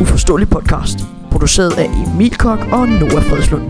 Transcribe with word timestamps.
Uforståelig 0.00 0.48
podcast, 0.48 0.98
produceret 1.30 1.78
af 1.78 1.84
Emil 1.84 2.38
Kok 2.38 2.58
og 2.72 2.88
Noah 2.88 3.22
Fredslund. 3.22 3.62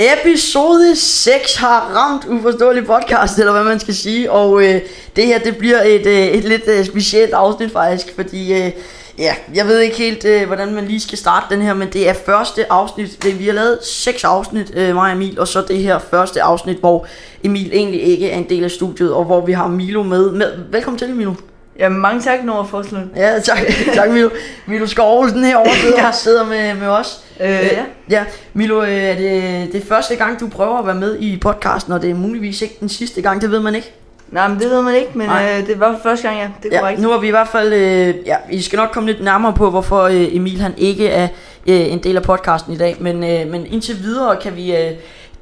Episode 0.00 0.96
6 0.96 1.56
har 1.56 1.80
ramt 1.96 2.24
Uforståelig 2.24 2.86
podcast, 2.86 3.38
eller 3.38 3.52
hvad 3.52 3.64
man 3.64 3.80
skal 3.80 3.94
sige, 3.94 4.32
og 4.32 4.62
øh, 4.62 4.80
det 5.16 5.26
her 5.26 5.38
det 5.38 5.56
bliver 5.56 5.82
et, 5.82 6.06
øh, 6.06 6.26
et 6.26 6.44
lidt 6.44 6.68
øh, 6.68 6.84
specielt 6.84 7.32
afsnit 7.32 7.72
faktisk, 7.72 8.14
fordi 8.14 8.52
øh, 8.52 8.70
ja, 9.18 9.34
jeg 9.54 9.66
ved 9.66 9.78
ikke 9.78 9.96
helt, 9.96 10.24
øh, 10.24 10.46
hvordan 10.46 10.74
man 10.74 10.84
lige 10.84 11.00
skal 11.00 11.18
starte 11.18 11.46
den 11.54 11.62
her, 11.62 11.74
men 11.74 11.88
det 11.92 12.08
er 12.08 12.12
første 12.12 12.72
afsnit, 12.72 13.22
det, 13.22 13.38
vi 13.38 13.46
har 13.46 13.52
lavet 13.52 13.78
seks 13.84 14.24
afsnit, 14.24 14.72
øh, 14.74 14.94
mig 14.94 15.10
og 15.10 15.12
Emil, 15.12 15.40
og 15.40 15.48
så 15.48 15.64
det 15.68 15.78
her 15.78 15.98
første 15.98 16.42
afsnit, 16.42 16.76
hvor 16.76 17.06
Emil 17.44 17.70
egentlig 17.72 18.02
ikke 18.02 18.30
er 18.30 18.36
en 18.36 18.48
del 18.48 18.64
af 18.64 18.70
studiet, 18.70 19.12
og 19.12 19.24
hvor 19.24 19.46
vi 19.46 19.52
har 19.52 19.68
Milo 19.68 20.02
med. 20.02 20.30
med. 20.30 20.52
Velkommen 20.70 20.98
til, 20.98 21.14
Milo. 21.14 21.34
Jamen, 21.78 22.00
mange 22.00 22.22
tak, 22.22 22.44
Nora 22.44 22.62
Forslund. 22.62 23.04
Ja, 23.16 23.40
tak, 23.40 23.58
tak 23.94 24.10
Milo. 24.10 24.30
Milo 24.66 24.86
Skov 24.86 25.20
Olsen 25.20 25.44
herovre 25.44 25.70
sidder, 25.82 26.02
ja. 26.06 26.12
sidder 26.12 26.46
med, 26.46 26.74
med 26.74 26.88
os. 26.88 27.24
Øh, 27.40 27.48
ja. 27.48 27.84
Ja, 28.10 28.24
Milo, 28.52 28.82
øh, 28.82 28.88
er 28.88 29.14
det, 29.14 29.72
det 29.72 29.82
er 29.82 29.86
første 29.86 30.16
gang, 30.16 30.40
du 30.40 30.48
prøver 30.48 30.78
at 30.78 30.86
være 30.86 30.94
med 30.94 31.18
i 31.18 31.38
podcasten, 31.38 31.92
og 31.92 32.02
det 32.02 32.10
er 32.10 32.14
muligvis 32.14 32.62
ikke 32.62 32.76
den 32.80 32.88
sidste 32.88 33.22
gang, 33.22 33.40
det 33.40 33.50
ved 33.50 33.60
man 33.60 33.74
ikke. 33.74 33.94
Nej, 34.30 34.48
men 34.48 34.58
det 34.60 34.70
ved 34.70 34.82
man 34.82 34.94
ikke, 34.94 35.10
men 35.14 35.26
Nej. 35.26 35.58
øh, 35.60 35.66
det 35.66 35.80
var 35.80 35.98
første 36.02 36.28
gang, 36.28 36.40
ja. 36.40 36.48
Det 36.62 36.72
er 36.72 36.76
Ja, 36.76 36.80
korrekt. 36.80 37.00
nu 37.00 37.10
har 37.10 37.18
vi 37.18 37.26
i 37.26 37.30
hvert 37.30 37.48
fald, 37.48 37.72
øh, 37.72 38.14
ja, 38.26 38.36
vi 38.50 38.62
skal 38.62 38.76
nok 38.76 38.88
komme 38.92 39.10
lidt 39.12 39.24
nærmere 39.24 39.52
på, 39.52 39.70
hvorfor 39.70 40.02
øh, 40.02 40.36
Emil 40.36 40.60
han 40.60 40.74
ikke 40.76 41.08
er 41.08 41.28
øh, 41.66 41.92
en 41.92 41.98
del 41.98 42.16
af 42.16 42.22
podcasten 42.22 42.72
i 42.72 42.76
dag, 42.76 42.96
men, 43.00 43.16
øh, 43.24 43.50
men 43.50 43.66
indtil 43.66 43.96
videre 44.02 44.36
kan 44.36 44.56
vi, 44.56 44.76
øh, 44.76 44.90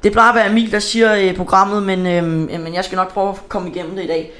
det 0.03 0.11
plejer 0.11 0.29
at 0.29 0.35
være 0.35 0.49
Emil, 0.49 0.71
der 0.71 0.79
siger 0.79 1.15
øh, 1.15 1.35
programmet, 1.35 1.83
men, 1.83 2.07
øh, 2.07 2.23
men 2.61 2.73
jeg 2.75 2.85
skal 2.85 2.95
nok 2.95 3.13
prøve 3.13 3.29
at 3.29 3.35
komme 3.49 3.69
igennem 3.69 3.95
det 3.95 4.03
i 4.03 4.07
dag. 4.07 4.31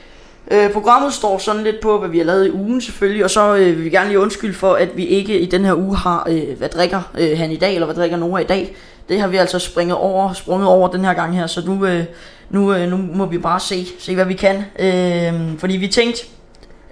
Øh, 0.52 0.72
programmet 0.72 1.14
står 1.14 1.38
sådan 1.38 1.64
lidt 1.64 1.80
på, 1.82 2.00
hvad 2.00 2.10
vi 2.10 2.18
har 2.18 2.26
lavet 2.26 2.48
i 2.48 2.52
ugen 2.52 2.82
selvfølgelig, 2.82 3.24
og 3.24 3.30
så 3.30 3.56
øh, 3.56 3.66
vil 3.66 3.84
vi 3.84 3.90
gerne 3.90 4.08
lige 4.08 4.20
undskylde 4.20 4.54
for, 4.54 4.74
at 4.74 4.90
vi 4.98 5.06
ikke 5.06 5.40
i 5.40 5.46
den 5.46 5.66
her 5.66 5.74
uge 5.74 5.96
har, 5.98 6.28
øh, 6.30 6.58
hvad 6.58 6.70
drikker 6.70 7.02
øh, 7.20 7.38
han 7.38 7.52
i 7.52 7.56
dag, 7.58 7.74
eller 7.74 7.86
hvad 7.86 7.96
drikker 7.96 8.18
Nora 8.18 8.40
i 8.40 8.44
dag. 8.44 8.76
Det 9.10 9.20
har 9.22 9.28
vi 9.28 9.38
altså 9.38 9.60
springet 9.60 9.98
over, 9.98 10.34
sprunget 10.34 10.68
over 10.68 10.88
den 10.88 11.06
her 11.06 11.14
gang 11.14 11.36
her, 11.36 11.48
så 11.48 11.62
nu, 11.66 11.86
øh, 11.86 12.04
nu, 12.50 12.74
øh, 12.74 12.90
nu 12.90 12.98
må 12.98 13.26
vi 13.26 13.38
bare 13.38 13.60
se, 13.60 13.88
se 14.00 14.16
hvad 14.16 14.26
vi 14.26 14.34
kan. 14.34 14.64
Øh, 14.80 15.60
fordi 15.60 15.78
vi 15.78 15.88
tænkte, 15.88 16.26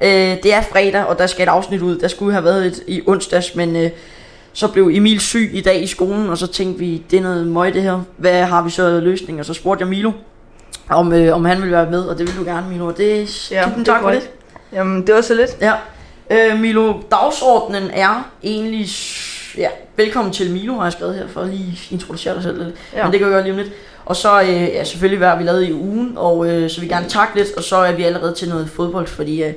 øh, 0.01 0.09
det 0.43 0.53
er 0.53 0.61
fredag, 0.61 1.05
og 1.05 1.19
der 1.19 1.27
skal 1.27 1.43
et 1.43 1.49
afsnit 1.49 1.81
ud. 1.81 1.97
Der 1.97 2.07
skulle 2.07 2.31
have 2.33 2.43
været 2.43 2.65
et 2.65 2.83
i 2.87 3.01
onsdags, 3.07 3.55
men 3.55 3.75
øh, 3.75 3.89
så 4.53 4.67
blev 4.67 4.89
Emil 4.93 5.19
syg 5.19 5.49
i 5.53 5.61
dag 5.61 5.83
i 5.83 5.87
skolen, 5.87 6.29
og 6.29 6.37
så 6.37 6.47
tænkte 6.47 6.79
vi, 6.79 7.03
det 7.11 7.19
er 7.19 7.23
noget 7.23 7.47
møg 7.47 7.73
det 7.73 7.81
her. 7.81 8.01
Hvad 8.17 8.43
har 8.43 8.61
vi 8.63 8.69
så 8.69 8.99
løsning? 8.99 9.39
Og 9.39 9.45
så 9.45 9.53
spurgte 9.53 9.81
jeg 9.81 9.89
Milo, 9.89 10.11
om, 10.89 11.13
øh, 11.13 11.35
om 11.35 11.45
han 11.45 11.57
ville 11.57 11.75
være 11.75 11.91
med, 11.91 12.01
og 12.01 12.17
det 12.17 12.27
ville 12.27 12.39
du 12.39 12.45
gerne, 12.45 12.69
Milo. 12.69 12.87
Og 12.87 12.97
det, 12.97 13.51
Ja, 13.51 13.63
tusind 13.67 13.85
tak 13.85 14.01
for 14.01 14.09
det. 14.09 14.29
Jamen, 14.73 15.07
det 15.07 15.15
var 15.15 15.21
så 15.21 15.33
lidt. 15.33 15.57
Ja. 15.61 15.73
Øh, 16.29 16.59
Milo, 16.59 16.93
dagsordenen 17.11 17.89
er 17.93 18.31
egentlig... 18.43 18.89
Ja, 19.57 19.69
velkommen 19.95 20.33
til 20.33 20.51
Milo, 20.51 20.73
har 20.73 20.83
jeg 20.83 20.91
skrevet 20.91 21.15
her, 21.15 21.27
for 21.27 21.41
at 21.41 21.49
lige 21.49 21.79
introducere 21.91 22.35
dig 22.35 22.43
selv 22.43 22.63
lidt. 22.63 22.75
Ja. 22.95 23.03
Men 23.03 23.11
det 23.11 23.19
kan 23.19 23.27
vi 23.27 23.33
gøre 23.33 23.43
lige 23.43 23.53
om 23.53 23.57
lidt. 23.57 23.71
Og 24.05 24.15
så 24.15 24.41
øh, 24.41 24.47
ja, 24.49 24.83
selvfølgelig, 24.83 25.17
hvad 25.17 25.37
vi 25.37 25.43
lavet 25.43 25.67
i 25.67 25.73
ugen, 25.73 26.13
og 26.15 26.49
øh, 26.49 26.69
så 26.69 26.79
vil 26.79 26.89
vi 26.89 26.93
gerne 26.93 27.09
takke 27.09 27.35
lidt, 27.35 27.47
og 27.57 27.63
så 27.63 27.75
er 27.75 27.91
vi 27.91 28.03
allerede 28.03 28.33
til 28.33 28.49
noget 28.49 28.69
fodbold, 28.69 29.07
fordi... 29.07 29.43
Øh, 29.43 29.53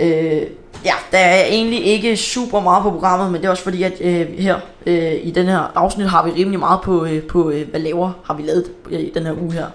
øh, 0.00 0.42
ja, 0.84 0.92
der 1.12 1.18
er 1.18 1.44
egentlig 1.44 1.86
ikke 1.86 2.16
super 2.16 2.60
meget 2.60 2.82
på 2.82 2.90
programmet, 2.90 3.32
men 3.32 3.40
det 3.40 3.46
er 3.46 3.50
også 3.50 3.62
fordi, 3.62 3.82
at 3.82 3.92
øh, 4.00 4.38
her 4.38 4.56
øh, 4.86 5.12
i 5.22 5.30
den 5.30 5.46
her 5.46 5.72
afsnit 5.74 6.08
har 6.08 6.26
vi 6.26 6.30
rimelig 6.30 6.58
meget 6.58 6.80
på, 6.80 7.04
øh, 7.04 7.22
på 7.22 7.50
øh, 7.50 7.70
hvad 7.70 7.80
laver 7.80 8.12
har 8.24 8.34
vi 8.34 8.42
lavet 8.42 8.64
øh, 8.90 9.00
i 9.00 9.12
den 9.14 9.26
her 9.26 9.32
uge 9.42 9.52
her. 9.52 9.66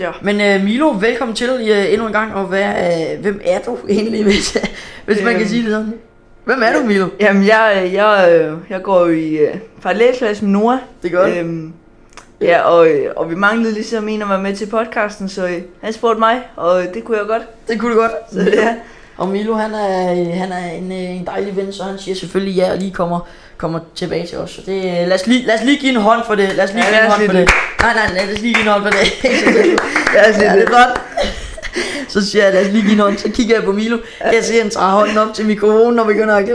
Ja. 0.00 0.10
Men 0.22 0.40
øh, 0.40 0.64
Milo, 0.64 0.94
velkommen 1.00 1.36
til 1.36 1.48
øh, 1.48 1.92
endnu 1.92 2.06
en 2.06 2.12
gang, 2.12 2.34
og 2.34 2.44
hvad, 2.44 2.64
øh, 2.64 3.20
hvem 3.20 3.40
er 3.44 3.58
du 3.58 3.78
egentlig, 3.88 4.24
hvis, 4.24 4.56
hvis 5.04 5.22
man 5.24 5.38
kan 5.38 5.48
sige 5.48 5.62
det 5.62 5.70
sådan? 5.70 5.94
Hvem 6.46 6.62
er 6.62 6.72
du, 6.72 6.80
Milo? 6.86 7.08
Jamen, 7.20 7.46
jeg, 7.46 7.82
øh, 7.84 7.94
jeg, 7.94 8.28
øh, 8.32 8.58
jeg 8.70 8.82
går 8.82 9.06
i 9.06 9.36
øh, 9.36 9.54
parallelklasse 9.82 10.44
med 10.44 10.52
Nora. 10.52 10.78
Det 11.02 11.12
godt. 11.12 11.36
Øhm, 11.36 11.72
ja, 12.40 12.60
og, 12.60 12.88
øh, 12.88 13.12
og 13.16 13.30
vi 13.30 13.34
manglede 13.34 13.74
ligesom 13.74 14.08
en 14.08 14.22
at 14.22 14.28
være 14.28 14.42
med 14.42 14.56
til 14.56 14.66
podcasten, 14.66 15.28
så 15.28 15.46
øh, 15.46 15.62
han 15.82 15.92
spurgte 15.92 16.18
mig, 16.18 16.40
og 16.56 16.82
det 16.94 17.04
kunne 17.04 17.18
jeg 17.18 17.26
godt. 17.26 17.42
Det 17.68 17.80
kunne 17.80 17.94
du 17.94 18.00
godt. 18.00 18.12
Så 18.32 18.40
ja, 18.40 18.74
Og 19.16 19.28
Milo, 19.28 19.54
han 19.54 19.74
er, 19.74 20.34
han 20.34 20.52
er 20.52 20.70
en, 20.72 20.92
en 20.92 21.26
dejlig 21.26 21.56
ven, 21.56 21.72
så 21.72 21.82
han 21.82 21.98
siger 21.98 22.14
selvfølgelig 22.14 22.54
ja, 22.54 22.72
og 22.72 22.78
lige 22.78 22.90
kommer, 22.90 23.28
kommer 23.56 23.80
tilbage 23.94 24.26
til 24.26 24.38
os. 24.38 24.50
Så 24.50 24.62
det, 24.66 24.82
lad, 25.08 25.12
os 25.12 25.26
lige, 25.26 25.46
lad 25.46 25.54
os 25.54 25.64
lige 25.64 25.78
give 25.78 25.90
en 25.92 26.00
hånd 26.00 26.20
for 26.26 26.34
det. 26.34 26.54
Lad 26.54 26.64
os 26.64 26.72
lige 26.72 26.84
Ja, 26.84 26.90
give 26.90 27.04
en 27.04 27.10
hånd 27.10 27.26
for 27.26 27.32
lige 27.32 27.40
det. 27.44 27.50
Nej, 27.80 27.94
nej, 27.94 28.14
lad 28.14 28.34
os 28.34 28.40
lige 28.40 28.54
give 28.54 28.62
en 28.62 28.70
hånd 28.72 28.82
for 28.82 28.90
det. 28.90 29.24
ja, 30.14 30.32
det. 30.32 30.40
det 30.40 30.62
er 30.62 30.66
godt. 30.66 31.00
Så 32.08 32.30
siger 32.30 32.44
jeg, 32.44 32.52
lad 32.54 32.66
os 32.66 32.72
lige 32.72 32.82
give 32.82 32.92
en 32.92 32.98
hånd. 33.00 33.18
Så 33.18 33.28
kigger 33.30 33.56
jeg 33.56 33.64
på 33.64 33.72
Milo. 33.72 33.98
Jeg 34.32 34.44
se, 34.44 34.54
at 34.54 34.62
han 34.62 34.70
tager 34.70 34.86
hånden 34.86 35.18
op 35.18 35.34
til 35.34 35.46
mikrofonen 35.46 35.98
og 35.98 36.06
begynder 36.06 36.34
at. 36.34 36.48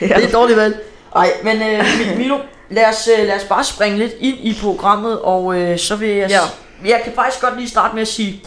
Ja. 0.00 0.06
Det 0.16 0.24
er 0.24 0.30
dårligt 0.32 0.58
valg. 0.58 0.76
Nej, 1.14 1.30
men 1.44 1.56
øh, 1.62 1.78
Mi- 1.80 2.16
Milo, 2.16 2.36
lad 2.70 2.84
os, 2.88 3.08
øh, 3.20 3.26
lad 3.26 3.36
os 3.36 3.44
bare 3.44 3.64
springe 3.64 3.98
lidt 3.98 4.12
ind 4.20 4.36
i 4.40 4.58
programmet, 4.62 5.18
og 5.20 5.60
øh, 5.60 5.78
så 5.78 5.96
vil 5.96 6.08
jeg... 6.08 6.28
Ja. 6.30 6.40
Jeg 6.88 7.00
kan 7.04 7.12
faktisk 7.14 7.42
godt 7.42 7.56
lige 7.56 7.68
starte 7.68 7.94
med 7.94 8.02
at 8.02 8.08
sige 8.08 8.42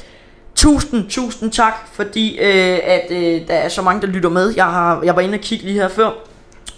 tusind, 0.56 1.10
tusind 1.10 1.52
tak, 1.52 1.74
fordi 1.94 2.40
øh, 2.40 2.80
at 2.84 3.06
øh, 3.12 3.42
der 3.48 3.54
er 3.54 3.70
så 3.70 3.82
mange, 3.82 4.02
der 4.02 4.08
lytter 4.08 4.30
med. 4.30 4.54
Jeg, 4.56 4.66
har, 4.66 5.02
jeg 5.04 5.16
var 5.16 5.22
inde 5.22 5.34
og 5.36 5.40
kigge 5.42 5.66
lige 5.66 5.80
her 5.82 5.88
før, 5.88 6.10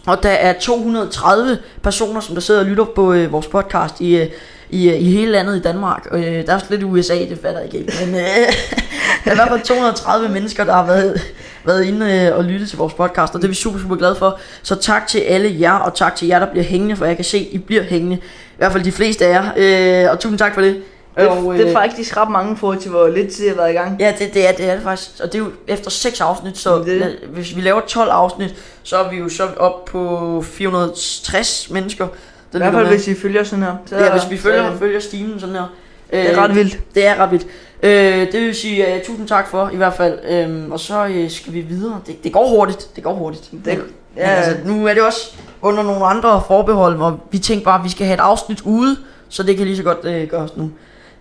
og 0.07 0.23
der 0.23 0.29
er 0.29 0.53
230 0.59 1.57
personer, 1.83 2.19
som 2.21 2.35
der 2.35 2.41
sidder 2.41 2.59
og 2.59 2.65
lytter 2.65 2.85
på 2.95 3.13
øh, 3.13 3.31
vores 3.31 3.47
podcast 3.47 4.01
i, 4.01 4.15
øh, 4.17 4.27
i, 4.71 4.89
øh, 4.89 5.01
i 5.01 5.11
hele 5.11 5.31
landet 5.31 5.55
i 5.57 5.61
Danmark. 5.61 6.07
Øh, 6.11 6.23
der 6.23 6.43
er 6.47 6.53
også 6.55 6.65
lidt 6.69 6.81
i 6.81 6.85
USA, 6.85 7.13
det 7.13 7.39
fatter 7.41 7.59
jeg 7.61 7.73
ikke. 7.73 7.93
Men 8.05 8.15
øh, 8.15 8.21
der 9.25 9.31
er 9.31 9.31
i 9.31 9.35
hvert 9.35 9.49
fald 9.49 9.61
230 9.61 10.29
mennesker, 10.29 10.63
der 10.63 10.73
har 10.73 10.85
været, 10.85 11.21
været 11.65 11.83
inde 11.85 12.11
øh, 12.13 12.37
og 12.37 12.43
lyttet 12.43 12.69
til 12.69 12.77
vores 12.77 12.93
podcast, 12.93 13.35
og 13.35 13.41
det 13.41 13.43
er 13.43 13.49
vi 13.49 13.55
super, 13.55 13.79
super 13.79 13.95
glade 13.95 14.15
for. 14.15 14.39
Så 14.63 14.75
tak 14.75 15.07
til 15.07 15.19
alle 15.19 15.55
jer, 15.59 15.73
og 15.73 15.95
tak 15.95 16.15
til 16.15 16.27
jer, 16.27 16.39
der 16.39 16.51
bliver 16.51 16.63
hængende, 16.63 16.95
for 16.95 17.05
jeg 17.05 17.15
kan 17.15 17.25
se, 17.25 17.37
I 17.39 17.57
bliver 17.57 17.83
hængende. 17.83 18.15
I 18.17 18.57
hvert 18.57 18.71
fald 18.71 18.83
de 18.83 18.91
fleste 18.91 19.25
af 19.25 19.29
jer. 19.57 20.03
Øh, 20.05 20.11
og 20.11 20.19
tusind 20.19 20.39
tak 20.39 20.53
for 20.53 20.61
det. 20.61 20.81
Det, 21.17 21.27
og, 21.27 21.53
det 21.57 21.67
er 21.67 21.73
faktisk 21.73 22.17
ret 22.17 22.31
mange 22.31 22.57
forhold 22.57 22.77
til, 22.79 22.91
hvor 22.91 23.07
lidt 23.07 23.31
tid 23.33 23.45
jeg 23.45 23.53
har 23.53 23.61
været 23.61 23.69
i 23.71 23.73
gang. 23.73 23.99
Ja, 23.99 24.13
det, 24.19 24.33
det, 24.33 24.47
er, 24.47 24.51
det 24.51 24.69
er 24.69 24.73
det 24.73 24.83
faktisk. 24.83 25.09
Og 25.23 25.33
det 25.33 25.39
er 25.39 25.43
jo 25.43 25.51
efter 25.67 25.89
6 25.91 26.21
afsnit, 26.21 26.57
så 26.57 26.77
det. 26.79 26.87
lad- 26.99 27.27
hvis 27.33 27.55
vi 27.55 27.61
laver 27.61 27.81
12 27.87 28.09
afsnit, 28.11 28.55
så 28.83 28.97
er 28.97 29.09
vi 29.09 29.17
jo 29.17 29.29
så 29.29 29.47
op 29.57 29.85
på 29.85 30.43
460 30.51 31.69
mennesker. 31.69 32.07
I 32.53 32.57
hvert 32.57 32.73
fald, 32.73 32.87
hvis 32.87 33.07
I 33.07 33.15
følger 33.15 33.43
sådan 33.43 33.63
her. 33.63 33.75
Så, 33.85 33.97
Ja, 33.97 34.11
hvis 34.11 34.29
vi 34.29 34.37
følger, 34.37 34.71
så, 34.73 34.77
følger 34.79 34.99
stimen 34.99 35.39
sådan 35.39 35.55
her. 35.55 35.73
det 36.11 36.31
er 36.31 36.37
ret 36.43 36.55
vildt. 36.55 36.79
Det 36.95 37.07
er 37.07 37.15
ret 37.15 37.31
vildt. 37.31 37.45
Øh, 37.83 38.31
det 38.31 38.41
vil 38.41 38.55
sige, 38.55 38.85
uh, 38.95 39.01
tusind 39.05 39.27
tak 39.27 39.47
for 39.47 39.69
i 39.73 39.75
hvert 39.75 39.93
fald. 39.93 40.19
Øhm, 40.29 40.71
og 40.71 40.79
så 40.79 41.05
uh, 41.05 41.29
skal 41.31 41.53
vi 41.53 41.59
videre. 41.61 41.99
Det, 42.07 42.23
det 42.23 42.33
går 42.33 42.47
hurtigt. 42.49 42.95
Det 42.95 43.03
går 43.03 43.13
hurtigt. 43.13 43.51
Det- 43.65 43.79
ja. 44.17 44.29
altså, 44.29 44.57
nu 44.65 44.87
er 44.87 44.93
det 44.93 45.03
også 45.03 45.35
under 45.61 45.83
nogle 45.83 46.05
andre 46.05 46.43
forbehold, 46.47 46.99
og 47.01 47.19
vi 47.31 47.37
tænkte 47.37 47.65
bare, 47.65 47.79
at 47.79 47.83
vi 47.83 47.89
skal 47.89 48.05
have 48.05 48.13
et 48.13 48.19
afsnit 48.19 48.61
ude, 48.61 48.97
så 49.29 49.43
det 49.43 49.57
kan 49.57 49.65
lige 49.65 49.77
så 49.77 49.83
godt 49.83 49.97
uh, 50.23 50.29
gøres 50.29 50.57
nu. 50.57 50.71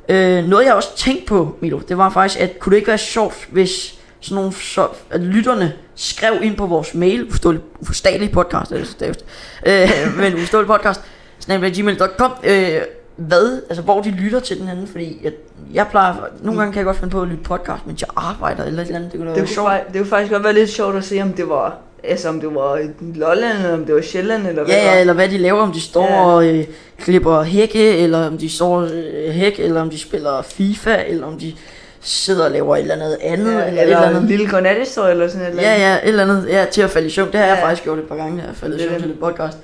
Øh, 0.08 0.44
noget 0.44 0.64
jeg 0.66 0.74
også 0.74 0.97
tænkte 0.97 1.26
på, 1.26 1.56
Milo, 1.60 1.80
det 1.88 1.98
var 1.98 2.10
faktisk, 2.10 2.41
at 2.41 2.58
kunne 2.58 2.70
det 2.70 2.76
ikke 2.76 2.88
være 2.88 2.98
sjovt, 2.98 3.48
hvis 3.50 3.94
sådan 4.20 4.34
nogle 4.34 4.52
så, 4.52 4.88
at 5.10 5.20
lytterne 5.20 5.72
skrev 5.94 6.32
ind 6.42 6.56
på 6.56 6.66
vores 6.66 6.94
mail, 6.94 7.26
uforståelig, 7.28 8.30
podcast, 8.32 8.72
stavest, 8.84 9.24
øh, 9.66 9.88
men 10.20 10.34
uforståelig 10.34 10.66
podcast, 10.66 11.00
snabel.gmail.com, 11.41 12.33
øh, 12.45 12.81
hvad, 13.17 13.62
altså 13.69 13.83
hvor 13.83 14.01
de 14.01 14.11
lytter 14.11 14.41
til 14.41 14.61
den 14.61 14.69
anden, 14.69 14.87
fordi 14.87 15.21
jeg, 15.25 15.33
jeg 15.75 15.87
plejer, 15.91 16.15
nogle 16.43 16.59
gange 16.61 16.73
kan 16.73 16.78
jeg 16.78 16.84
godt 16.87 16.97
finde 16.97 17.11
på 17.11 17.23
at 17.23 17.28
lytte 17.28 17.45
podcast, 17.45 17.87
mens 17.87 18.01
jeg 18.03 18.09
arbejder 18.17 18.65
eller 18.65 18.83
et 18.83 18.87
eller 18.87 18.99
andet, 18.99 19.12
det 19.12 19.19
kunne 19.21 19.31
da 19.31 19.34
Det 19.34 19.43
være 19.43 19.49
sjovt. 19.49 19.71
det 19.93 19.97
kunne 20.01 20.06
faktisk 20.11 20.33
godt 20.33 20.45
være 20.45 20.53
lidt 20.55 20.71
sjovt 20.71 20.97
at 20.97 21.05
se, 21.05 21.23
om 21.23 21.33
det 21.33 21.49
var, 21.49 21.77
altså, 22.05 22.28
om 22.28 22.41
det 22.41 22.55
var 22.55 22.78
Lolland, 23.15 23.56
eller 23.59 23.75
om 23.75 23.84
det 23.84 23.95
var 23.95 24.01
Sjælland, 24.01 24.47
eller 24.47 24.65
hvad 24.65 24.75
Ja, 24.75 24.81
det 24.81 24.87
ja, 24.87 25.01
eller 25.01 25.12
hvad 25.12 25.28
de 25.28 25.39
laver, 25.39 25.61
om 25.61 25.73
de 25.73 25.81
står 25.81 26.05
Ja. 26.06 26.25
og 26.25 26.47
øh, 26.49 26.65
klipper 26.99 27.43
hække, 27.43 27.97
eller 27.99 28.27
om 28.27 28.39
de 28.39 28.51
står 28.51 28.81
øh, 28.81 29.31
hæk, 29.31 29.59
eller 29.61 29.81
om 29.81 29.91
de 29.91 29.99
spiller 29.99 30.43
FIFA, 30.43 30.97
eller 31.09 31.27
om 31.27 31.39
de 31.39 31.55
sidder 32.01 32.45
og 32.45 32.51
laver 32.51 32.77
et 32.77 32.81
eller 32.81 32.95
andet 32.95 33.19
andet, 33.22 33.53
Ja, 33.53 33.66
eller, 33.66 33.66
eller, 33.66 33.83
et 33.83 33.83
eller 33.83 33.98
andet. 34.16 34.22
lille 34.25 34.51
godnathistorie, 34.51 35.10
eller 35.10 35.28
sådan 35.28 35.43
et 35.43 35.48
eller 35.51 35.63
Ja, 35.63 35.69
andet. 35.75 35.84
ja, 35.86 35.95
et 35.95 36.09
eller 36.09 36.22
andet, 36.22 36.48
ja, 36.48 36.65
til 36.71 36.83
at 36.83 36.91
falde 36.91 37.07
i 37.07 37.10
søvn. 37.10 37.27
Det 37.33 37.34
har 37.41 37.47
ja. 37.47 37.53
jeg 37.53 37.59
Ja. 37.60 37.66
faktisk 37.66 37.84
gjort 37.84 37.98
et 37.98 38.04
par 38.04 38.16
gange, 38.16 38.36
jeg 38.36 38.45
har 38.47 38.54
faldet 38.54 38.77
i 38.77 38.78
Det 38.78 38.89
søvn 38.89 38.95
det. 38.95 39.03
til 39.03 39.10
et 39.13 39.19
podcast. 39.21 39.59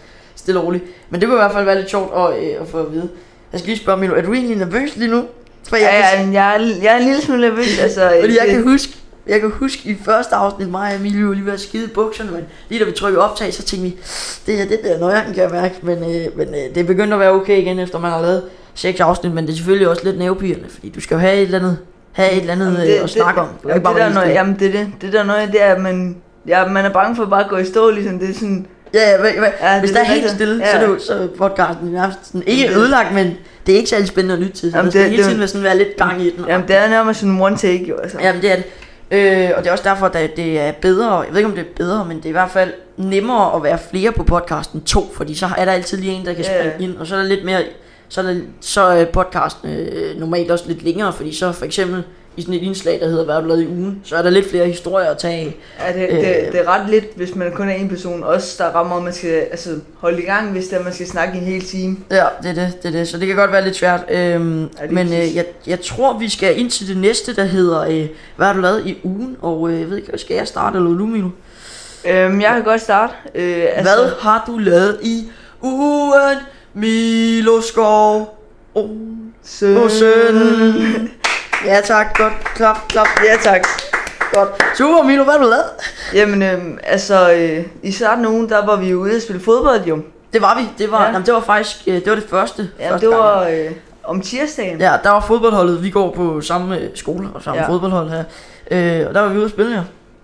Stille 0.46 0.60
og 0.60 0.66
roligt. 0.66 0.84
Men 1.10 1.20
det 1.20 1.28
kunne 1.28 1.36
i 1.38 1.40
hvert 1.42 1.52
fald 1.52 1.64
være 1.64 1.76
lidt 1.78 1.90
sjovt 1.90 2.12
at, 2.16 2.42
øh, 2.44 2.50
at 2.60 2.68
få 2.68 2.78
at 2.78 2.92
vide. 2.92 3.08
Jeg 3.52 3.60
skal 3.60 3.68
lige 3.68 3.78
spørge 3.82 3.98
Milo, 4.00 4.14
er 4.14 4.22
du 4.22 4.32
egentlig 4.32 4.56
nervøs 4.56 4.96
lige 4.96 5.10
nu? 5.10 5.22
For 5.68 5.76
jeg, 5.76 6.04
Ja, 6.14 6.20
ja, 6.22 6.30
jeg, 6.32 6.54
er, 6.56 6.60
jeg 6.82 6.92
er 6.94 6.98
en 6.98 7.04
lille 7.04 7.20
smule 7.22 7.40
nervøs, 7.48 7.78
altså. 7.82 8.12
fordi 8.20 8.36
jeg 8.38 8.46
det- 8.46 8.54
kan 8.54 8.62
huske, 8.62 8.92
jeg 9.26 9.40
kan 9.40 9.50
huske 9.50 9.80
i 9.84 9.96
første 10.04 10.34
afsnit, 10.34 10.70
mig 10.70 10.90
og 10.90 10.96
Emilio 11.00 11.32
lige 11.32 11.46
ved 11.46 11.52
at 11.52 11.60
skide 11.60 11.88
bukserne, 11.88 12.30
men 12.30 12.40
lige 12.68 12.78
da 12.78 12.84
vi 12.84 12.92
trykkede 12.92 13.24
optag, 13.30 13.54
så 13.54 13.62
tænkte 13.62 13.88
vi, 13.88 13.96
det 14.46 14.56
her, 14.56 14.66
det 14.68 14.78
bliver 14.80 14.98
nøjeren, 14.98 15.34
kan 15.34 15.42
jeg 15.42 15.50
mærke, 15.50 15.74
men, 15.82 15.98
øh, 15.98 16.38
men 16.38 16.48
øh, 16.48 16.74
det 16.74 16.86
begyndte 16.86 17.14
at 17.14 17.20
være 17.20 17.30
okay 17.30 17.58
igen, 17.58 17.78
efter 17.78 17.98
man 17.98 18.10
har 18.10 18.20
lavet 18.22 18.42
seks 18.74 19.00
afsnit, 19.00 19.32
men 19.34 19.46
det 19.46 19.52
er 19.52 19.56
selvfølgelig 19.56 19.88
også 19.88 20.04
lidt 20.04 20.18
nervepirrende, 20.18 20.68
fordi 20.70 20.88
du 20.88 21.00
skal 21.00 21.14
jo 21.14 21.18
have 21.20 21.34
et 21.36 21.42
eller 21.42 21.58
andet, 21.58 21.78
have 22.12 22.32
et 22.32 22.40
eller 22.40 22.52
andet 22.52 22.66
Jamen, 22.78 22.96
øh, 22.96 23.02
at 23.04 23.10
snakke 23.10 23.40
om. 23.40 23.46
Du 23.46 23.52
Jamen, 23.68 23.76
ikke 23.76 23.84
bare 23.84 24.06
det 24.08 24.14
der 24.14 24.20
helt 24.24 24.34
jamen, 24.34 24.56
det 24.58 24.68
er 24.68 24.72
det. 24.72 24.88
Det 25.00 25.12
der 25.12 25.24
noget, 25.24 25.48
det 25.52 25.62
er, 25.62 25.74
at 25.74 25.80
man, 25.80 26.16
ja, 26.48 26.66
man 26.68 26.84
er 26.84 26.90
bange 26.92 27.16
for 27.16 27.24
bare 27.24 27.44
at 27.44 27.50
gå 27.50 27.56
i 27.56 27.64
stå, 27.64 27.90
ligesom 27.90 28.18
det 28.18 28.30
er 28.30 28.34
sådan, 28.34 28.66
Ja, 28.96 29.10
ja, 29.10 29.20
hvad, 29.20 29.30
Ja, 29.60 29.80
hvis 29.80 29.90
det 29.90 29.96
der 29.96 30.00
er 30.02 30.04
helt 30.06 30.14
rigtigt. 30.16 30.34
stille, 30.34 30.64
Ja. 30.64 30.70
så 30.70 30.76
er 30.76 30.80
det 30.80 30.88
jo 30.88 30.98
så 30.98 31.28
podcasten 31.38 31.88
nærmest 31.88 32.18
sådan, 32.26 32.42
ikke 32.46 32.68
Det- 32.68 32.76
ødelagt, 32.76 33.14
men 33.14 33.36
det 33.66 33.72
er 33.72 33.76
ikke 33.76 33.90
særlig 33.90 34.08
spændende 34.08 34.34
at 34.34 34.40
lytte 34.40 34.52
til, 34.56 34.70
så 34.70 34.76
Jamen, 34.76 34.84
der 34.86 34.90
skal 34.90 35.00
det- 35.02 35.10
hele 35.10 35.22
det- 35.22 35.26
tiden 35.26 35.38
være, 35.38 35.48
sådan, 35.48 35.64
være 35.64 35.78
lidt 35.78 35.96
gang 35.96 36.22
i 36.22 36.30
den. 36.30 36.44
Jamen, 36.48 36.68
det 36.68 36.76
er 36.76 36.88
nærmest 36.88 37.20
sådan 37.20 37.40
one 37.40 37.56
take, 37.56 37.84
jo. 37.88 37.96
Altså. 37.96 38.18
Jamen 38.20 38.42
det 38.42 38.52
er 38.52 38.56
det. 38.56 38.64
Øh, 39.10 39.50
og 39.56 39.62
det 39.62 39.68
er 39.68 39.72
også 39.72 39.84
derfor, 39.84 40.06
at 40.06 40.36
det 40.36 40.60
er 40.60 40.72
bedre, 40.72 41.18
jeg 41.20 41.26
ved 41.30 41.36
ikke 41.38 41.48
om 41.48 41.54
det 41.56 41.60
er 41.60 41.74
bedre, 41.76 42.04
men 42.04 42.16
det 42.16 42.24
er 42.24 42.28
i 42.28 42.32
hvert 42.32 42.50
fald 42.50 42.72
nemmere 42.96 43.56
at 43.56 43.62
være 43.62 43.78
flere 43.90 44.12
på 44.12 44.22
podcasten 44.24 44.80
to, 44.80 45.12
fordi 45.16 45.34
så 45.34 45.48
er 45.58 45.64
der 45.64 45.72
altid 45.72 45.98
lige 45.98 46.12
en, 46.12 46.26
der 46.26 46.34
kan 46.34 46.44
Ja, 46.44 46.50
springe 46.60 46.74
ja. 46.78 46.84
ind, 46.84 46.96
og 46.98 47.06
så 47.06 47.14
er 47.16 47.18
der 47.18 47.26
lidt 47.26 47.44
mere, 47.44 47.62
så 48.08 48.20
er, 48.20 48.24
der, 48.24 48.34
så 48.60 48.80
er 48.80 49.04
podcasten 49.04 49.70
øh, 49.70 50.20
normalt 50.20 50.50
også 50.50 50.64
lidt 50.68 50.82
længere, 50.82 51.12
fordi 51.12 51.34
så 51.34 51.52
for 51.52 51.64
eksempel 51.64 52.02
i 52.36 52.42
sådan 52.42 52.54
et 52.54 52.62
indslag, 52.62 53.00
der 53.00 53.08
hedder, 53.08 53.24
hvad 53.24 53.34
har 53.34 53.40
du 53.42 53.48
lavet 53.48 53.62
i 53.62 53.66
ugen, 53.66 54.00
så 54.04 54.16
er 54.16 54.22
der 54.22 54.30
lidt 54.30 54.50
flere 54.50 54.66
historier 54.66 55.10
at 55.10 55.18
tage 55.18 55.34
af. 55.34 55.56
Ja, 55.88 56.00
det, 56.00 56.08
Øh. 56.10 56.16
det, 56.16 56.52
det 56.52 56.60
er 56.60 56.68
ret 56.68 56.90
lidt, 56.90 57.04
hvis 57.16 57.34
man 57.34 57.52
kun 57.52 57.68
er 57.68 57.72
en 57.74 57.88
person. 57.88 58.24
Også 58.24 58.54
der 58.64 58.70
rammer, 58.70 58.96
at 58.96 59.02
man 59.02 59.12
skal 59.12 59.30
altså, 59.30 59.70
holde 59.98 60.22
i 60.22 60.24
gang, 60.24 60.50
hvis 60.52 60.68
det 60.68 60.78
er, 60.78 60.84
man 60.84 60.92
skal 60.92 61.06
snakke 61.06 61.38
en 61.38 61.44
hel 61.44 61.64
time. 61.64 61.96
Ja, 62.10 62.24
det 62.42 62.50
er 62.50 62.54
det, 62.54 62.82
det 62.82 62.88
er 62.88 62.92
det. 62.98 63.08
Så 63.08 63.18
det 63.18 63.26
kan 63.26 63.36
godt 63.36 63.52
være 63.52 63.64
lidt 63.64 63.76
svært. 63.76 64.00
Øhm, 64.10 64.60
Ja, 64.62 64.66
men 64.90 65.06
øh, 65.06 65.36
jeg, 65.36 65.44
jeg 65.66 65.80
tror, 65.80 66.18
vi 66.18 66.28
skal 66.28 66.60
ind 66.60 66.70
til 66.70 66.88
det 66.88 66.96
næste, 66.96 67.36
der 67.36 67.44
hedder, 67.44 67.80
øh, 67.80 68.06
hvad 68.36 68.46
har 68.46 68.54
du 68.54 68.60
lavet 68.60 68.86
i 68.86 68.98
ugen? 69.04 69.36
Og 69.42 69.70
øh, 69.70 69.80
jeg 69.80 69.90
ved 69.90 69.96
ikke, 69.96 70.18
skal 70.18 70.36
jeg 70.36 70.48
starte, 70.48 70.76
eller 70.76 70.90
du, 70.90 71.06
Milo? 71.06 71.28
Øhm, 72.08 72.40
jeg 72.40 72.50
kan 72.54 72.62
godt 72.64 72.80
starte. 72.80 73.12
Øh, 73.34 73.64
altså, 73.74 73.94
Hvad 73.94 74.10
har 74.20 74.44
du 74.46 74.58
lavet 74.58 74.98
i 75.02 75.24
ugen, 75.62 76.36
Milo 76.74 77.60
Skov? 77.60 78.38
Oh, 78.74 78.88
Søn. 79.44 79.76
oh, 79.76 79.90
søn. 79.90 80.34
Ja 81.64 81.80
tak, 81.80 82.18
godt, 82.18 82.32
klap, 82.54 82.88
klap. 82.88 83.06
Ja, 83.24 83.36
tak. 83.50 83.66
Godt. 84.32 84.48
Super, 84.78 85.02
Milo, 85.02 85.24
hvad 85.24 85.34
har 85.34 85.40
du 85.42 85.48
lavet? 85.48 85.64
Jamen, 86.14 86.42
øhm, 86.42 86.78
altså, 86.84 87.32
øh, 87.32 87.64
i 87.82 87.92
starten 87.92 88.24
af 88.24 88.28
ugen, 88.28 88.48
der 88.48 88.66
var 88.66 88.76
vi 88.76 88.94
ude 88.94 89.16
at 89.16 89.22
spille 89.22 89.42
fodbold, 89.42 89.80
jo. 89.84 89.98
Det 90.32 90.42
var 90.42 90.58
vi. 90.60 90.68
Det 90.78 90.90
var, 90.90 90.98
Ja. 90.98 91.04
ja. 91.06 91.12
jamen, 91.12 91.26
det 91.26 91.34
var 91.34 91.40
faktisk 91.40 91.76
øh, 91.86 91.94
det, 91.94 92.06
var 92.06 92.14
det 92.14 92.26
første. 92.30 92.68
Ja, 92.78 92.90
første 92.92 93.06
det 93.06 93.16
var 93.16 93.42
øh, 93.48 93.70
om 94.04 94.20
tirsdagen. 94.20 94.80
Ja, 94.80 94.92
der 95.02 95.10
var 95.10 95.20
fodboldholdet. 95.20 95.82
Vi 95.82 95.90
går 95.90 96.10
på 96.14 96.40
samme 96.40 96.78
øh, 96.78 96.88
skole 96.94 97.28
og 97.34 97.42
samme 97.42 97.62
Ja. 97.62 97.68
fodboldhold 97.68 98.10
her. 98.10 98.24
Øh, 98.70 99.06
og 99.08 99.14
der 99.14 99.20
var 99.20 99.28
vi 99.28 99.36
ude 99.36 99.44
at 99.44 99.50
spille, 99.50 99.72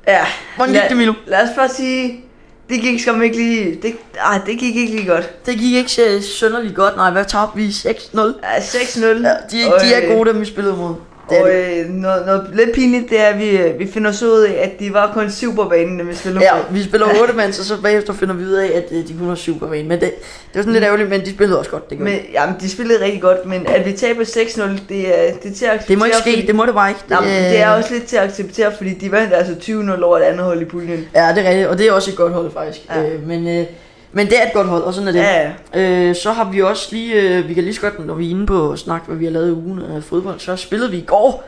ja. 0.06 0.12
ja. 0.12 0.24
Hvordan 0.56 0.74
gik 0.74 0.82
det, 0.88 0.96
Milo? 0.96 1.12
Lad 1.26 1.42
os 1.42 1.48
bare 1.56 1.68
sige, 1.68 2.20
det 2.68 2.80
gik 2.80 3.00
skam 3.00 3.22
ikke 3.22 3.36
lige, 3.36 3.78
det, 3.82 3.94
ej, 4.20 4.40
det 4.46 4.58
gik 4.58 4.76
ikke 4.76 4.92
lige 4.96 5.06
godt. 5.08 5.46
Det 5.46 5.58
gik 5.58 5.74
ikke 5.74 5.90
så 5.92 6.02
synderligt 6.22 6.74
godt. 6.74 6.96
Nej, 6.96 7.10
hvad 7.10 7.24
tabte 7.24 7.56
vi? 7.56 7.68
6-0? 7.68 8.20
Ja, 8.42 8.58
6-0. 8.58 9.06
Ja, 9.06 9.12
de, 9.50 9.62
er- 9.64 9.78
de 9.78 9.94
er 9.94 10.14
gode, 10.16 10.30
dem 10.30 10.40
vi 10.40 10.44
spillede 10.44 10.76
mod. 10.76 10.94
Det 11.32 11.42
Og 11.42 11.48
det. 11.48 11.84
øh, 11.84 11.88
noget, 11.88 12.26
noget 12.26 12.50
lidt 12.54 12.72
pinligt, 12.72 13.10
det 13.10 13.20
er, 13.20 13.26
at 13.26 13.38
vi, 13.38 13.50
øh, 13.50 13.78
vi 13.78 13.86
finder 13.92 14.12
så 14.12 14.26
ud 14.26 14.40
af, 14.40 14.60
at 14.62 14.80
de 14.80 14.92
var 14.92 15.10
kun 15.14 15.30
syv 15.30 15.54
på 15.54 15.64
banen, 15.64 15.98
da 15.98 16.04
vi 16.04 16.14
spillede 16.14 16.44
Ja, 16.44 16.50
vi 16.70 16.82
spiller 16.82 17.06
8 17.20 17.34
mands, 17.34 17.58
og 17.58 17.64
så 17.64 17.82
bagefter 17.82 18.12
finder 18.12 18.34
vi 18.34 18.44
ud 18.44 18.52
af, 18.52 18.66
at 18.66 18.84
øh, 18.90 19.08
de 19.08 19.14
kun 19.18 19.28
har 19.28 19.34
7 19.34 19.58
på 19.58 19.66
banen. 19.66 19.88
Men 19.88 20.00
det, 20.00 20.14
det 20.14 20.54
var 20.54 20.60
sådan 20.60 20.72
lidt 20.72 20.84
ærgerligt, 20.84 21.08
men 21.10 21.20
de 21.20 21.30
spillede 21.30 21.58
også 21.58 21.70
godt. 21.70 21.90
Det, 21.90 21.98
gjorde 21.98 22.12
Men, 22.12 22.20
jamen, 22.32 22.54
de 22.60 22.70
spillede 22.70 23.04
rigtig 23.04 23.22
godt, 23.22 23.46
men 23.46 23.66
at 23.66 23.86
vi 23.86 23.92
taber 23.92 24.24
6-0, 24.24 24.80
det 24.88 25.08
er, 25.08 25.32
det 25.42 25.50
er 25.50 25.54
til 25.54 25.64
at 25.64 25.88
det 25.88 25.98
må 25.98 26.04
ikke 26.04 26.16
ske, 26.16 26.30
fordi, 26.30 26.46
det 26.46 26.54
må 26.54 26.66
det 26.66 26.74
bare 26.74 26.88
ikke. 26.88 27.00
Jamen, 27.10 27.28
det 27.28 27.60
er 27.60 27.70
også 27.70 27.92
lidt 27.92 28.06
til 28.06 28.16
at 28.16 28.22
acceptere, 28.22 28.72
fordi 28.76 28.94
de 28.94 29.12
vandt 29.12 29.34
altså 29.34 29.52
20-0 29.98 30.02
over 30.02 30.18
et 30.18 30.22
andet 30.22 30.44
hold 30.44 30.62
i 30.62 30.64
puljen. 30.64 31.08
Ja, 31.14 31.32
det 31.34 31.46
er 31.46 31.48
rigtigt, 31.48 31.68
og 31.68 31.78
det 31.78 31.86
er 31.88 31.92
også 31.92 32.10
et 32.10 32.16
godt 32.16 32.32
hold 32.32 32.52
faktisk. 32.52 32.80
Ja. 32.90 33.02
Øh, 33.02 33.26
men, 33.28 33.48
øh, 33.48 33.66
men 34.12 34.26
det 34.26 34.38
er 34.42 34.46
et 34.46 34.52
godt 34.52 34.66
hold, 34.66 34.82
og 34.82 34.94
sådan 34.94 35.08
er 35.08 35.12
det. 35.12 35.18
Ja, 35.18 35.52
ja. 35.74 36.08
Øh, 36.08 36.16
så 36.16 36.32
har 36.32 36.50
vi 36.50 36.62
også 36.62 36.88
lige, 36.92 37.14
øh, 37.38 37.48
vi 37.48 37.54
kan 37.54 37.64
lige 37.64 37.74
så 37.74 37.80
godt, 37.80 38.06
når 38.06 38.14
vi 38.14 38.26
er 38.26 38.30
inde 38.30 38.46
på 38.46 38.76
snak, 38.76 39.02
hvad 39.06 39.16
vi 39.16 39.24
har 39.24 39.32
lavet 39.32 39.48
i 39.48 39.52
ugen 39.52 39.82
af 39.96 40.02
fodbold, 40.02 40.40
så 40.40 40.56
spillede 40.56 40.90
vi 40.90 40.96
i 40.96 41.04
går. 41.06 41.44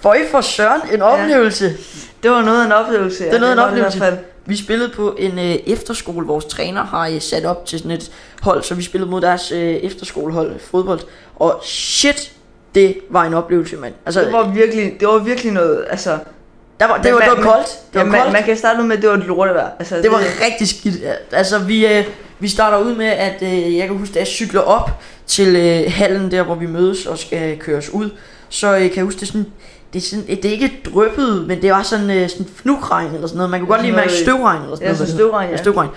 Føj 0.00 0.18
for 0.30 0.40
Søren, 0.40 0.80
en 0.94 1.02
oplevelse. 1.02 1.72
Det 2.22 2.30
var 2.30 2.42
noget 2.42 2.60
af 2.60 2.66
en 2.66 2.72
oplevelse. 2.72 3.24
Det 3.24 3.34
er 3.34 3.38
noget 3.40 3.50
af 3.50 3.54
en 3.54 3.58
var 3.58 3.64
i 3.64 3.70
oplevelse. 3.70 3.98
hvert 3.98 4.12
fald. 4.12 4.24
Vi 4.46 4.56
spillede 4.56 4.88
på 4.88 5.16
en 5.18 5.38
øh, 5.38 5.54
efterskole, 5.66 6.26
vores 6.26 6.44
træner 6.44 6.84
har 6.84 7.08
øh, 7.08 7.20
sat 7.20 7.44
op 7.44 7.66
til 7.66 7.78
sådan 7.78 7.90
et 7.90 8.10
hold, 8.42 8.62
så 8.62 8.74
vi 8.74 8.82
spillede 8.82 9.10
mod 9.10 9.20
deres 9.20 9.52
øh, 9.52 9.58
efterskolehold 9.60 10.58
fodbold. 10.60 11.00
Og 11.36 11.60
shit, 11.64 12.32
det 12.74 12.96
var 13.10 13.24
en 13.24 13.34
oplevelse, 13.34 13.76
mand. 13.76 13.94
Altså, 14.06 14.20
Det 14.20 14.32
var 14.32 14.48
virkelig, 14.48 14.92
det 15.00 15.08
var 15.08 15.18
virkelig 15.18 15.52
noget, 15.52 15.84
altså... 15.90 16.18
der 16.80 16.86
var, 16.86 17.02
det, 17.02 17.12
var, 17.12 17.18
det 17.20 17.28
man- 17.28 17.44
var 17.44 17.52
koldt. 17.52 17.66
Det 17.92 17.98
var 18.00 18.04
man, 18.04 18.20
koldt. 18.20 18.32
man 18.32 18.42
kan 18.42 18.56
starte 18.56 18.80
ud 18.82 18.86
med, 18.86 18.96
at 18.96 19.02
det 19.02 19.10
var 19.10 19.16
et 19.16 19.24
lortevejr. 19.26 19.68
Altså, 19.78 19.96
Det 19.96 20.10
var 20.10 20.20
rigtig 20.46 20.68
skidt. 20.68 20.94
Altså, 21.32 21.58
vi, 21.58 21.86
øh, 21.86 22.04
vi 22.38 22.48
starter 22.48 22.78
ud 22.78 22.94
med, 22.94 23.06
at 23.06 23.42
øh, 23.42 23.76
jeg 23.76 23.86
kan 23.88 23.96
huske, 23.98 24.12
at 24.12 24.16
jeg 24.18 24.26
cykler 24.26 24.60
op 24.60 24.90
til 25.26 25.56
øh, 25.56 25.92
hallen, 25.92 26.30
der 26.30 26.42
hvor 26.42 26.54
vi 26.54 26.66
mødes 26.66 27.06
og 27.06 27.18
skal 27.18 27.58
køres 27.58 27.90
ud. 27.90 28.10
Så 28.48 28.74
øh, 28.74 28.80
kan 28.80 28.92
jeg 28.96 29.04
huske, 29.04 29.20
det 29.20 29.26
er 29.26 29.32
sådan, 29.32 29.46
det 29.92 29.98
er, 29.98 30.06
sådan, 30.06 30.26
det 30.26 30.44
er 30.44 30.50
ikke 30.50 30.80
drøbet, 30.94 31.44
men 31.48 31.62
det 31.62 31.70
var 31.70 31.82
sådan, 31.82 32.10
øh, 32.10 32.28
sådan 32.30 32.46
fnugregn 32.56 33.14
eller 33.14 33.26
sådan 33.26 33.36
noget. 33.36 33.50
Man 33.50 33.60
kunne 33.60 33.68
godt 33.68 33.82
lige 33.82 33.96
mærke 33.96 34.12
støvregn 34.12 34.62
eller 34.62 34.76
sådan 34.76 34.86
Ja, 34.88 34.92
noget. 34.92 35.06
det 35.06 35.14
støvregn, 35.14 35.46
ja. 35.48 35.52
Ja, 35.56 35.62
støvregn. 35.62 35.88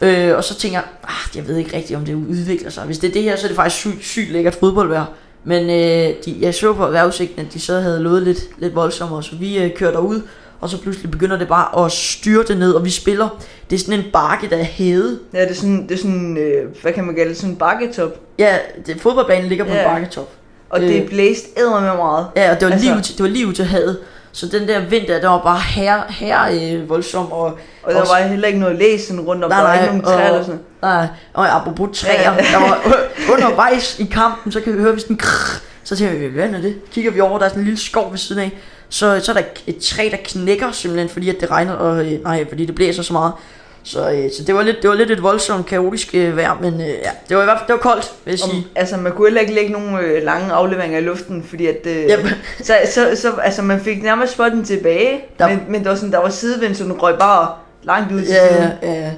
Øh, 0.00 0.36
og 0.36 0.44
så 0.44 0.54
tænker 0.54 0.78
jeg, 0.78 0.84
ah, 1.04 1.36
jeg 1.36 1.48
ved 1.48 1.56
ikke 1.56 1.76
rigtigt, 1.76 1.96
om 1.96 2.04
det 2.04 2.14
udvikler 2.14 2.70
sig. 2.70 2.84
Hvis 2.84 2.98
det 2.98 3.08
er 3.08 3.12
det 3.12 3.22
her, 3.22 3.36
så 3.36 3.44
er 3.44 3.48
det 3.48 3.56
faktisk 3.56 3.76
sygt, 3.76 4.04
sygt 4.04 4.30
lækkert 4.32 4.54
fodboldvejr. 4.54 5.04
Men 5.44 5.62
øh, 5.70 6.14
de, 6.24 6.36
jeg 6.40 6.54
så 6.54 6.72
på 6.72 6.86
vejrudsigten, 6.90 7.46
at 7.46 7.52
de 7.54 7.60
så 7.60 7.80
havde 7.80 8.00
lovet 8.02 8.22
lidt, 8.22 8.38
lidt 8.58 8.74
voldsommere, 8.74 9.22
så 9.22 9.36
vi 9.36 9.58
øh, 9.58 9.74
kører 9.76 9.90
derud, 9.92 10.20
og 10.60 10.68
så 10.70 10.80
pludselig 10.82 11.10
begynder 11.10 11.38
det 11.38 11.48
bare 11.48 11.84
at 11.84 11.92
styrte 11.92 12.54
ned, 12.54 12.72
og 12.72 12.84
vi 12.84 12.90
spiller. 12.90 13.28
Det 13.70 13.76
er 13.76 13.80
sådan 13.80 13.98
en 14.00 14.04
bakke, 14.12 14.50
der 14.50 14.56
er 14.56 14.62
hævet. 14.64 15.18
Ja, 15.34 15.42
det 15.42 15.50
er 15.50 15.54
sådan, 15.54 15.82
det 15.88 15.90
er 15.94 15.98
sådan 15.98 16.36
øh, 16.36 16.64
hvad 16.82 16.92
kan 16.92 17.04
man 17.04 17.14
kalde 17.14 17.28
det, 17.30 17.36
sådan 17.38 17.50
en 17.50 17.56
bakketop. 17.56 18.20
Ja, 18.38 18.56
det, 18.86 19.00
fodboldbanen 19.00 19.48
ligger 19.48 19.64
på 19.64 19.70
Ja. 19.72 19.78
en 19.84 19.84
bakketop. 19.90 20.28
Og 20.70 20.82
Øh. 20.82 20.88
det 20.88 21.06
blæste 21.08 21.46
æder 21.56 21.80
med 21.80 21.96
meget. 21.96 22.26
Ja, 22.36 22.50
og 22.54 22.60
det 22.60 22.66
var, 22.66 22.72
Altså- 22.72 22.72
altså, 22.72 22.84
lige, 22.88 22.96
ud 22.96 23.02
til, 23.02 23.16
det 23.16 23.22
var 23.22 23.28
lige 23.28 23.46
ud 23.46 23.52
til 23.52 23.64
havet. 23.64 23.98
Så 24.38 24.46
den 24.46 24.68
der 24.68 24.80
vind 24.80 25.06
der, 25.06 25.28
var 25.28 25.42
bare 25.42 25.60
her, 25.60 26.02
her 26.08 26.38
øh, 26.52 26.88
voldsom. 26.88 27.32
Og, 27.32 27.44
Og 27.82 27.92
der 27.94 28.00
også- 28.00 28.12
var 28.12 28.20
heller 28.22 28.48
ikke 28.48 28.60
noget 28.60 28.78
læs 28.78 29.00
sådan 29.00 29.20
rundt 29.20 29.44
om. 29.44 29.50
Nej, 29.50 29.58
der 29.58 29.66
var 29.66 29.74
nej, 29.74 29.82
ikke 29.84 29.98
nogen 29.98 30.04
træer 30.18 30.28
og- 30.30 30.34
eller 30.34 30.44
sådan 30.44 30.60
nej, 30.82 31.06
og 31.34 31.56
apropos 31.56 31.98
træer, 31.98 32.32
Ja. 32.32 32.36
der 32.52 32.58
var 32.58 32.78
undervejs 33.32 33.98
i 33.98 34.04
kampen, 34.04 34.52
så 34.52 34.60
kan 34.60 34.72
vi 34.76 34.78
høre, 34.80 34.92
hvis 34.92 35.04
den 35.04 35.16
krrr, 35.16 35.60
så 35.84 35.96
tænker 35.96 36.18
vi, 36.18 36.26
hvad 36.26 36.44
er 36.48 36.60
det? 36.60 36.76
Kigger 36.92 37.10
vi 37.10 37.20
over, 37.20 37.38
der 37.38 37.44
er 37.44 37.48
sådan 37.48 37.60
en 37.60 37.64
lille 37.66 37.80
skov 37.80 38.10
ved 38.10 38.18
siden 38.18 38.42
af. 38.42 38.50
Så, 38.88 39.20
så 39.22 39.32
er 39.32 39.36
der 39.36 39.42
et 39.66 39.78
træ, 39.78 40.08
der 40.10 40.16
knækker 40.24 40.72
simpelthen, 40.72 41.08
fordi 41.08 41.28
at 41.28 41.40
det 41.40 41.50
regner, 41.50 41.72
og 41.72 42.06
øh, 42.06 42.22
nej, 42.22 42.44
fordi 42.48 42.66
det 42.66 42.74
blæser 42.74 43.02
så 43.02 43.12
meget. 43.12 43.32
Så, 43.82 44.10
øh, 44.10 44.30
så 44.38 44.44
det, 44.44 44.54
var 44.54 44.62
lidt, 44.62 44.82
det 44.82 44.90
var 44.90 44.96
lidt 44.96 45.10
et 45.10 45.22
voldsomt, 45.22 45.66
kaotisk 45.66 46.14
øh, 46.14 46.36
vejr, 46.36 46.58
men 46.60 46.74
øh, 46.80 46.86
ja, 46.88 47.10
det 47.28 47.36
var 47.36 47.42
i 47.42 47.44
hvert 47.44 47.58
fald 47.58 47.66
det 47.66 47.72
var 47.72 47.90
koldt, 47.92 48.12
vil 48.24 48.32
jeg 48.32 48.44
Om, 48.44 48.50
sige. 48.50 48.66
altså, 48.74 48.96
man 48.96 49.12
kunne 49.12 49.26
heller 49.26 49.40
ikke 49.40 49.54
lægge 49.54 49.72
nogen 49.72 49.98
øh, 50.04 50.22
lange 50.22 50.52
afleveringer 50.52 50.98
i 50.98 51.02
luften, 51.02 51.42
fordi 51.48 51.66
at... 51.66 51.86
Øh, 51.86 52.04
Yep. 52.10 52.26
så, 52.66 52.74
så, 52.94 53.10
så, 53.16 53.32
altså, 53.42 53.62
man 53.62 53.80
fik 53.80 54.02
nærmest 54.02 54.32
spotten 54.32 54.64
tilbage, 54.64 55.20
Der- 55.38 55.48
men, 55.48 55.60
men 55.68 55.82
der 55.84 55.88
var, 55.88 55.96
sådan, 55.96 56.12
der 56.12 56.18
var 56.18 56.28
sidevind, 56.30 56.74
så 56.74 56.84
den 56.84 56.92
røg 57.02 57.18
bare 57.18 57.50
langt 57.82 58.12
ud 58.12 58.20
til 58.20 58.28
Ja, 58.28 58.48
siden. 58.56 58.70
ja, 58.82 58.92
ja. 58.92 59.12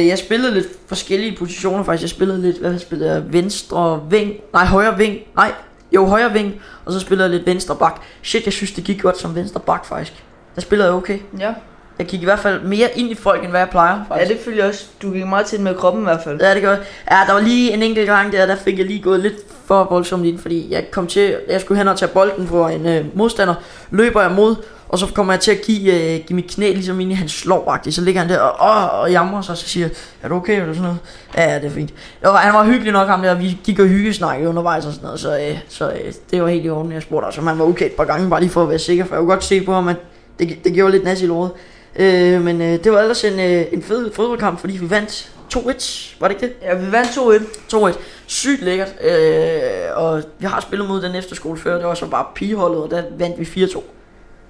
Øh, 0.00 0.06
jeg 0.06 0.18
spillede 0.18 0.54
lidt 0.54 0.66
forskellige 0.86 1.36
positioner 1.38 1.84
faktisk. 1.84 2.02
Jeg 2.02 2.10
spillede 2.10 2.42
lidt, 2.42 2.58
hvad 2.58 2.78
spillede 2.78 3.10
jeg? 3.12 3.22
Venstre 3.32 4.02
ving. 4.10 4.32
Nej, 4.52 4.64
højre 4.64 4.96
ving. 4.98 5.16
Nej, 5.36 5.52
jo, 5.94 6.06
højre 6.06 6.32
ving. 6.32 6.54
Og 6.84 6.92
så 6.92 7.00
spillede 7.00 7.28
jeg 7.28 7.36
lidt 7.36 7.46
venstre 7.46 7.76
bak. 7.76 8.00
Shit, 8.22 8.44
jeg 8.44 8.52
synes, 8.52 8.72
det 8.72 8.84
gik 8.84 9.02
godt 9.02 9.18
som 9.18 9.34
venstre 9.34 9.60
bak 9.60 9.86
faktisk. 9.86 10.24
Der 10.54 10.60
spillede 10.60 10.88
jeg 10.88 10.96
okay. 10.96 11.18
Ja. 11.38 11.52
Jeg 11.98 12.06
gik 12.06 12.22
i 12.22 12.24
hvert 12.24 12.38
fald 12.38 12.62
mere 12.62 12.88
ind 12.94 13.10
i 13.10 13.14
folk, 13.14 13.42
end 13.42 13.50
hvad 13.50 13.60
jeg 13.60 13.70
plejer 13.70 14.04
ja, 14.10 14.14
faktisk. 14.14 14.32
det 14.32 14.44
følger 14.44 14.68
også. 14.68 14.86
Du 15.02 15.10
gik 15.10 15.26
meget 15.26 15.46
tæt 15.46 15.60
med 15.60 15.74
kroppen 15.74 16.02
i 16.02 16.04
hvert 16.04 16.20
fald. 16.24 16.40
Ja, 16.40 16.54
det 16.54 16.62
gør 16.62 16.70
jeg. 16.70 16.80
Ja, 17.10 17.16
der 17.26 17.32
var 17.32 17.40
lige 17.40 17.72
en 17.72 17.82
enkelt 17.82 18.06
gang 18.06 18.32
der, 18.32 18.46
der 18.46 18.56
fik 18.56 18.78
jeg 18.78 18.86
lige 18.86 19.02
gået 19.02 19.20
lidt 19.20 19.34
for 19.66 19.86
voldsomt 19.90 20.24
ind, 20.24 20.38
fordi 20.38 20.72
jeg 20.72 20.90
kom 20.90 21.06
til, 21.06 21.36
jeg 21.48 21.60
skulle 21.60 21.78
hen 21.78 21.88
og 21.88 21.98
tage 21.98 22.08
bolden 22.08 22.46
på 22.46 22.68
en 22.68 22.86
øh, 22.86 23.04
modstander, 23.14 23.54
løber 23.90 24.22
jeg 24.22 24.30
mod, 24.30 24.56
og 24.88 24.98
så 24.98 25.06
kommer 25.14 25.32
jeg 25.32 25.40
til 25.40 25.50
at 25.50 25.60
give, 25.66 25.92
øh, 25.94 26.24
give 26.26 26.36
mit 26.36 26.50
knæ 26.50 26.72
ligesom 26.72 27.00
ind 27.00 27.10
i 27.10 27.14
hans 27.14 27.44
lår, 27.44 27.78
så 27.90 28.00
ligger 28.00 28.20
han 28.20 28.30
der 28.30 28.38
og, 28.38 28.90
og, 28.90 29.00
og 29.00 29.10
jamrer 29.10 29.42
sig, 29.42 29.52
og 29.52 29.56
så 29.56 29.68
siger 29.68 29.88
er 30.22 30.28
du 30.28 30.34
okay, 30.34 30.60
eller 30.60 30.74
sådan 30.74 30.82
noget? 30.82 30.98
Ja, 31.36 31.52
ja, 31.52 31.58
det 31.58 31.64
er 31.64 31.70
fint. 31.70 31.94
Var, 32.22 32.36
han 32.36 32.54
var 32.54 32.64
hyggelig 32.64 32.92
nok, 32.92 33.08
ham 33.08 33.22
der, 33.22 33.34
vi 33.34 33.58
gik 33.64 33.78
og 33.78 33.86
hyggesnakkede 33.86 34.48
undervejs 34.48 34.86
og 34.86 34.92
sådan 34.92 35.04
noget, 35.04 35.20
så, 35.20 35.38
øh, 35.38 35.58
så 35.68 35.90
øh, 35.90 36.12
det 36.30 36.42
var 36.42 36.48
helt 36.48 36.64
i 36.64 36.70
orden, 36.70 36.92
jeg 36.92 37.02
spurgte 37.02 37.26
også, 37.26 37.40
om 37.40 37.46
han 37.46 37.58
var 37.58 37.64
okay 37.64 37.86
et 37.86 37.92
par 37.92 38.04
gange, 38.04 38.30
bare 38.30 38.40
lige 38.40 38.50
for 38.50 38.62
at 38.62 38.68
være 38.68 38.78
sikker, 38.78 39.04
for 39.04 39.14
jeg 39.14 39.20
kunne 39.20 39.30
godt 39.30 39.44
se 39.44 39.60
på 39.64 39.72
ham, 39.72 39.88
at 39.88 39.96
det, 40.38 40.64
det 40.64 40.74
gjorde 40.74 40.92
lidt 40.92 41.04
nas 41.04 41.22
i 41.22 41.26
låret. 41.26 41.50
Øh, 41.96 42.42
men 42.42 42.62
øh, 42.62 42.84
det 42.84 42.92
var 42.92 43.00
ellers 43.00 43.24
en, 43.24 43.40
øh, 43.40 43.64
en 43.72 43.82
fed 43.82 44.12
fodboldkamp, 44.12 44.60
fordi 44.60 44.76
vi 44.76 44.90
vandt 44.90 45.30
2-1, 45.54 46.16
var 46.20 46.28
det 46.28 46.34
ikke 46.42 46.46
det? 46.46 46.52
Ja, 46.62 46.74
vi 46.74 46.92
vandt 46.92 47.08
2-1. 47.10 47.92
2-1. 47.92 47.98
Sygt 48.26 48.62
lækkert. 48.62 48.94
Øh, 49.04 49.62
og 49.94 50.22
vi 50.38 50.46
har 50.46 50.60
spillet 50.60 50.88
mod 50.88 51.02
den 51.02 51.14
efterskole 51.14 51.58
før. 51.58 51.74
Det 51.76 51.86
var 51.86 51.94
så 51.94 52.06
bare 52.06 52.26
pigeholdet, 52.34 52.82
og 52.82 52.90
der 52.90 53.02
vandt 53.18 53.38
vi 53.56 53.64
4-2. 53.64 53.82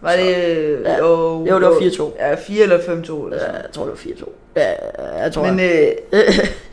Var 0.01 0.13
det... 0.13 0.37
øh, 0.37 0.81
Ja. 0.85 0.99
Jo, 0.99 1.47
Jo, 1.51 1.61
det 1.61 1.67
var 1.69 1.73
4-2. 1.73 2.19
Ja, 2.29 2.35
4 2.35 2.63
eller 2.63 2.79
5-2 2.79 2.85
eller 2.91 3.39
Ja, 3.45 3.53
jeg 3.53 3.65
tror, 3.73 3.85
det 3.85 3.93
var 3.93 4.25
4-2. 4.27 4.31
Ja, 4.57 4.71
jeg 5.23 5.33
tror, 5.33 5.43
Men 5.43 5.57
Men, 5.57 5.65
øh, 5.65 5.89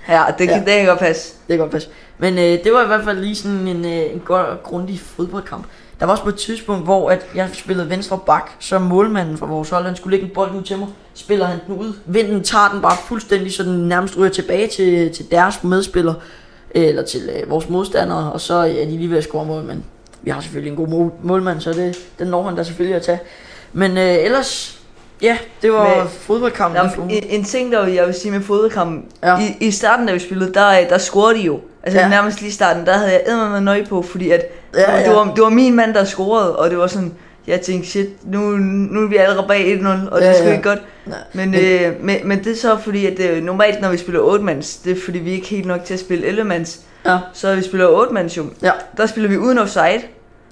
ja, 0.10 0.24
det, 0.38 0.48
kan, 0.48 0.58
Ja. 0.58 0.64
det 0.66 0.78
kan 0.78 0.86
godt 0.86 1.00
passe. 1.00 1.34
det 1.48 1.54
kan 1.54 1.58
godt 1.60 1.72
passe. 1.72 1.90
Men 2.18 2.34
øh, 2.38 2.64
det 2.64 2.74
var 2.74 2.84
i 2.84 2.88
hvert 2.88 3.04
fald 3.04 3.18
lige 3.20 3.36
sådan 3.36 3.68
en, 3.68 3.86
øh, 3.86 4.14
en 4.14 4.22
godt 4.26 4.48
og 4.48 4.64
grundig 4.64 5.00
fodboldkamp. 5.00 5.66
Der 6.00 6.06
var 6.06 6.12
også 6.12 6.24
på 6.24 6.30
et 6.30 6.36
tidspunkt, 6.36 6.84
hvor 6.84 7.10
at 7.10 7.26
jeg 7.36 7.50
spillede 7.54 7.90
venstre 7.90 8.20
bak, 8.26 8.52
så 8.60 8.80
målmanden 8.80 9.38
fra 9.38 9.46
vores 9.46 9.70
hold, 9.70 9.86
han 9.86 9.96
skulle 9.96 10.12
lægge 10.12 10.28
en 10.28 10.34
bold 10.34 10.56
ud 10.56 10.62
til 10.62 10.78
mig. 10.78 10.88
Spiller 11.14 11.46
han 11.46 11.60
den 11.68 11.76
ud. 11.76 11.94
Vinden 12.06 12.44
tager 12.44 12.70
den 12.74 12.82
bare 12.82 12.98
fuldstændig, 13.06 13.54
så 13.54 13.64
den 13.64 13.88
nærmest 13.88 14.18
ryger 14.18 14.30
tilbage 14.30 14.68
til, 14.68 15.14
til 15.14 15.32
deres 15.32 15.64
medspiller. 15.64 16.14
Eller 16.72 17.04
til 17.04 17.30
øh, 17.36 17.50
vores 17.50 17.70
modstandere, 17.70 18.32
og 18.32 18.42
så 18.42 18.54
er 18.54 18.68
de 18.86 18.86
lige 18.98 19.10
ved 19.10 19.18
at 19.18 19.24
score 19.24 19.46
mål, 19.46 19.64
men 19.64 19.84
vi 20.22 20.32
har 20.32 20.42
selvfølgelig 20.42 20.72
en 20.72 20.78
god 20.78 20.88
mål, 20.88 21.12
målmand, 21.24 21.62
så 21.62 21.74
det, 21.74 21.98
den 22.20 22.28
når 22.28 22.44
han 22.44 22.56
da 22.56 22.64
selvfølgelig 22.64 22.96
at 22.96 23.02
tage. 23.02 23.20
Men 23.74 23.98
øh, 23.98 24.16
ellers, 24.16 24.80
ja, 25.22 25.38
det 25.62 25.72
var 25.74 25.98
Men- 25.98 26.08
fodboldkampen. 26.08 26.82
Ugen. 26.98 27.10
en, 27.10 27.24
en 27.30 27.44
ting, 27.44 27.72
der 27.72 27.88
jeg 27.88 28.06
vil 28.06 28.14
sige 28.14 28.32
med 28.32 28.42
fodboldkampen. 28.42 29.06
Ja. 29.24 29.38
I, 29.40 29.58
I 29.68 29.72
starten, 29.72 30.08
da 30.08 30.14
vi 30.14 30.20
spillede, 30.20 30.54
der, 30.54 30.88
der 30.90 30.98
scorede 30.98 31.38
de 31.40 31.44
jo. 31.44 31.60
Altså 31.84 32.00
Ja. 32.00 32.08
nærmest 32.10 32.40
lige 32.42 32.50
i 32.50 32.54
starten, 32.54 32.86
der 32.86 32.94
havde 32.98 33.12
jeg 33.28 33.50
med 33.52 33.62
nøje 33.62 33.86
på, 33.90 34.02
fordi 34.02 34.30
at 34.32 34.42
Ja, 34.76 34.98
ja. 34.98 35.04
Det, 35.10 35.16
var, 35.16 35.32
det 35.36 35.44
var 35.44 35.50
min 35.50 35.76
mand, 35.76 35.94
der 35.94 36.04
scorede, 36.04 36.56
og 36.56 36.70
det 36.70 36.78
var 36.78 36.88
sådan, 36.88 37.14
jeg 37.48 37.62
tænkte, 37.62 37.90
shit, 37.90 38.08
nu, 38.32 38.40
nu 38.58 39.04
er 39.04 39.08
vi 39.08 39.16
allerede 39.18 39.46
bag 39.48 39.80
1-0, 39.82 39.88
og 39.88 40.22
det 40.22 40.26
Ja, 40.28 40.32
er 40.32 40.34
sgu 40.38 40.46
ja. 40.46 40.52
ikke 40.52 40.64
godt. 40.70 40.80
Nej. 41.06 41.18
Men, 41.34 41.52
men, 41.52 41.60
øh, 41.60 41.92
men, 42.04 42.18
men 42.24 42.44
det 42.44 42.52
er 42.52 42.56
så 42.56 42.78
fordi, 42.84 43.06
at 43.06 43.20
øh, 43.20 43.44
normalt 43.44 43.82
når 43.82 43.90
vi 43.90 43.98
spiller 43.98 44.22
8-mands, 44.22 44.76
det 44.76 44.98
er 44.98 45.02
fordi 45.06 45.20
vi 45.20 45.30
er 45.30 45.34
ikke 45.36 45.48
helt 45.48 45.66
nok 45.66 45.84
til 45.86 45.94
at 45.94 46.00
spille 46.00 46.28
11-mands, 46.28 46.80
Ja. 47.06 47.18
så 47.34 47.56
vi 47.56 47.64
spiller 47.64 47.88
8-mands 47.88 48.38
jo, 48.38 48.46
Ja. 48.64 48.72
der 48.98 49.06
spiller 49.06 49.30
vi 49.30 49.38
uden 49.38 49.58
offside. 49.58 50.02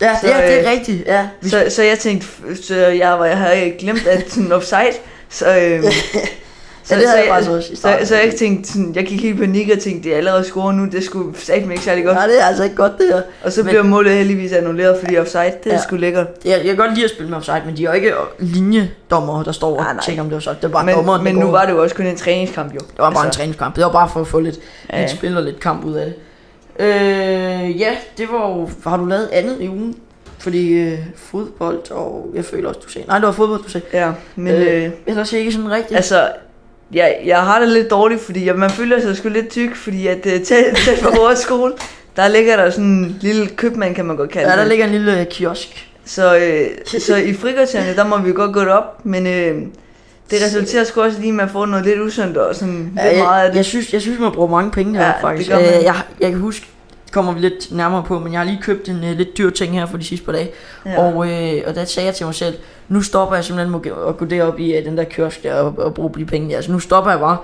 Ja, 0.01 0.17
Så, 0.21 0.27
ja, 0.27 0.47
det 0.47 0.53
er 0.53 0.65
øh, 0.65 0.71
rigtigt. 0.71 1.07
Ja. 1.07 1.27
Så, 1.43 1.65
så 1.69 1.83
jeg 1.83 1.99
tænkte, 1.99 2.27
så 2.63 2.75
jeg, 2.75 3.19
var, 3.19 3.25
jeg 3.25 3.37
havde 3.37 3.71
glemt 3.79 4.07
at 4.07 4.31
sådan 4.31 4.51
offside, 4.51 4.93
så, 5.29 5.57
øh, 5.57 5.83
så, 6.87 6.95
Ja, 6.95 6.99
det 7.01 7.09
havde 7.09 7.19
så, 7.21 7.23
jeg 7.25 7.33
faktisk 7.33 7.51
også 7.51 7.71
i 7.73 7.75
så, 7.75 7.79
starten. 7.79 8.05
så, 8.05 8.15
jeg 8.15 8.33
tænkte 8.35 8.69
sådan, 8.71 8.91
jeg 8.95 9.05
gik 9.05 9.21
helt 9.21 9.35
i 9.35 9.39
panik 9.39 9.69
og 9.73 9.79
tænkte, 9.79 10.03
det 10.09 10.13
er 10.13 10.17
allerede 10.17 10.43
scoret 10.43 10.75
nu, 10.75 10.85
det 10.85 11.03
skulle 11.03 11.37
satme 11.39 11.73
ikke 11.73 11.83
særlig 11.85 12.03
godt. 12.05 12.15
Nej, 12.15 12.27
det 12.27 12.41
er 12.41 12.45
altså 12.45 12.63
ikke 12.63 12.75
godt 12.75 12.91
det 12.97 13.07
her. 13.13 13.21
Og 13.43 13.51
så 13.51 13.61
Men- 13.63 13.67
bliver 13.69 13.83
målet 13.83 14.13
heldigvis 14.13 14.51
annulleret, 14.51 14.97
fordi 15.03 15.17
offside, 15.17 15.43
det 15.63 15.71
er 15.71 15.75
Ja. 15.75 15.81
sgu 15.81 15.95
lækkert. 15.95 16.27
Jeg, 16.45 16.51
jeg 16.51 16.65
kan 16.65 16.75
godt 16.75 16.93
lide 16.93 17.03
at 17.05 17.09
spille 17.11 17.29
med 17.29 17.37
offside, 17.37 17.61
men 17.65 17.77
de 17.77 17.83
er 17.85 17.89
jo 17.89 17.93
ikke 17.95 18.11
linjedommer, 18.39 19.43
der 19.43 19.51
står 19.51 19.71
og 19.77 19.83
Nej, 19.83 19.93
nej. 19.93 20.03
tjekker, 20.03 20.23
om 20.23 20.29
det 20.29 20.33
er 20.33 20.37
offside. 20.37 20.55
Det 20.55 20.63
er 20.63 20.67
bare 20.67 20.91
dommeren, 20.93 21.23
Men, 21.23 21.27
der 21.27 21.33
men 21.33 21.45
nu 21.45 21.51
går. 21.51 21.57
var 21.57 21.65
det 21.65 21.71
jo 21.73 21.81
også 21.83 21.95
kun 21.95 22.05
en 22.05 22.15
træningskamp 22.17 22.73
jo. 22.75 22.79
Det 22.79 22.97
var 22.99 23.09
bare 23.11 23.25
en 23.25 23.31
træningskamp. 23.31 23.75
Det 23.75 23.83
var 23.83 23.91
bare 23.91 24.09
for 24.09 24.21
at 24.21 24.27
få 24.27 24.39
lidt, 24.39 24.59
Ja, 24.93 24.99
lidt 24.99 25.11
spil 25.11 25.37
og 25.37 25.43
lidt 25.43 25.59
kamp 25.59 25.85
ud 25.85 25.93
af 25.93 26.05
det. 26.05 26.15
Øh, 26.79 27.79
ja, 27.81 27.91
det 28.17 28.27
var 28.31 28.49
jo... 28.49 28.69
Har 28.83 28.97
du 28.97 29.05
lavet 29.05 29.29
andet 29.31 29.57
i 29.61 29.69
ugen? 29.69 29.95
Fordi 30.39 30.69
øh, 30.73 30.99
fodbold, 31.15 31.91
og 31.91 32.27
jeg 32.35 32.45
føler 32.45 32.69
også, 32.69 32.81
du 32.85 32.89
sagde... 32.89 33.07
Nej, 33.07 33.17
det 33.17 33.25
var 33.25 33.31
fodbold, 33.31 33.63
du 33.63 33.69
sagde. 33.69 33.85
Ja, 33.93 34.11
men 34.35 34.53
Øh, 34.53 34.83
øh, 34.85 34.89
Ellers 35.07 35.33
ikke 35.33 35.51
sådan 35.51 35.71
rigtigt. 35.71 35.95
altså, 35.95 36.27
jeg, 36.93 37.15
jeg 37.25 37.37
har 37.41 37.59
det 37.59 37.69
lidt 37.69 37.89
dårligt, 37.91 38.21
fordi 38.21 38.45
jeg, 38.45 38.55
man 38.55 38.69
føler 38.69 39.01
sig 39.01 39.17
sgu 39.17 39.29
lidt 39.29 39.49
tyk, 39.49 39.75
fordi 39.75 40.07
at 40.07 40.25
øh, 40.25 40.41
tæt, 40.41 40.65
tæt 40.85 40.99
på 41.01 41.09
vores 41.15 41.39
skole, 41.39 41.73
der 42.15 42.27
ligger 42.27 42.55
der 42.55 42.69
sådan 42.69 42.85
en 42.85 43.17
lille 43.21 43.47
købmand, 43.47 43.95
kan 43.95 44.05
man 44.05 44.15
godt 44.15 44.29
kalde 44.31 44.47
ja, 44.49 44.53
der 44.55 44.59
det. 44.61 44.67
ligger 44.69 44.85
en 44.85 44.91
lille 44.91 45.19
øh, 45.19 45.25
kiosk. 45.27 45.87
Så, 46.05 46.37
øh, 46.37 46.67
så 46.99 47.15
i 47.15 47.33
frikvartererne, 47.33 47.95
der 47.95 48.07
må 48.07 48.17
vi 48.17 48.31
godt 48.31 48.53
gå 48.53 48.59
op, 48.65 49.05
men 49.05 49.27
øh, 49.27 49.55
det 50.31 50.43
resulterer 50.45 50.83
sgu 50.83 51.01
også 51.01 51.19
lige 51.19 51.33
med 51.33 51.43
at 51.43 51.49
få 51.49 51.65
noget 51.65 51.85
lidt 51.85 51.99
usundt 51.99 52.37
og 52.37 52.55
sådan 52.55 52.91
Ja, 52.97 53.09
lidt 53.09 53.23
meget 53.23 53.39
af 53.39 53.43
jeg, 53.43 53.51
det. 53.51 53.57
jeg, 53.57 53.65
synes, 53.65 53.93
jeg 53.93 54.01
synes, 54.01 54.19
man 54.19 54.31
bruger 54.31 54.49
mange 54.49 54.71
penge 54.71 54.93
her, 54.95 55.01
Ja, 55.01 55.07
ja, 55.07 55.13
det 55.13 55.21
faktisk. 55.21 55.49
gør 55.49 55.55
man. 55.59 55.65
Øh, 55.77 55.83
jeg, 55.83 55.95
jeg 56.19 56.29
kan 56.31 56.39
huske, 56.39 56.61
det 56.65 56.71
kommer 57.11 57.33
vi 57.33 57.39
lidt 57.39 57.71
nærmere 57.71 58.03
på, 58.03 58.19
men 58.19 58.31
jeg 58.33 58.39
har 58.39 58.45
lige 58.45 58.59
købt 58.61 58.89
en 58.89 59.03
øh, 59.03 59.17
lidt 59.17 59.37
dyr 59.37 59.49
ting 59.49 59.73
her 59.79 59.85
for 59.85 59.97
de 59.97 60.03
sidste 60.03 60.25
par 60.25 60.31
dage. 60.31 60.49
Ja. 60.85 60.99
Og, 61.01 61.29
øh, 61.29 61.61
og 61.67 61.75
der 61.75 61.85
sagde 61.85 62.07
jeg 62.07 62.15
til 62.15 62.25
mig 62.25 62.35
selv, 62.35 62.55
nu 62.87 63.01
stopper 63.01 63.35
jeg 63.35 63.43
simpelthen 63.45 63.71
med 63.71 63.91
at- 64.07 64.17
gå 64.17 64.25
derop 64.25 64.59
i 64.59 64.75
øh, 64.75 64.85
den 64.85 64.97
der 64.97 65.03
kiosk 65.03 65.43
der 65.43 65.53
og, 65.53 65.73
og 65.77 65.93
bruge 65.93 66.11
de 66.17 66.25
penge 66.25 66.49
der. 66.49 66.55
Altså 66.55 66.71
nu 66.71 66.79
stopper 66.79 67.11
jeg 67.11 67.19
bare 67.19 67.37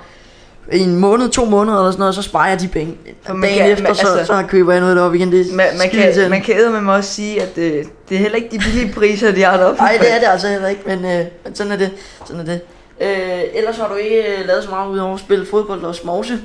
i 0.73 0.79
en 0.79 0.95
måned, 0.95 1.29
to 1.29 1.45
måneder 1.45 1.77
eller 1.77 1.91
sådan 1.91 1.99
noget, 1.99 2.09
og 2.17 2.23
så 2.23 2.29
sparer 2.29 2.49
jeg 2.49 2.59
de 2.61 2.67
penge. 2.67 2.97
For 3.25 3.27
Dagen 3.27 3.39
man 3.39 3.49
kan- 3.49 3.71
efter, 3.71 3.83
man- 3.87 3.95
så, 3.95 4.07
altså- 4.17 4.25
så 4.25 4.43
køber 4.49 4.71
jeg 4.71 4.81
noget 4.81 4.95
deroppe 4.97 5.17
igen. 5.17 5.31
Det 5.31 5.45
man, 5.53 5.65
man, 5.77 5.89
kan, 5.89 6.29
man 6.29 6.41
kan 6.41 6.71
med 6.71 6.81
mig 6.81 6.95
også 6.95 7.13
sige, 7.13 7.41
at 7.41 7.57
øh, 7.57 7.85
det 8.09 8.15
er 8.15 8.19
heller 8.19 8.35
ikke 8.35 8.49
de 8.51 8.59
billige 8.59 8.93
priser, 8.93 9.31
de 9.31 9.41
har 9.41 9.57
deroppe. 9.57 9.81
Nej, 9.81 9.97
det 10.01 10.13
er 10.15 10.19
det 10.19 10.27
altså 10.27 10.47
heller 10.47 10.67
ikke, 10.67 10.81
men, 10.85 11.05
øh, 11.05 11.25
men 11.45 11.55
sådan 11.55 11.71
er 11.71 11.77
det. 11.77 11.91
Sådan 12.25 12.41
er 12.41 12.45
det. 12.45 12.61
Øh, 13.01 13.41
ellers 13.53 13.77
har 13.77 13.87
du 13.87 13.95
ikke 13.95 14.17
øh, 14.39 14.47
lavet 14.47 14.63
så 14.63 14.69
meget 14.69 14.89
ud 14.89 14.97
over 14.97 15.13
at 15.13 15.19
spille 15.19 15.45
fodbold 15.45 15.83
og 15.83 15.95
smovse. 15.95 16.39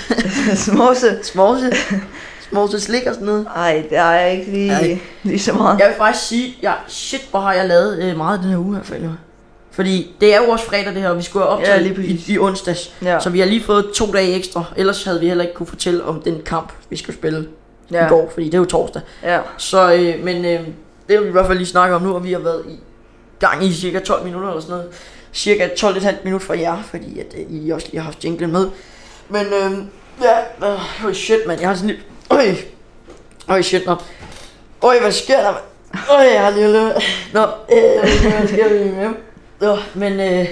Småse. 0.66 1.18
Smovse. 1.22 1.72
Smovse 2.50 2.80
slik 2.80 3.06
og 3.06 3.14
sådan 3.14 3.26
noget. 3.26 3.46
Ej, 3.56 3.84
det 3.90 3.96
jeg 3.96 4.36
ikke 4.38 4.52
lige, 4.52 4.72
Ej. 4.72 4.98
lige 5.22 5.38
så 5.38 5.52
meget. 5.52 5.78
Jeg 5.78 5.88
vil 5.88 5.96
faktisk 5.96 6.26
sige, 6.26 6.56
ja, 6.62 6.72
shit, 6.88 7.20
hvor 7.30 7.40
har 7.40 7.52
jeg 7.52 7.68
lavet 7.68 8.02
øh, 8.02 8.16
meget 8.16 8.40
den 8.40 8.48
her 8.50 8.58
uge 8.58 8.76
her, 8.76 8.82
føler 8.82 9.02
jeg. 9.02 9.14
Fordi 9.70 10.16
det 10.20 10.34
er 10.34 10.38
jo 10.42 10.48
også 10.48 10.64
fredag 10.64 10.94
det 10.94 11.02
her, 11.02 11.10
og 11.10 11.16
vi 11.18 11.22
skulle 11.22 11.44
have 11.44 11.54
Ja, 11.54 11.58
optaget 11.58 11.82
lige 11.82 12.06
i, 12.06 12.24
i, 12.28 12.38
onsdags. 12.38 12.94
Ja. 13.02 13.20
Så 13.20 13.30
vi 13.30 13.38
har 13.38 13.46
lige 13.46 13.62
fået 13.62 13.90
to 13.94 14.12
dage 14.12 14.34
ekstra. 14.34 14.64
Ellers 14.76 15.04
havde 15.04 15.20
vi 15.20 15.28
heller 15.28 15.44
ikke 15.44 15.54
kunne 15.54 15.66
fortælle 15.66 16.04
om 16.04 16.22
den 16.22 16.42
kamp, 16.44 16.72
vi 16.90 16.96
skulle 16.96 17.16
spille 17.16 17.48
ja. 17.90 17.98
ja. 17.98 18.06
i 18.06 18.08
går, 18.08 18.30
fordi 18.34 18.46
det 18.46 18.54
er 18.54 18.58
jo 18.58 18.64
torsdag. 18.64 19.02
Ja. 19.22 19.40
Så, 19.56 19.92
øh, 19.92 20.24
men 20.24 20.44
øh, 20.44 20.60
det 21.08 21.18
vil 21.18 21.22
vi 21.22 21.28
i 21.28 21.32
hvert 21.32 21.46
fald 21.46 21.58
lige 21.58 21.68
snakke 21.68 21.96
om 21.96 22.02
nu, 22.02 22.14
og 22.14 22.24
vi 22.24 22.32
har 22.32 22.38
været 22.38 22.62
i 22.68 22.78
gang 23.38 23.64
i 23.64 23.72
cirka 23.72 23.98
12 23.98 24.24
minutter 24.24 24.48
eller 24.48 24.60
sådan 24.60 24.76
noget. 24.76 24.90
Cirka 25.32 25.68
12,5 25.68 26.14
minutter 26.24 26.46
fra 26.46 26.58
jer, 26.58 26.82
fordi 26.82 27.18
at, 27.18 27.34
øh, 27.36 27.56
I 27.56 27.70
også 27.70 27.86
lige 27.90 28.00
har 28.00 28.04
haft 28.04 28.24
jinglen 28.24 28.52
med. 28.52 28.68
Men 29.28 29.46
øh, 29.46 29.78
ja, 30.22 30.68
øh, 31.08 31.14
shit 31.14 31.38
mand, 31.46 31.60
jeg 31.60 31.68
har 31.68 31.76
sådan 31.76 31.90
lidt... 31.90 32.00
Øj, 32.30 32.54
øj 33.48 33.62
shit, 33.62 33.86
nå. 33.86 33.96
Øj, 34.82 35.00
hvad 35.00 35.12
sker 35.12 35.36
der? 35.36 35.52
mand? 35.52 35.62
Øj, 36.10 36.24
jeg 36.24 36.42
har 36.44 36.50
lige 36.50 36.72
løbet. 36.72 36.94
Nå, 37.32 37.42
øh, 37.42 38.12
ikke, 38.12 38.30
hvad 38.30 38.48
sker 38.48 38.68
der 38.68 38.84
med 38.84 39.10
Nå, 39.60 39.76
men 39.94 40.12
øh, 40.12 40.48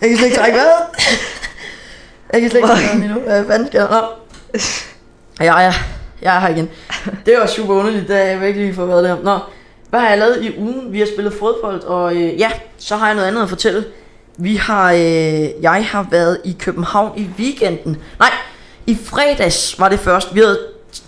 jeg 0.00 0.08
kan 0.08 0.16
slet 0.16 0.26
ikke 0.26 0.36
trække 0.36 0.56
vejret. 0.56 0.86
Jeg 2.32 2.40
kan 2.40 2.50
slet 2.50 2.58
ikke 2.58 2.68
trække 2.68 2.84
vejret 2.84 3.00
lige 3.00 3.14
nu. 3.14 3.20
Hvad 3.20 3.46
fanden 3.46 3.68
sker 3.68 3.86
der? 3.86 4.00
Nå. 4.00 4.06
Ja, 5.44 5.60
ja, 5.60 5.74
jeg 6.22 6.36
er 6.36 6.40
her 6.40 6.48
igen. 6.48 6.70
Det 7.26 7.34
var 7.38 7.46
super 7.46 7.74
underligt, 7.74 8.08
da 8.08 8.26
jeg 8.26 8.40
virkelig 8.40 8.66
lige 8.66 8.74
få 8.74 8.86
været 8.86 9.04
der. 9.04 9.16
Nå, 9.22 9.38
hvad 9.90 10.00
har 10.00 10.08
jeg 10.08 10.18
lavet 10.18 10.44
i 10.44 10.58
ugen? 10.58 10.92
Vi 10.92 10.98
har 10.98 11.06
spillet 11.06 11.32
fodbold, 11.32 11.82
og 11.82 12.16
øh, 12.16 12.40
ja, 12.40 12.50
så 12.78 12.96
har 12.96 13.06
jeg 13.06 13.14
noget 13.14 13.28
andet 13.28 13.42
at 13.42 13.48
fortælle. 13.48 13.84
Vi 14.38 14.56
har, 14.56 14.92
øh, 14.92 15.62
jeg 15.62 15.86
har 15.90 16.06
været 16.10 16.38
i 16.44 16.56
København 16.58 17.18
i 17.18 17.28
weekenden. 17.38 17.98
Nej, 18.18 18.30
i 18.86 18.98
fredags 19.04 19.80
var 19.80 19.88
det 19.88 19.98
først. 19.98 20.34
Vi 20.34 20.40
havde 20.40 20.58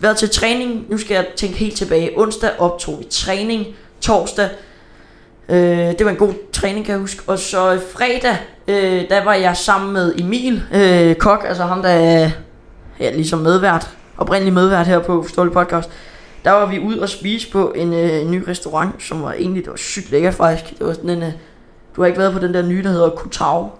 været 0.00 0.16
til 0.16 0.30
træning. 0.30 0.86
Nu 0.88 0.98
skal 0.98 1.14
jeg 1.14 1.26
tænke 1.36 1.56
helt 1.56 1.76
tilbage. 1.76 2.10
Onsdag 2.16 2.50
optog 2.58 2.98
vi 2.98 3.04
træning. 3.10 3.66
Torsdag. 4.00 4.48
Øh, 5.48 5.58
det 5.58 6.04
var 6.04 6.10
en 6.10 6.16
god 6.16 6.32
træning, 6.52 6.86
kan 6.86 6.92
jeg 6.92 7.00
huske. 7.00 7.22
Og 7.26 7.38
så 7.38 7.80
fredag, 7.92 8.36
øh, 8.68 9.08
der 9.08 9.24
var 9.24 9.34
jeg 9.34 9.56
sammen 9.56 9.92
med 9.92 10.14
Emil 10.18 10.62
øh, 10.74 11.14
Kok, 11.14 11.44
altså 11.48 11.62
ham, 11.62 11.82
der 11.82 11.88
er 11.88 12.30
ja, 13.00 13.10
ligesom 13.10 13.38
medvært, 13.38 13.90
oprindelig 14.18 14.54
medvært 14.54 14.86
her 14.86 14.98
på 14.98 15.26
Ståle 15.28 15.50
Podcast. 15.50 15.90
Der 16.44 16.50
var 16.50 16.66
vi 16.66 16.78
ude 16.78 17.02
og 17.02 17.08
spise 17.08 17.50
på 17.50 17.72
en, 17.76 17.94
øh, 17.94 18.20
en 18.20 18.30
ny 18.30 18.44
restaurant, 18.48 19.02
som 19.02 19.22
var 19.22 19.32
egentlig, 19.32 19.64
det 19.64 19.70
var 19.70 19.76
sygt 19.76 20.10
lækkert 20.10 20.34
faktisk. 20.34 20.78
Det 20.78 20.86
var 20.86 20.92
sådan 20.92 21.10
en, 21.10 21.22
øh, 21.22 21.32
du 21.96 22.02
har 22.02 22.06
ikke 22.06 22.18
været 22.18 22.32
på 22.32 22.38
den 22.38 22.54
der 22.54 22.62
nye, 22.62 22.82
der 22.82 22.90
hedder 22.90 23.10
Kutau. 23.10 23.70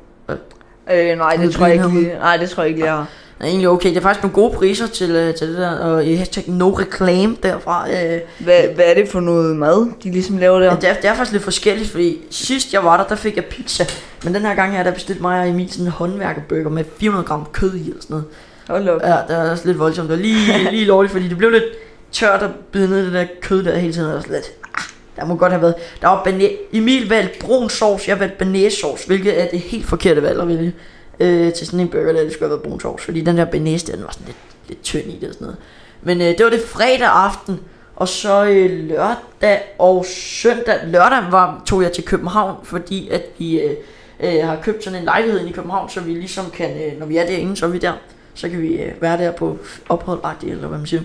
Øh, 0.93 1.19
nej, 1.19 1.37
det 1.37 1.53
tror 1.53 1.67
jeg 1.67 1.75
ikke. 1.75 2.19
Nej, 2.19 2.37
det 2.37 2.51
tror 2.51 2.63
jeg 2.63 2.71
ikke 2.71 2.85
jeg 2.85 2.93
har. 2.93 3.09
Er 3.45 3.49
egentlig 3.49 3.69
okay. 3.69 3.89
Det 3.89 3.97
er 3.97 4.01
faktisk 4.01 4.23
nogle 4.23 4.35
gode 4.35 4.55
priser 4.57 4.87
til, 4.87 5.11
øh, 5.11 5.35
til 5.35 5.49
det 5.49 5.59
der, 5.59 5.71
og 5.71 6.05
i 6.07 6.15
hashtag 6.15 6.45
no 6.47 6.71
reclaim 6.71 7.37
derfra. 7.37 7.91
Øh, 7.91 8.21
Hvad, 8.39 8.63
hvad 8.75 8.85
er 8.85 8.95
det 8.95 9.09
for 9.09 9.21
noget 9.21 9.57
mad, 9.57 9.87
de 10.05 10.11
ligesom 10.11 10.39
laver 10.39 10.59
der? 10.59 10.67
Ja. 10.67 10.75
Det, 10.75 10.89
er, 10.89 10.95
det 10.95 11.05
er 11.05 11.15
faktisk 11.15 11.33
lidt 11.33 11.45
forskelligt, 11.45 11.91
fordi 11.91 12.19
sidst 12.31 12.73
jeg 12.73 12.85
var 12.85 12.97
der, 12.97 13.05
der 13.05 13.15
fik 13.15 13.37
jeg 13.37 13.45
pizza. 13.45 13.87
Men 14.25 14.35
den 14.35 14.43
her 14.43 14.55
gang 14.55 14.71
har 14.71 14.79
jeg 14.79 14.85
da 14.85 14.91
bestilt 14.91 15.21
mig 15.21 15.41
og 15.41 15.49
Emil 15.49 15.71
sådan 15.71 15.87
en 15.87 15.93
håndværkerburger 15.93 16.69
med 16.71 16.85
400 16.99 17.27
gram 17.27 17.47
kød 17.53 17.75
i 17.75 17.81
eller 17.89 18.03
sådan 18.03 18.15
noget. 18.15 18.25
Hold 18.69 18.89
op. 18.89 19.01
Ja, 19.03 19.17
det 19.29 19.37
er 19.37 19.51
også 19.51 19.67
lidt 19.67 19.79
voldsomt. 19.79 20.09
Det 20.09 20.17
var 20.17 20.23
lige, 20.23 20.71
lige 20.77 20.85
lovligt, 20.85 21.13
fordi 21.13 21.29
det 21.29 21.39
blev 21.39 21.51
lidt 21.51 21.65
tørt 22.13 22.43
at 22.43 22.51
bide 22.73 22.89
ned 22.91 23.03
i 23.03 23.05
det 23.05 23.13
der 23.13 23.25
kød 23.43 23.63
der 23.65 23.79
hele 23.79 23.93
tiden. 23.93 24.13
Og 24.13 24.23
sådan 24.23 24.35
lidt, 24.35 24.51
ah, 24.75 24.83
der 25.17 25.25
må 25.25 25.35
godt 25.37 25.53
have 25.53 25.63
været. 25.63 25.75
Der 26.03 26.09
var 26.09 26.23
bearnaise. 26.25 26.57
Emil 26.73 27.09
valgte 27.09 27.39
brun 27.41 27.71
sovs, 27.71 28.09
jeg 28.09 28.21
valgte 28.21 28.37
bearnaise 28.39 28.81
sovs, 28.81 29.05
hvilket 29.05 29.43
er 29.43 29.47
det 29.49 29.61
helt 29.61 29.87
forkerte 29.87 30.23
valg 30.23 30.41
at 30.41 30.49
vælge 30.49 30.73
øh, 31.21 31.52
til 31.52 31.66
sådan 31.66 31.80
en 31.80 31.88
burger, 31.88 32.12
der 32.12 32.23
det 32.23 32.33
skulle 32.33 32.49
have 32.49 32.50
været 32.50 32.62
brun 32.62 32.80
sovs. 32.80 33.04
Fordi 33.04 33.21
den 33.21 33.37
der 33.37 33.44
benæste, 33.44 33.92
den 33.92 34.02
var 34.02 34.11
sådan 34.12 34.26
lidt, 34.26 34.38
lidt 34.68 34.83
tynd 34.83 35.04
i 35.06 35.18
det 35.21 35.28
og 35.28 35.35
sådan 35.35 35.44
noget. 35.44 35.59
Men 36.02 36.21
øh, 36.21 36.26
det 36.26 36.44
var 36.44 36.50
det 36.50 36.62
fredag 36.62 37.09
aften, 37.09 37.61
og 37.97 38.09
så 38.09 38.44
øh, 38.44 38.88
lørdag 38.88 39.61
og 39.78 40.04
søndag. 40.09 40.78
Lørdag 40.87 41.33
var, 41.33 41.62
tog 41.66 41.83
jeg 41.83 41.92
til 41.92 42.04
København, 42.04 42.56
fordi 42.62 43.09
at 43.09 43.23
vi 43.38 43.61
øh, 43.61 43.76
øh, 44.21 44.47
har 44.47 44.59
købt 44.62 44.85
sådan 44.85 44.99
en 44.99 45.04
lejlighed 45.04 45.40
inde 45.40 45.50
i 45.50 45.52
København, 45.52 45.90
så 45.90 46.00
vi 46.00 46.14
ligesom 46.14 46.50
kan, 46.50 46.71
øh, 46.71 46.99
når 46.99 47.06
vi 47.06 47.16
er 47.16 47.26
derinde, 47.26 47.56
så 47.56 47.66
er 47.66 47.71
vi 47.71 47.78
der. 47.78 47.92
Så 48.35 48.49
kan 48.49 48.62
vi 48.62 48.68
øh, 48.68 49.02
være 49.02 49.18
der 49.18 49.33
på 49.33 49.59
opholdagtigt, 49.88 50.52
eller 50.52 50.68
hvad 50.68 50.78
man 50.78 50.87
siger. 50.87 51.02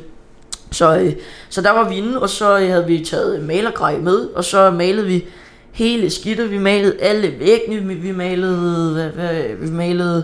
Så, 0.72 0.98
øh, 0.98 1.14
så 1.50 1.62
der 1.62 1.72
var 1.72 1.90
vi 1.90 1.96
inde, 1.96 2.22
og 2.22 2.30
så 2.30 2.60
øh, 2.60 2.68
havde 2.70 2.88
vi 2.88 3.06
taget 3.06 3.44
malergrej 3.44 3.98
med, 3.98 4.20
og 4.20 4.44
så 4.44 4.72
malede 4.72 5.08
vi 5.08 5.26
hele 5.72 6.10
skidtet. 6.10 6.52
Vi 6.52 6.58
malede 6.58 6.96
alle 7.02 7.34
væggene, 7.40 7.88
vi, 7.88 7.94
vi 7.94 8.12
malede, 8.12 8.94
hvad, 8.94 9.10
hvad, 9.10 9.44
vi 9.62 9.72
malede 9.72 10.24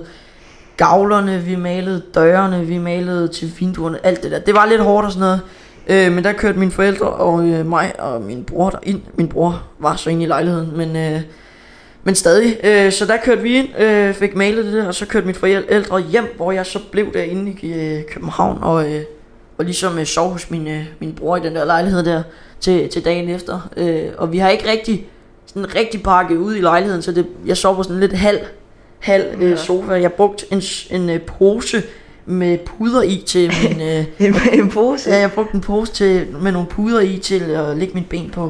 gavlerne, 0.77 1.41
vi 1.41 1.55
malede 1.55 2.01
dørene, 2.15 2.65
vi 2.65 2.77
malede 2.77 3.27
til 3.27 3.51
vinduerne, 3.59 4.05
alt 4.05 4.23
det 4.23 4.31
der. 4.31 4.39
Det 4.39 4.53
var 4.53 4.65
lidt 4.65 4.81
hårdt 4.81 5.05
og 5.05 5.11
sådan 5.11 5.21
noget. 5.21 5.41
Øh, 5.87 6.11
men 6.11 6.23
der 6.23 6.33
kørte 6.33 6.59
mine 6.59 6.71
forældre 6.71 7.07
og 7.07 7.47
øh, 7.47 7.65
mig 7.65 7.93
og 7.99 8.21
min 8.21 8.43
bror 8.43 8.79
ind. 8.83 9.01
Min 9.15 9.27
bror 9.27 9.63
var 9.79 9.95
så 9.95 10.09
inde 10.09 10.23
i 10.23 10.27
lejligheden, 10.27 10.77
men, 10.77 10.95
øh, 10.95 11.21
men 12.03 12.15
stadig. 12.15 12.57
Øh, 12.63 12.91
så 12.91 13.05
der 13.05 13.17
kørte 13.17 13.41
vi 13.41 13.57
ind, 13.57 13.79
øh, 13.79 14.13
fik 14.13 14.35
malet 14.35 14.65
det 14.65 14.73
der, 14.73 14.87
og 14.87 14.95
så 14.95 15.05
kørte 15.05 15.25
mine 15.25 15.37
forældre 15.39 16.01
hjem, 16.01 16.33
hvor 16.35 16.51
jeg 16.51 16.65
så 16.65 16.79
blev 16.91 17.13
derinde 17.13 17.55
i 17.61 17.73
øh, 17.73 18.03
København 18.13 18.59
og, 18.61 18.93
øh, 18.93 19.01
og 19.57 19.65
ligesom 19.65 19.99
øh, 19.99 20.05
sov 20.05 20.31
hos 20.31 20.51
min, 20.51 20.67
øh, 20.67 20.83
min 20.99 21.13
bror 21.13 21.37
i 21.37 21.39
den 21.39 21.55
der 21.55 21.65
lejlighed 21.65 22.03
der 22.03 22.23
til, 22.59 22.89
til 22.89 23.05
dagen 23.05 23.29
efter. 23.29 23.69
Øh, 23.77 24.05
og 24.17 24.31
vi 24.31 24.37
har 24.37 24.49
ikke 24.49 24.69
rigtig 24.69 25.07
sådan 25.55 25.75
rigtig 25.75 26.03
pakket 26.03 26.37
ud 26.37 26.55
i 26.55 26.61
lejligheden, 26.61 27.01
så 27.01 27.11
det, 27.11 27.25
jeg 27.45 27.57
sov 27.57 27.75
på 27.75 27.83
sådan 27.83 27.99
lidt 27.99 28.13
halv, 28.13 28.39
halv 28.99 29.25
øh, 29.41 29.51
Ja. 29.51 29.55
sofa. 29.55 29.93
Jeg 29.93 30.13
brugte 30.13 30.45
en, 30.51 30.61
en 30.91 31.09
øh, 31.09 31.21
pose 31.21 31.83
med 32.25 32.57
puder 32.57 33.01
i 33.01 33.23
til 33.25 33.51
min... 33.63 33.81
Øh, 33.81 34.05
En, 34.19 34.35
en 34.53 34.69
pose? 34.69 35.09
ja, 35.09 35.17
jeg 35.19 35.31
brugte 35.31 35.55
en 35.55 35.61
pose 35.61 35.91
til, 35.93 36.27
med 36.41 36.51
nogle 36.51 36.67
puder 36.67 36.99
i 37.01 37.17
til 37.17 37.39
at 37.39 37.77
lægge 37.77 37.93
mit 37.93 38.09
ben 38.09 38.29
på. 38.29 38.43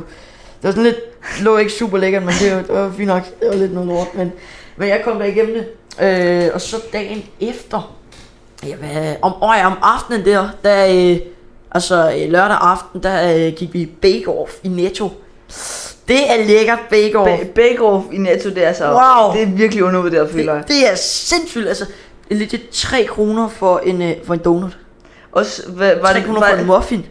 Det 0.62 0.64
var 0.64 0.72
sådan 0.72 0.84
lidt, 0.84 0.98
lå 1.42 1.58
ikke 1.58 1.72
super 1.72 1.98
lækkert, 1.98 2.24
men 2.24 2.34
det 2.42 2.52
var, 2.56 2.62
det 2.62 2.70
var 2.70 2.92
fint 2.98 3.08
nok. 3.08 3.24
Det 3.40 3.48
var 3.50 3.56
lidt 3.56 3.74
noget 3.74 3.88
lort, 3.88 4.16
men, 4.16 4.32
men 4.78 4.90
jeg 4.90 5.02
kom 5.04 5.18
der 5.20 5.26
igennem 5.26 5.54
det. 5.54 5.66
Øh, 6.46 6.50
og 6.54 6.62
så 6.62 6.76
dagen 6.94 7.24
efter, 7.40 7.96
Ja, 8.66 8.76
hvad, 8.76 9.16
om, 9.22 9.34
ja, 9.42 9.68
om 9.68 9.74
aftenen 9.82 10.26
der, 10.26 10.50
der 10.64 10.86
øh, 11.12 11.18
altså 11.72 12.12
øh, 12.18 12.32
lørdag 12.32 12.58
aften, 12.62 13.04
der 13.04 13.36
øh, 13.48 13.54
gik 13.54 13.74
vi 13.74 13.82
i 13.82 13.86
Bake 13.86 14.28
Off 14.28 14.52
i 14.64 14.68
Netto. 14.68 15.10
Det 16.08 16.32
er 16.32 16.46
lækkert 16.48 16.80
Bake 16.90 17.18
Off. 17.20 17.30
Ba- 17.42 17.46
Bake 17.46 17.82
Off 17.82 18.06
i 18.12 18.18
Netto, 18.18 18.50
det 18.50 18.66
er 18.68 18.74
så... 18.74 18.84
Wow. 18.86 19.34
Det 19.34 19.42
er 19.42 19.48
virkelig 19.58 19.84
undervurderet, 19.84 20.30
føler 20.30 20.54
jeg. 20.54 20.62
det, 20.68 20.70
det 20.70 20.92
er 20.92 20.96
sindssygt, 20.96 21.68
altså 21.68 21.86
lidt 22.32 22.56
3 22.72 23.04
kroner 23.04 23.48
for 23.50 23.82
en, 23.86 24.02
øh, 24.02 24.12
for 24.24 24.34
en 24.34 24.40
donut. 24.46 24.78
Også, 25.32 25.70
hvad, 25.70 25.96
var 26.02 26.08
3 26.12 26.14
det, 26.20 26.26
kroner 26.26 26.40
var, 26.40 26.50
for 26.50 26.58
en 26.58 26.66
muffin. 26.66 27.06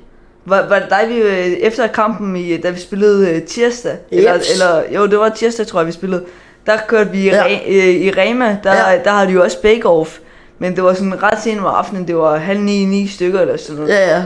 var, 0.46 0.68
var 0.68 0.78
det 0.78 0.86
dig, 0.90 1.08
vi, 1.08 1.14
øh, 1.16 1.46
efter 1.46 1.86
kampen, 1.86 2.36
i, 2.36 2.56
da 2.56 2.70
vi 2.70 2.80
spillede 2.80 3.30
øh, 3.30 3.42
tirsdag, 3.42 3.96
eller, 4.12 4.32
eller, 4.32 4.82
jo, 4.94 5.06
det 5.06 5.18
var 5.18 5.28
tirsdag, 5.28 5.66
tror 5.66 5.80
jeg, 5.80 5.86
vi 5.86 5.92
spillede, 5.92 6.24
der 6.66 6.76
kørte 6.88 7.10
vi 7.10 7.18
i, 7.18 7.24
Ja. 7.26 7.42
Re, 7.44 7.60
øh, 7.68 7.84
i 7.94 8.10
Rema, 8.10 8.58
der, 8.64 8.90
Ja. 8.90 8.98
der 9.04 9.10
havde 9.10 9.26
de 9.28 9.32
jo 9.32 9.42
også 9.42 9.62
Bake 9.62 9.86
Off, 9.88 10.18
men 10.58 10.76
det 10.76 10.84
var 10.84 10.94
sådan 10.94 11.22
ret 11.22 11.42
sent 11.42 11.60
om 11.60 11.66
aftenen, 11.66 12.06
det 12.08 12.16
var 12.16 12.36
halv 12.36 12.60
ni, 12.60 12.84
ni 12.84 13.08
stykker 13.08 13.40
eller 13.40 13.56
sådan 13.56 13.76
noget. 13.82 13.94
Ja, 13.94 14.16
ja. 14.16 14.24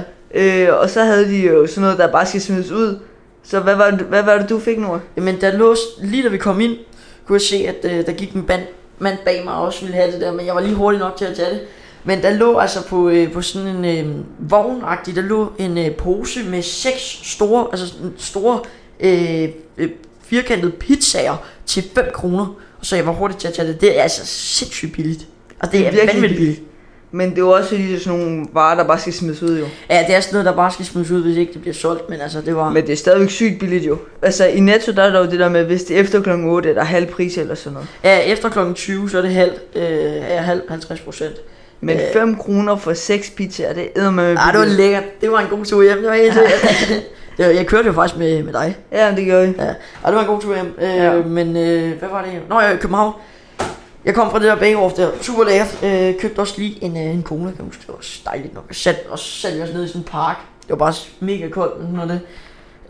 Øh, 0.68 0.80
og 0.80 0.90
så 0.90 1.02
havde 1.04 1.24
de 1.28 1.36
jo 1.36 1.66
sådan 1.66 1.82
noget, 1.82 1.98
der 1.98 2.12
bare 2.12 2.26
skal 2.26 2.40
smides 2.40 2.70
ud. 2.70 2.98
Så 3.50 3.60
hvad 3.60 3.74
var 3.74 3.90
det, 3.90 4.00
hvad 4.00 4.22
var 4.22 4.38
det 4.38 4.48
du 4.48 4.60
fik, 4.60 4.78
Nora? 4.78 5.00
Jamen, 5.16 5.40
der 5.40 5.52
lå, 5.52 5.76
lige 6.02 6.22
da 6.22 6.28
vi 6.28 6.38
kom 6.38 6.60
ind, 6.60 6.76
kunne 7.26 7.34
jeg 7.34 7.40
se, 7.40 7.56
at 7.56 7.92
øh, 7.92 8.06
der 8.06 8.12
gik 8.12 8.32
en 8.32 8.42
band, 8.42 8.62
mand 8.98 9.18
bag 9.24 9.44
mig 9.44 9.54
og 9.54 9.62
også 9.62 9.80
ville 9.80 9.94
have 9.94 10.12
det 10.12 10.20
der, 10.20 10.32
men 10.32 10.46
jeg 10.46 10.54
var 10.54 10.60
lige 10.60 10.74
hurtig 10.74 11.00
nok 11.00 11.16
til 11.16 11.24
at 11.24 11.36
tage 11.36 11.50
det. 11.50 11.60
Men 12.04 12.22
der 12.22 12.30
lå 12.30 12.58
altså 12.58 12.88
på, 12.88 13.08
øh, 13.08 13.32
på 13.32 13.42
sådan 13.42 13.68
en 13.68 13.84
øh, 13.84 14.24
vognagtig, 14.50 15.16
der 15.16 15.22
lå 15.22 15.52
en 15.58 15.78
øh, 15.78 15.94
pose 15.94 16.44
med 16.44 16.62
seks 16.62 17.20
store, 17.22 17.66
altså 17.72 17.94
store 18.18 18.60
øh, 19.00 19.48
øh, 19.78 19.90
firkantede 20.22 20.72
pizzaer 20.72 21.36
til 21.66 21.84
5 21.94 22.04
kroner. 22.14 22.56
Så 22.82 22.96
jeg 22.96 23.06
var 23.06 23.12
hurtig 23.12 23.36
til 23.36 23.48
at 23.48 23.54
tage 23.54 23.68
det. 23.68 23.80
Det 23.80 23.98
er 23.98 24.02
altså 24.02 24.26
sindssygt 24.26 24.92
billigt. 24.92 25.26
Og 25.60 25.72
det 25.72 25.80
er 25.86 25.90
virkelig 25.90 26.14
vanvittigt 26.14 26.38
billigt. 26.38 26.62
Men 27.10 27.30
det 27.30 27.36
er 27.38 27.42
jo 27.42 27.50
også 27.50 27.74
er 27.74 27.98
sådan 27.98 28.18
nogle 28.18 28.46
varer, 28.52 28.76
der 28.76 28.84
bare 28.84 28.98
skal 28.98 29.12
smides 29.12 29.42
ud 29.42 29.58
jo. 29.58 29.64
Ja, 29.90 30.04
det 30.08 30.16
er 30.16 30.20
sådan 30.20 30.32
noget, 30.34 30.46
der 30.46 30.52
bare 30.56 30.70
skal 30.70 30.84
smides 30.86 31.10
ud, 31.10 31.22
hvis 31.22 31.36
ikke 31.36 31.52
det 31.52 31.60
bliver 31.60 31.74
solgt. 31.74 32.10
Men 32.10 32.20
altså, 32.20 32.40
det 32.40 32.56
var... 32.56 32.70
Men 32.70 32.86
det 32.86 32.92
er 32.92 32.96
stadigvæk 32.96 33.30
sygt 33.30 33.58
billigt 33.60 33.86
jo. 33.86 33.98
Altså 34.22 34.46
i 34.46 34.60
Netto, 34.60 34.92
der 34.92 35.02
er 35.02 35.10
der 35.10 35.18
jo 35.24 35.30
det 35.30 35.38
der 35.38 35.48
med, 35.48 35.64
hvis 35.64 35.84
det 35.84 35.96
er 35.96 36.00
efter 36.00 36.22
kl. 36.22 36.30
8, 36.30 36.70
er 36.70 36.74
der 36.74 36.84
halv 36.84 37.06
pris 37.06 37.38
eller 37.38 37.54
sådan 37.54 37.72
noget. 37.72 37.88
Ja, 38.04 38.18
efter 38.18 38.48
klokken 38.48 38.74
20, 38.74 39.10
så 39.10 39.18
er 39.18 39.22
det 39.22 39.30
halv, 39.30 39.52
øh, 39.74 39.82
ja, 40.16 40.40
halv 40.40 40.62
50 40.68 41.00
procent. 41.00 41.34
Men 41.80 41.96
Øh. 41.96 42.02
5 42.12 42.36
kroner 42.36 42.76
for 42.76 42.92
6 42.92 43.30
pizzaer, 43.30 43.72
det 43.72 43.88
er 43.96 44.10
med 44.10 44.36
Ah, 44.38 44.52
det 44.52 44.60
var 44.60 44.66
lækkert. 44.66 45.20
Det 45.20 45.30
var 45.32 45.38
en 45.40 45.46
god 45.50 45.64
tur 45.64 45.82
hjem. 45.82 45.98
Det 45.98 46.06
var 46.08 46.14
helt 46.14 46.34
sikkert. 46.34 47.02
Var- 47.38 47.44
jeg 47.44 47.66
kørte 47.66 47.86
jo 47.86 47.92
faktisk 47.92 48.18
med, 48.18 48.42
med 48.42 48.52
dig. 48.52 48.76
Ja, 48.92 49.14
det 49.16 49.26
gør 49.26 49.46
vi. 49.46 49.52
Ja. 49.58 49.68
Og 50.02 50.12
det 50.12 50.14
var 50.14 50.20
en 50.20 50.26
god 50.26 50.40
tur 50.40 50.54
hjem. 50.54 50.74
Øh, 50.82 50.88
Ja. 50.96 51.14
Men 51.22 51.56
øh, 51.56 51.98
hvad 51.98 52.08
var 52.08 52.22
det? 52.22 52.32
Nå, 52.48 52.60
jeg 52.60 52.70
er 52.70 52.74
i 52.74 52.76
København. 52.76 53.12
Jeg 54.08 54.16
kom 54.16 54.30
fra 54.30 54.38
det 54.38 54.46
der 54.46 54.56
bagerof 54.56 54.92
der. 54.92 55.10
Super 55.20 55.44
lækkert. 55.44 55.78
Øh, 55.84 56.20
købte 56.20 56.40
også 56.40 56.54
lige 56.58 56.84
en, 56.84 56.96
øh, 56.96 57.14
en 57.14 57.22
cola, 57.22 57.50
kan 57.50 57.54
jeg 57.58 57.64
huske. 57.64 57.80
Det 57.80 57.88
var 57.88 57.94
også 57.94 58.20
dejligt 58.24 58.54
nok. 58.54 58.64
Jeg 58.68 58.76
satte, 58.76 59.00
og 59.08 59.18
satte 59.18 59.62
os 59.62 59.72
ned 59.74 59.84
i 59.84 59.88
sådan 59.88 60.00
en 60.00 60.04
park. 60.04 60.36
Det 60.62 60.70
var 60.70 60.76
bare 60.76 60.94
mega 61.20 61.48
koldt. 61.48 61.92
når 61.94 62.04
det. 62.04 62.20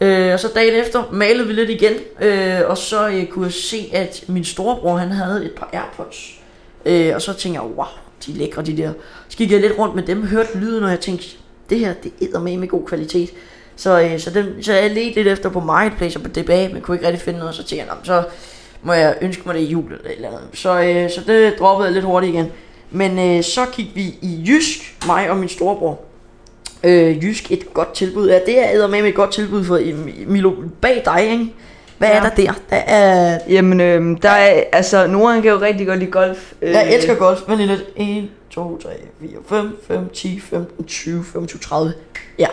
Øh, 0.01 0.33
og 0.33 0.41
så 0.41 0.49
dagen 0.55 0.75
efter 0.75 1.03
malede 1.13 1.47
vi 1.47 1.53
lidt 1.53 1.71
igen. 1.71 1.93
Øh, 2.21 2.61
og 2.67 2.79
så 2.79 3.09
øh, 3.09 3.27
kunne 3.27 3.45
jeg 3.45 3.53
se, 3.53 3.91
at 3.93 4.25
min 4.29 4.45
storebror 4.45 4.97
han 4.97 5.11
havde 5.11 5.45
et 5.45 5.53
par 5.57 5.71
Airpods. 5.73 6.41
Øh, 6.87 7.15
og 7.15 7.23
så 7.23 7.33
tænkte 7.33 7.63
jeg, 7.63 7.71
wow, 7.77 7.87
de 8.27 8.33
er 8.33 8.37
lækre 8.37 8.63
de 8.63 8.77
der. 8.77 8.93
Så 9.29 9.39
gik 9.39 9.53
jeg 9.53 9.61
lidt 9.61 9.79
rundt 9.79 9.95
med 9.95 10.03
dem, 10.03 10.27
hørte 10.27 10.59
lyden, 10.59 10.85
og 10.85 10.91
jeg 10.91 11.01
tænkte, 11.01 11.27
det 11.71 11.79
her, 11.79 11.93
det 11.93 12.35
er 12.35 12.39
med 12.39 12.57
med 12.57 12.69
god 12.69 12.87
kvalitet. 12.87 13.31
Så, 13.77 14.01
øh, 14.01 14.21
så, 14.21 14.31
dem, 14.31 14.63
så 14.63 14.73
jeg 14.73 14.91
ledte 14.91 15.15
lidt 15.15 15.29
efter 15.29 15.49
på 15.49 15.61
Marketplace 15.61 16.19
og 16.19 16.23
på 16.23 16.29
DBA, 16.29 16.69
men 16.73 16.83
kunne 16.83 16.97
ikke 16.97 17.07
rigtig 17.07 17.23
finde 17.23 17.39
noget, 17.39 17.55
så 17.55 17.65
tænkte 17.65 17.87
jeg, 17.87 17.97
så 18.03 18.25
må 18.83 18.93
jeg 18.93 19.17
ønske 19.21 19.43
mig 19.47 19.55
det 19.55 19.61
i 19.61 19.65
jul 19.65 19.93
eller 19.93 20.11
eller 20.17 20.29
andet. 20.29 20.43
Så, 20.53 20.81
øh, 20.83 21.11
så 21.11 21.21
det 21.27 21.55
droppede 21.59 21.87
jeg 21.87 21.95
lidt 21.95 22.05
hurtigt 22.05 22.35
igen. 22.35 22.47
Men 22.91 23.19
øh, 23.39 23.43
så 23.45 23.61
gik 23.73 23.87
vi 23.95 24.03
i 24.23 24.45
Jysk, 24.47 24.97
mig 25.07 25.31
og 25.31 25.37
min 25.37 25.49
storebror. 25.49 26.01
Øh, 26.85 27.25
Jysk, 27.25 27.53
et 27.53 27.75
godt 27.75 27.95
tilbud. 27.95 28.29
Ja, 28.29 28.39
det 28.47 28.75
er 28.75 28.87
med 28.87 28.99
et 29.05 29.15
godt 29.15 29.33
tilbud 29.33 29.65
for 29.65 29.79
Em- 29.79 30.27
Milo 30.31 30.53
bag 30.81 31.03
dig, 31.05 31.23
ikke? 31.31 31.53
Hvad 31.99 32.09
ja. 32.09 32.17
er 32.17 32.23
der 32.23 32.31
der? 32.35 32.53
Der 32.71 32.77
er... 32.77 33.39
Jamen, 33.49 33.81
øhm, 33.81 34.17
der 34.17 34.31
er, 34.31 34.63
altså, 34.73 35.07
Nora 35.07 35.41
kan 35.41 35.51
jo 35.51 35.61
rigtig 35.61 35.87
godt 35.87 35.99
lide 35.99 36.11
golf. 36.11 36.53
Øh, 36.63 36.71
Jeg 36.71 36.95
elsker 36.95 37.15
golf, 37.15 37.41
men 37.49 37.59
lidt 37.59 37.85
1, 37.97 38.29
2, 38.51 38.79
3, 38.79 38.89
4, 39.21 39.29
5, 39.49 39.79
5, 39.89 39.99
10, 40.15 40.41
15, 40.41 40.85
20, 40.85 41.25
25, 41.25 41.61
30. 41.61 41.93
Ja, 42.39 42.47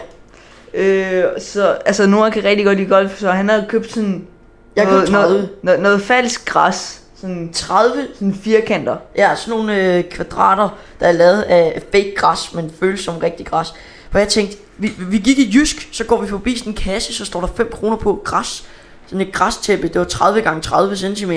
Øh, 0.74 1.24
så, 1.40 1.78
altså, 1.86 2.08
Nora 2.08 2.30
kan 2.30 2.44
rigtig 2.44 2.66
godt 2.66 2.78
lide 2.78 2.90
golf, 2.90 3.20
så 3.20 3.32
han 3.32 3.50
har 3.50 3.66
købt 3.70 3.92
sådan... 3.92 4.28
Jeg 4.76 4.86
noget, 4.86 5.00
købte 5.00 5.14
30. 5.14 5.34
noget, 5.34 5.50
noget, 5.64 5.80
noget 5.80 6.02
falsk 6.02 6.46
græs. 6.46 7.02
Sådan, 7.16 7.54
30 7.54 8.08
sådan 8.14 8.36
firkanter. 8.44 8.98
Ja, 9.18 9.36
sådan 9.36 9.60
nogle 9.60 9.98
øh, 9.98 10.04
kvadrater, 10.04 10.70
der 11.00 11.08
er 11.08 11.12
lavet 11.12 11.42
af 11.42 11.84
fake 11.92 12.14
græs, 12.18 12.54
men 12.54 12.72
føles 12.80 13.00
som 13.00 13.18
rigtig 13.18 13.46
græs. 13.46 13.74
For 14.12 14.20
jeg 14.20 14.28
tænkte, 14.28 14.58
vi, 14.78 14.92
vi 14.98 15.18
gik 15.18 15.40
i 15.40 15.52
Jysk, 15.54 15.90
så 15.92 16.04
går 16.04 16.22
vi 16.22 16.28
forbi 16.28 16.58
sådan 16.58 16.72
en 16.72 16.78
kasse, 16.78 17.14
så 17.14 17.26
står 17.26 17.40
der 17.40 17.48
5 17.48 17.70
kroner 17.72 17.98
på 17.98 18.22
græs. 18.24 18.64
Sådan 19.08 19.28
et 19.28 19.34
græstæppe, 19.34 19.88
det 19.88 20.00
var 20.00 20.06
30 20.06 20.42
gange 20.42 20.62
30 20.62 20.96
cm. 20.96 21.32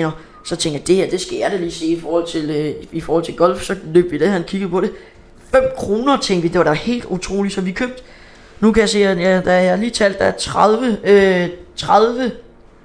Så 0.45 0.55
tænkte 0.55 0.79
jeg, 0.79 0.87
det 0.87 0.95
her, 0.95 1.09
det 1.09 1.21
skal 1.21 1.37
jeg 1.37 1.51
da 1.51 1.57
lige 1.57 1.71
se 1.71 1.85
i 1.85 1.99
forhold 2.01 2.27
til, 2.27 2.49
øh, 2.49 2.73
i 2.91 3.01
forhold 3.01 3.23
til 3.23 3.35
golf. 3.35 3.63
Så 3.63 3.75
løb 3.83 4.11
vi 4.11 4.17
det, 4.17 4.29
han 4.29 4.43
kiggede 4.43 4.71
på 4.71 4.81
det. 4.81 4.91
5 5.51 5.63
kroner, 5.77 6.17
tænkte 6.17 6.41
vi, 6.41 6.47
det 6.47 6.57
var 6.57 6.63
da 6.63 6.73
helt 6.73 7.05
utroligt, 7.05 7.55
så 7.55 7.61
vi 7.61 7.71
købte. 7.71 8.03
Nu 8.59 8.71
kan 8.71 8.81
jeg 8.81 8.89
se, 8.89 9.07
at 9.07 9.19
ja, 9.19 9.41
der 9.41 9.51
er 9.51 9.75
lige 9.75 9.91
talt, 9.91 10.19
der 10.19 10.25
er 10.25 10.31
30, 10.31 10.97
øh, 11.03 11.49
30, 11.75 12.31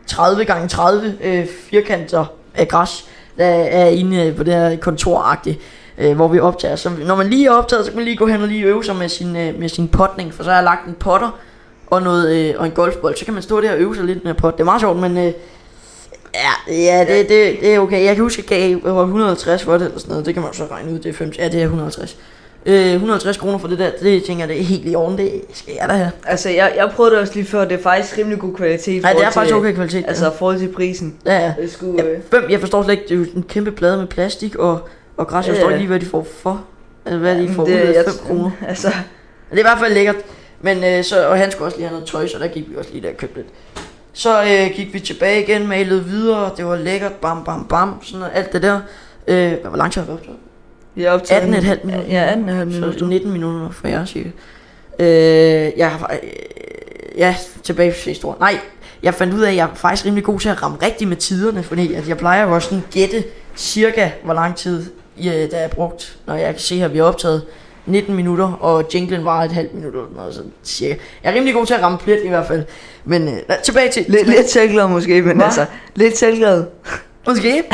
30 0.07 0.45
gange 0.45 0.69
30 0.69 1.15
øh, 1.25 1.47
firkanter 1.71 2.25
af 2.55 2.69
græs, 2.69 3.05
der 3.39 3.47
er 3.47 3.87
inde 3.87 4.27
øh, 4.27 4.37
på 4.37 4.43
det 4.43 4.55
her 4.55 4.77
kontoragtige, 4.77 5.59
øh, 5.99 6.17
hvor 6.17 6.29
vi 6.29 6.41
optager. 6.41 6.77
Så 6.77 6.91
når 7.07 7.17
man 7.17 7.31
lige 7.31 7.47
er 7.47 7.51
optaget, 7.51 7.85
så 7.85 7.91
kan 7.91 7.99
man 7.99 8.05
lige 8.05 8.17
gå 8.17 8.27
hen 8.27 8.43
og 8.43 8.49
lige 8.49 8.65
øve 8.65 8.85
sig 8.85 8.97
med 8.97 9.09
sin, 9.09 9.37
øh, 9.37 9.61
med 9.61 9.69
sin 9.69 9.89
potning, 9.89 10.35
for 10.35 10.45
så 10.45 10.51
har 10.51 10.57
jeg 10.57 10.65
lagt 10.65 10.87
en 10.87 10.95
potter 10.95 11.31
og, 11.87 12.03
noget, 12.03 12.37
øh, 12.37 12.55
og 12.59 12.67
en 12.67 12.73
golfbold, 12.73 13.17
så 13.17 13.25
kan 13.25 13.35
man 13.35 13.43
stå 13.43 13.61
der 13.61 13.73
og 13.73 13.79
øve 13.79 13.97
sig 13.97 14.05
lidt 14.05 14.25
med 14.25 14.35
pot. 14.35 14.55
Det 14.55 14.61
er 14.61 14.65
meget 14.65 14.81
sjovt, 14.81 14.99
men 14.99 15.17
øh, 15.17 15.33
ja, 16.35 16.73
ja 16.75 17.01
det, 17.01 17.29
det, 17.29 17.57
det 17.61 17.75
er 17.75 17.79
okay. 17.79 18.05
Jeg 18.05 18.15
kan 18.15 18.25
huske, 18.25 18.55
at 18.55 18.61
jeg 18.61 18.81
gav 18.83 18.95
var 18.95 19.03
150 19.03 19.63
for 19.63 19.73
det, 19.73 19.85
eller 19.85 19.99
sådan 19.99 20.11
noget. 20.11 20.27
Det 20.27 20.35
kan 20.35 20.43
man 20.43 20.53
jo 20.53 20.57
så 20.57 20.67
regne 20.71 20.93
ud, 20.93 20.99
det 20.99 21.07
er 21.07 21.19
50. 21.19 21.39
Ja, 21.39 21.49
det 21.49 21.61
er 21.61 21.65
150. 21.65 22.17
Øh, 22.67 22.93
150 22.93 23.37
kroner 23.37 23.59
for 23.59 23.69
det 23.69 23.79
der, 23.79 23.91
det 24.03 24.25
tænker 24.25 24.43
jeg, 24.45 24.49
det 24.49 24.61
er 24.61 24.65
helt 24.65 24.83
i 24.93 24.95
orden, 24.95 25.19
det 25.19 25.43
skal 25.53 25.75
jeg 25.81 25.89
da 25.89 25.95
have. 25.95 26.11
Altså, 26.27 26.49
jeg, 26.51 26.73
jeg 26.77 26.91
prøvede 26.95 27.13
det 27.15 27.21
også 27.21 27.35
lige 27.35 27.47
før, 27.47 27.65
det 27.65 27.79
er 27.79 27.83
faktisk 27.83 28.19
rimelig 28.19 28.39
god 28.39 28.55
kvalitet. 28.55 29.03
Nej, 29.03 29.13
det 29.13 29.21
er 29.25 29.31
faktisk 29.31 29.49
til- 29.55 29.57
okay 29.57 29.75
kvalitet. 29.75 30.05
Altså, 30.09 30.31
i 30.31 30.35
forhold 30.39 30.59
til 30.59 30.69
prisen. 30.69 31.17
ja, 31.27 31.39
ja. 31.39 31.55
Det 31.63 31.73
skulle, 31.73 32.03
Ja, 32.05 32.11
øh, 32.11 32.19
fem, 32.31 32.45
jeg 32.51 32.61
forstår 32.61 32.83
slet 32.83 32.93
ikke, 32.93 33.05
det 33.05 33.11
er 33.11 33.19
jo 33.19 33.25
en 33.37 33.43
kæmpe 33.49 33.73
plade 33.73 33.97
med 33.99 34.07
plastik 34.07 34.57
og, 34.57 34.89
og 35.17 35.27
græs. 35.27 35.47
Jeg 35.47 35.53
Ja, 35.55 35.59
forstår 35.59 35.71
ja. 35.71 35.75
ikke 35.75 35.81
lige, 35.81 35.89
hvad 35.89 36.01
de 36.01 36.07
får 36.07 36.27
for. 36.43 36.65
Altså, 37.07 37.19
hvad 37.19 37.39
de 37.39 37.49
får 37.49 37.63
ud 37.63 37.69
det- 37.69 37.77
af 37.77 37.95
jeg- 37.95 38.05
5 38.05 38.15
kroner. 38.27 38.51
Altså, 38.69 38.89
Det 39.51 39.57
er 39.57 39.59
i 39.59 39.63
hvert 39.63 39.79
fald 39.79 39.95
lækkert. 39.95 40.17
Men 40.61 40.85
øh, 40.85 41.05
så, 41.05 41.29
og 41.29 41.39
han 41.39 41.51
skulle 41.51 41.67
også 41.67 41.77
lige 41.79 41.89
have 41.89 41.95
noget 41.95 42.09
tøj, 42.09 42.27
så 42.27 42.39
der 42.39 42.47
gik 42.47 42.71
vi 42.71 42.77
også 42.77 42.91
lige 42.93 43.03
der 43.03 43.09
og 43.11 43.17
købte 43.17 43.37
lidt. 43.37 43.47
Så 44.13 44.43
øh, 44.43 44.71
gik 44.77 44.95
vi 44.95 45.01
tilbage 45.01 45.43
igen, 45.43 45.67
malede 45.69 46.05
videre, 46.05 46.51
det 46.57 46.67
var 46.67 46.77
lækkert, 46.77 47.13
bam, 47.13 47.45
bam, 47.45 47.67
bam, 47.69 47.95
sådan 48.03 48.19
noget, 48.21 48.33
alt 48.35 48.53
det 48.53 48.63
der. 48.63 48.81
Øh, 49.29 49.53
hvor 49.69 49.77
lang 49.77 49.93
tid 49.93 50.01
har 50.01 50.07
vi 50.07 50.13
optaget? 50.13 50.37
Jeg 50.97 51.05
er 51.05 51.11
optaget... 51.11 51.43
18,5 51.43 51.87
minutter. 51.87 52.09
Ja, 52.09 52.33
18,5 52.33 52.37
minutter. 52.65 52.99
Så 52.99 53.05
19 53.05 53.33
minutter 53.33 53.71
for 53.71 53.89
jer, 53.89 54.05
cirka. 54.05 54.29
Øh, 54.99 55.73
jeg 55.77 55.91
har, 55.91 56.11
øh, 56.23 56.29
ja, 57.19 57.37
tilbage 57.63 57.93
til 57.93 58.09
historien. 58.13 58.41
Nej, 58.41 58.59
jeg 59.03 59.15
fandt 59.15 59.35
ud 59.35 59.41
af, 59.41 59.51
at 59.51 59.57
jeg 59.57 59.69
er 59.71 59.75
faktisk 59.75 60.07
rimelig 60.07 60.25
god 60.25 60.41
til 60.41 60.49
at 60.49 60.63
ramme 60.63 60.79
rigtigt 60.83 61.09
med 61.09 61.17
tiderne, 61.17 61.63
fordi 61.63 61.95
at 61.95 62.09
jeg 62.09 62.17
plejer 62.17 62.47
jo 62.47 62.55
også 62.55 62.69
sådan 62.69 62.85
gætte 62.91 63.25
cirka, 63.57 64.11
hvor 64.25 64.35
lang 64.35 64.57
tid 64.57 64.85
ja, 65.23 65.47
der 65.47 65.57
er 65.57 65.69
brugt, 65.69 66.19
når 66.27 66.35
jeg 66.35 66.51
kan 66.51 66.61
se 66.61 66.79
her, 66.79 66.89
vi 66.89 66.99
har 66.99 67.05
optaget 67.05 67.43
19 67.87 68.15
minutter, 68.15 68.53
og 68.53 68.85
jinglen 68.95 69.25
var 69.25 69.43
et 69.43 69.53
halvt 69.53 69.75
minut 69.75 69.95
eller 69.95 70.07
noget, 70.17 70.35
så 70.35 70.43
cirka. 70.65 70.95
Jeg 71.23 71.31
er 71.31 71.35
rimelig 71.35 71.55
god 71.55 71.67
til 71.67 71.75
at 71.75 71.83
ramme 71.83 71.99
plet 71.99 72.21
i 72.25 72.29
hvert 72.29 72.47
fald. 72.47 72.65
Men 73.05 73.29
øh, 73.29 73.41
tilbage 73.63 73.91
til... 73.91 74.05
Lidt, 74.09 74.29
lidt 74.29 74.51
selvglad 74.51 74.89
måske, 74.89 75.23
men 75.23 75.37
Hva? 75.37 75.45
altså, 75.45 75.67
lidt 75.95 76.17
selvglad. 76.19 76.65
Måske. 77.27 77.65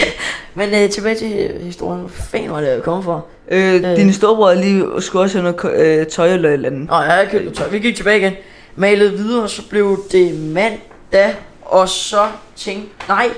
Men 0.54 0.74
øh, 0.74 0.90
tilbage 0.90 1.14
til 1.14 1.60
historien. 1.62 2.00
Hvor 2.00 2.08
fanden 2.08 2.50
var 2.50 2.60
det, 2.60 2.68
jeg 2.68 2.82
kom 2.82 3.02
fra? 3.04 3.20
Øh, 3.48 3.74
Øh. 3.74 3.96
Din 3.96 4.12
storebror 4.12 4.54
lige 4.54 5.02
skulle 5.02 5.22
også 5.22 5.40
have 5.40 5.52
noget 5.52 5.80
øh, 5.80 6.06
tøj 6.06 6.34
eller 6.34 6.48
et 6.48 6.52
eller 6.52 6.68
andet. 6.68 6.88
Nå, 6.88 6.96
jeg 6.96 7.28
købte 7.30 7.50
tøj. 7.50 7.68
Vi 7.68 7.78
gik 7.78 7.96
tilbage 7.96 8.18
igen. 8.18 8.32
Malede 8.76 9.12
videre, 9.12 9.48
så 9.48 9.68
blev 9.68 9.98
det 10.12 10.34
mandag, 10.40 11.34
og 11.62 11.88
så 11.88 12.26
tænkte... 12.56 12.88
Nej, 13.08 13.28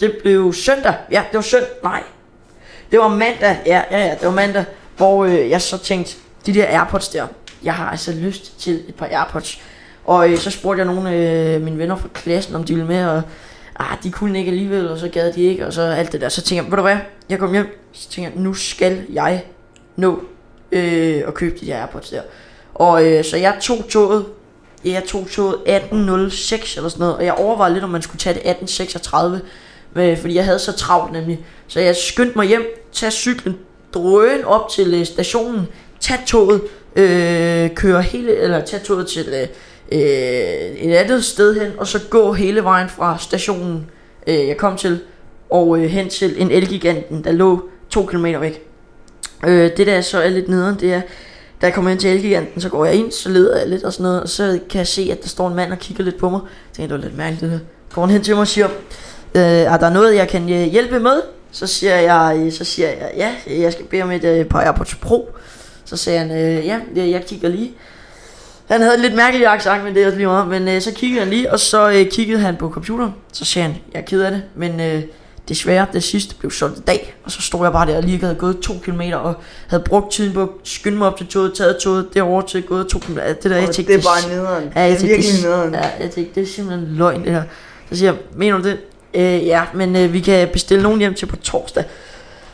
det 0.00 0.16
blev 0.22 0.52
søndag. 0.52 0.94
Ja, 1.10 1.22
det 1.30 1.36
var 1.36 1.42
søndag. 1.42 1.68
Nej, 1.82 2.02
det 2.90 2.98
var 2.98 3.08
mandag. 3.08 3.56
Ja, 3.66 3.82
ja, 3.90 3.98
ja, 3.98 4.10
det 4.10 4.22
var 4.22 4.30
mandag, 4.30 4.64
hvor 4.96 5.24
øh, 5.24 5.50
jeg 5.50 5.62
så 5.62 5.78
tænkte, 5.78 6.14
de 6.46 6.54
der 6.54 6.66
Airpods 6.66 7.08
der, 7.08 7.26
jeg 7.64 7.74
har 7.74 7.90
altså 7.90 8.12
lyst 8.12 8.60
til 8.60 8.74
et 8.88 8.94
par 8.94 9.06
Airpods. 9.06 9.60
Og 10.04 10.30
øh, 10.30 10.38
så 10.38 10.50
spurgte 10.50 10.78
jeg 10.78 10.94
nogle 10.94 11.10
af 11.10 11.60
mine 11.60 11.78
venner 11.78 11.96
fra 11.96 12.08
klassen, 12.14 12.54
om 12.54 12.64
de 12.64 12.74
ville 12.74 12.88
med, 12.88 13.06
og 13.06 13.22
ah, 13.76 13.96
de 14.02 14.10
kunne 14.10 14.38
ikke 14.38 14.50
alligevel, 14.50 14.88
og 14.88 14.98
så 14.98 15.08
gad 15.08 15.32
de 15.32 15.42
ikke, 15.42 15.66
og 15.66 15.72
så 15.72 15.82
alt 15.82 16.12
det 16.12 16.20
der. 16.20 16.28
Så 16.28 16.42
tænker 16.42 16.62
jeg, 16.62 16.70
ved 16.70 16.76
du 16.76 16.82
hvad, 16.82 16.96
jeg 17.28 17.38
kom 17.38 17.52
hjem, 17.52 17.90
så 17.92 18.08
tænker 18.08 18.30
jeg, 18.30 18.40
nu 18.40 18.54
skal 18.54 19.02
jeg 19.12 19.44
nå 19.96 20.20
øh, 20.72 21.22
at 21.26 21.34
købe 21.34 21.58
de 21.60 21.66
der 21.66 21.80
Airpods 21.80 22.10
der. 22.10 22.22
Og 22.74 23.06
øh, 23.06 23.24
så 23.24 23.36
jeg 23.36 23.58
tog 23.60 23.88
toget, 23.88 24.24
jeg 24.84 25.02
tog 25.08 25.26
toget 25.30 25.54
18.06 25.54 25.66
eller 25.96 26.88
sådan 26.88 26.98
noget, 26.98 27.16
og 27.16 27.24
jeg 27.24 27.34
overvejede 27.34 27.74
lidt, 27.74 27.84
om 27.84 27.90
man 27.90 28.02
skulle 28.02 28.18
tage 28.18 28.34
det 28.34 28.70
18.36, 28.70 30.00
øh, 30.00 30.18
fordi 30.18 30.34
jeg 30.34 30.44
havde 30.44 30.58
så 30.58 30.72
travlt 30.72 31.12
nemlig. 31.12 31.46
Så 31.68 31.80
jeg 31.80 31.96
skyndte 31.96 32.38
mig 32.38 32.46
hjem, 32.46 32.62
tage 32.92 33.12
cyklen 33.12 33.58
drøn 33.94 34.44
op 34.44 34.68
til 34.68 34.94
øh, 34.94 35.06
stationen, 35.06 35.68
tage 36.00 36.20
toget, 36.26 36.62
øh, 36.96 37.74
køre 37.74 38.02
hele, 38.02 38.36
eller 38.36 38.64
tage 38.64 38.82
toget 38.82 39.06
til 39.06 39.28
øh, 39.28 39.48
øh, 39.92 39.98
et 40.00 40.94
andet 40.94 41.24
sted 41.24 41.60
hen, 41.60 41.72
og 41.78 41.86
så 41.86 42.00
gå 42.10 42.32
hele 42.32 42.64
vejen 42.64 42.88
fra 42.88 43.18
stationen, 43.18 43.90
øh, 44.26 44.48
jeg 44.48 44.56
kom 44.56 44.76
til, 44.76 45.00
og 45.50 45.78
øh, 45.78 45.84
hen 45.84 46.08
til 46.08 46.42
en 46.42 46.50
Elgiganten, 46.50 47.24
der 47.24 47.32
lå 47.32 47.68
to 47.90 48.06
kilometer 48.06 48.38
væk. 48.38 48.62
Øh, 49.46 49.70
det 49.76 49.86
der 49.86 50.00
så 50.00 50.18
er 50.18 50.28
lidt 50.28 50.48
nederen, 50.48 50.80
det 50.80 50.94
er, 50.94 51.00
da 51.60 51.66
jeg 51.66 51.74
kommer 51.74 51.90
ind 51.90 52.00
til 52.00 52.10
Elgiganten, 52.10 52.60
så 52.60 52.68
går 52.68 52.84
jeg 52.84 52.94
ind, 52.94 53.12
så 53.12 53.28
leder 53.28 53.58
jeg 53.58 53.68
lidt 53.68 53.84
og 53.84 53.92
sådan 53.92 54.02
noget, 54.04 54.22
og 54.22 54.28
så 54.28 54.58
kan 54.70 54.78
jeg 54.78 54.86
se, 54.86 55.08
at 55.12 55.22
der 55.22 55.28
står 55.28 55.48
en 55.48 55.54
mand 55.54 55.72
og 55.72 55.78
kigger 55.78 56.04
lidt 56.04 56.18
på 56.18 56.30
mig. 56.30 56.40
Jeg 56.42 56.76
tænker, 56.76 56.96
det 56.96 57.02
var 57.02 57.08
lidt 57.08 57.18
mærkeligt 57.18 57.40
det 57.40 57.50
her. 57.50 57.58
Går 57.94 58.02
han 58.02 58.10
hen 58.10 58.22
til 58.22 58.34
mig 58.34 58.40
og 58.40 58.48
siger, 58.48 58.68
øh, 59.34 59.42
er 59.42 59.76
der 59.76 59.90
noget, 59.90 60.14
jeg 60.14 60.28
kan 60.28 60.42
øh, 60.42 60.64
hjælpe 60.66 61.00
med? 61.00 61.22
Så 61.52 61.66
siger 61.66 61.96
jeg, 61.96 62.36
øh, 62.38 62.52
så 62.52 62.64
siger 62.64 62.88
jeg, 62.88 63.12
ja, 63.16 63.34
jeg 63.46 63.72
skal 63.72 63.84
bede 63.84 64.02
om 64.02 64.10
et 64.10 64.24
øh, 64.24 64.44
par 64.44 64.60
AirPods 64.60 64.94
Pro. 64.94 65.28
Så 65.84 65.96
siger 65.96 66.18
han, 66.18 66.30
øh, 66.30 66.66
ja, 66.66 66.80
jeg 66.96 67.24
kigger 67.26 67.48
lige. 67.48 67.74
Han 68.74 68.82
havde 68.82 69.00
lidt 69.02 69.14
mærkelig 69.14 69.46
accent, 69.46 69.84
men 69.84 69.94
det 69.94 70.02
er 70.02 70.06
også 70.06 70.16
lige 70.18 70.26
meget. 70.26 70.48
Men 70.48 70.68
øh, 70.68 70.80
så 70.80 70.92
kiggede 70.92 71.20
han 71.20 71.28
lige, 71.30 71.52
og 71.52 71.60
så 71.60 71.90
øh, 71.90 72.10
kiggede 72.10 72.40
han 72.40 72.56
på 72.56 72.70
computeren. 72.70 73.14
Så 73.32 73.44
sagde 73.44 73.68
han, 73.68 73.76
jeg 73.92 74.00
er 74.00 74.04
ked 74.04 74.20
af 74.22 74.30
det, 74.30 74.42
men 74.56 74.80
øh, 74.80 75.02
desværre, 75.48 75.86
det 75.92 76.02
sidste 76.02 76.34
blev 76.34 76.50
solgt 76.50 76.78
i 76.78 76.80
dag. 76.80 77.14
Og 77.24 77.30
så 77.30 77.42
stod 77.42 77.60
jeg 77.62 77.72
bare 77.72 77.86
der 77.86 77.96
og 77.96 78.02
lige 78.02 78.20
havde 78.20 78.34
gået 78.34 78.58
to 78.60 78.72
kilometer, 78.84 79.16
og 79.16 79.34
havde 79.68 79.82
brugt 79.82 80.12
tiden 80.12 80.32
på 80.32 80.42
at 80.42 80.48
skynde 80.64 80.98
mig 80.98 81.06
op 81.06 81.16
til 81.16 81.26
toget, 81.26 81.54
taget 81.54 81.76
toget 81.76 82.08
derovre 82.14 82.46
til 82.48 82.62
gået 82.62 82.86
to 82.88 82.98
kilometer. 82.98 83.32
Det 83.32 83.50
der, 83.50 83.56
jeg 83.56 83.70
tænkte, 83.70 83.92
det 83.92 83.98
er 84.00 84.02
bare 84.02 84.36
nederen. 84.36 84.72
Ja, 84.76 84.80
jeg 84.80 84.88
det 84.90 84.94
er 84.96 84.98
tænkte, 85.00 85.16
virkelig 85.16 85.42
nederen. 85.42 85.74
Ja, 85.74 85.90
jeg 86.00 86.10
tænkte, 86.10 86.40
det 86.40 86.48
er 86.48 86.52
simpelthen 86.52 86.88
løgn 86.96 87.24
det 87.24 87.32
her. 87.32 87.42
Så 87.90 87.96
siger 87.98 88.12
jeg, 88.12 88.20
mener 88.36 88.58
du 88.58 88.64
det? 88.64 88.78
Øh, 89.14 89.46
ja, 89.46 89.62
men 89.74 89.96
øh, 89.96 90.12
vi 90.12 90.20
kan 90.20 90.48
bestille 90.52 90.82
nogen 90.82 90.98
hjem 91.00 91.14
til 91.14 91.26
på 91.26 91.36
torsdag. 91.36 91.84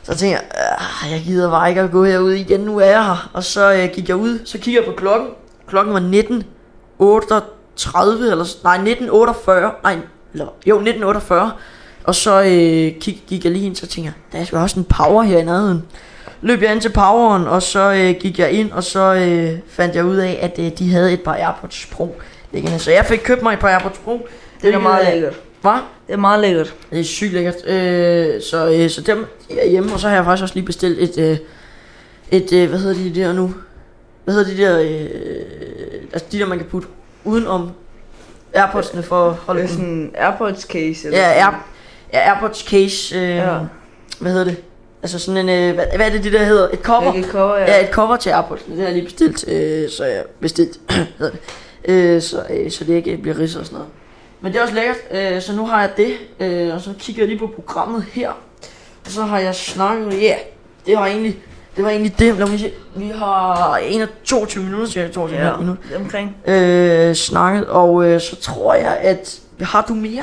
Så 0.03 0.17
tænker 0.17 0.37
jeg, 0.37 0.45
"Ah, 0.79 1.13
jeg 1.13 1.23
gider 1.25 1.51
bare 1.51 1.69
ikke 1.69 1.81
at 1.81 1.91
gå 1.91 2.05
herud 2.05 2.33
igen, 2.33 2.61
nu 2.61 2.79
er 2.79 2.85
jeg 2.87 3.05
her. 3.05 3.31
Og 3.33 3.45
så 3.45 3.73
øh, 3.73 3.89
gik 3.93 4.09
jeg 4.09 4.17
ud, 4.17 4.39
så 4.45 4.59
kigger 4.59 4.81
jeg 4.81 4.89
på 4.91 4.97
klokken. 4.97 5.29
Klokken 5.71 5.95
var 5.95 6.01
19.38, 6.01 6.05
eller 8.31 8.45
nej, 8.65 8.77
19.48, 8.77 9.83
nej, 9.83 9.97
eller, 10.33 10.47
jo, 10.67 10.81
19.48. 10.81 11.35
Og 12.05 12.15
så 12.15 12.41
øh, 12.41 13.01
gik, 13.01 13.25
gik 13.27 13.45
jeg 13.45 13.53
lige 13.53 13.67
ind, 13.67 13.77
så 13.77 13.87
tænker 13.87 14.11
jeg, 14.11 14.15
der 14.33 14.39
er 14.39 14.45
sgu 14.45 14.57
også 14.57 14.81
en 14.81 14.85
power 14.85 15.23
her 15.23 15.39
i 15.39 15.45
nærheden. 15.45 15.85
Løb 16.43 16.63
jeg 16.63 16.73
ind 16.73 16.81
til 16.81 16.93
poweren, 16.93 17.47
og 17.47 17.63
så 17.63 17.93
øh, 17.93 18.15
gik 18.21 18.39
jeg 18.39 18.51
ind, 18.51 18.73
og 18.73 18.85
så 18.85 19.15
øh, 19.15 19.59
fandt 19.69 19.97
jeg 19.97 20.05
ud 20.05 20.17
af, 20.17 20.39
at 20.43 20.59
øh, 20.59 20.79
de 20.79 20.91
havde 20.91 21.13
et 21.13 21.21
par 21.21 21.35
AirPods 21.35 21.87
Pro 21.93 22.17
liggende. 22.53 22.79
Så 22.79 22.91
jeg 22.91 23.05
fik 23.05 23.21
købt 23.25 23.43
mig 23.43 23.53
et 23.53 23.59
par 23.59 23.69
AirPods 23.69 23.99
Pro. 23.99 24.29
Det 24.63 24.75
er 24.75 24.79
meget 24.79 25.07
øh, 25.07 25.13
lækkert. 25.13 25.35
Hvad? 25.61 25.79
Det 26.07 26.13
er 26.13 26.17
meget 26.17 26.41
lækkert. 26.41 26.75
Det 26.91 27.01
er 27.01 27.05
sygt 27.05 27.33
lækkert. 27.33 27.67
Øh, 27.67 28.43
så, 28.51 28.73
øh, 28.73 28.91
så 28.91 29.01
dem 29.01 29.27
er 29.51 29.69
hjemme, 29.69 29.93
og 29.93 30.01
så 30.01 30.09
har 30.09 30.15
jeg 30.15 30.25
faktisk 30.25 30.43
også 30.43 30.55
lige 30.55 30.67
bestilt 30.67 30.99
et, 30.99 31.19
øh, 31.19 31.39
et 32.31 32.53
øh, 32.53 32.69
hvad 32.69 32.79
hedder 32.79 32.95
de 32.95 33.15
der 33.15 33.33
nu? 33.33 33.55
Hvad 34.25 34.35
hedder 34.35 34.51
de 34.51 34.63
der, 34.63 34.81
øh, 34.81 36.03
altså 36.13 36.27
de 36.33 36.39
der 36.39 36.47
man 36.47 36.59
kan 36.59 36.67
putte 36.67 36.89
udenom 37.25 37.71
Airpods'ene 38.57 39.01
for 39.01 39.29
at 39.29 39.35
holde 39.35 39.61
dem. 39.61 39.69
sådan 39.69 39.85
en 39.85 40.11
Airpods 40.19 40.63
case. 40.63 41.07
Eller 41.07 41.19
Ja. 41.19 41.33
Air, 41.47 41.65
ja, 42.13 42.33
Airpods 42.35 42.59
case, 42.59 43.17
øh, 43.19 43.37
Ja. 43.37 43.59
hvad 44.21 44.33
hedder 44.33 44.45
det? 44.45 44.57
Altså 45.03 45.19
sådan 45.19 45.49
en, 45.49 45.69
øh, 45.69 45.75
hvad, 45.75 45.85
hvad 45.97 46.07
er 46.07 46.11
det, 46.11 46.25
det 46.25 46.33
der 46.33 46.45
hedder? 46.45 46.69
Et 46.73 46.79
cover? 46.83 47.13
Ikke 47.15 47.29
cover, 47.29 47.57
ja. 47.57 47.65
Ja, 47.77 47.85
et 47.89 47.93
cover 47.95 48.17
til 48.17 48.31
Airpods. 48.31 48.63
Det 48.63 48.77
har 48.77 48.85
jeg 48.85 48.93
lige 48.93 49.05
bestilt, 49.05 49.49
øh, 49.49 49.91
så 49.91 50.05
jeg 50.05 50.25
bestilt, 50.41 50.81
hedder 51.19 51.33
det. 51.33 51.41
Øh, 51.85 52.23
så, 52.23 52.43
øh, 52.51 52.71
så 52.71 52.85
det 52.85 52.95
ikke 52.95 53.17
bliver 53.17 53.39
ridset 53.39 53.61
og 53.61 53.67
sådan 53.67 53.75
noget. 53.79 53.93
Men 54.41 54.53
det 54.53 54.59
er 54.59 54.63
også 54.63 54.75
lækkert, 54.75 54.97
øh, 55.11 55.43
så 55.43 55.53
nu 55.53 55.67
har 55.67 55.81
jeg 55.81 55.91
det, 55.97 56.13
øh, 56.41 56.75
og 56.75 56.81
så 56.81 56.91
kigger 56.99 57.23
jeg 57.23 57.29
lige 57.29 57.39
på 57.39 57.47
programmet 57.47 58.05
her. 58.13 58.31
Og 59.05 59.11
så 59.11 59.23
har 59.23 59.39
jeg 59.39 59.55
snakket, 59.55 60.13
ja, 60.13 60.19
yeah, 60.29 60.39
det 60.87 60.97
var 60.97 61.07
egentlig, 61.07 61.39
det 61.81 61.85
var 61.87 61.91
egentlig 61.91 62.19
det. 62.19 62.35
Lad 62.39 62.47
mig 62.47 62.61
se, 62.61 62.73
vi 62.97 63.13
har 63.15 63.77
21, 63.77 64.09
22 64.25 64.65
minutter, 64.65 64.87
cirka 64.87 65.13
22 65.13 65.41
ja. 65.47 65.57
minutter, 65.57 65.83
er 65.95 65.99
omkring. 65.99 66.37
øh, 66.47 67.15
snakket, 67.15 67.67
og 67.67 68.05
øh, 68.05 68.21
så 68.21 68.37
tror 68.41 68.75
jeg, 68.75 68.99
at, 69.03 69.41
har 69.61 69.85
du 69.89 69.95
mere, 69.95 70.23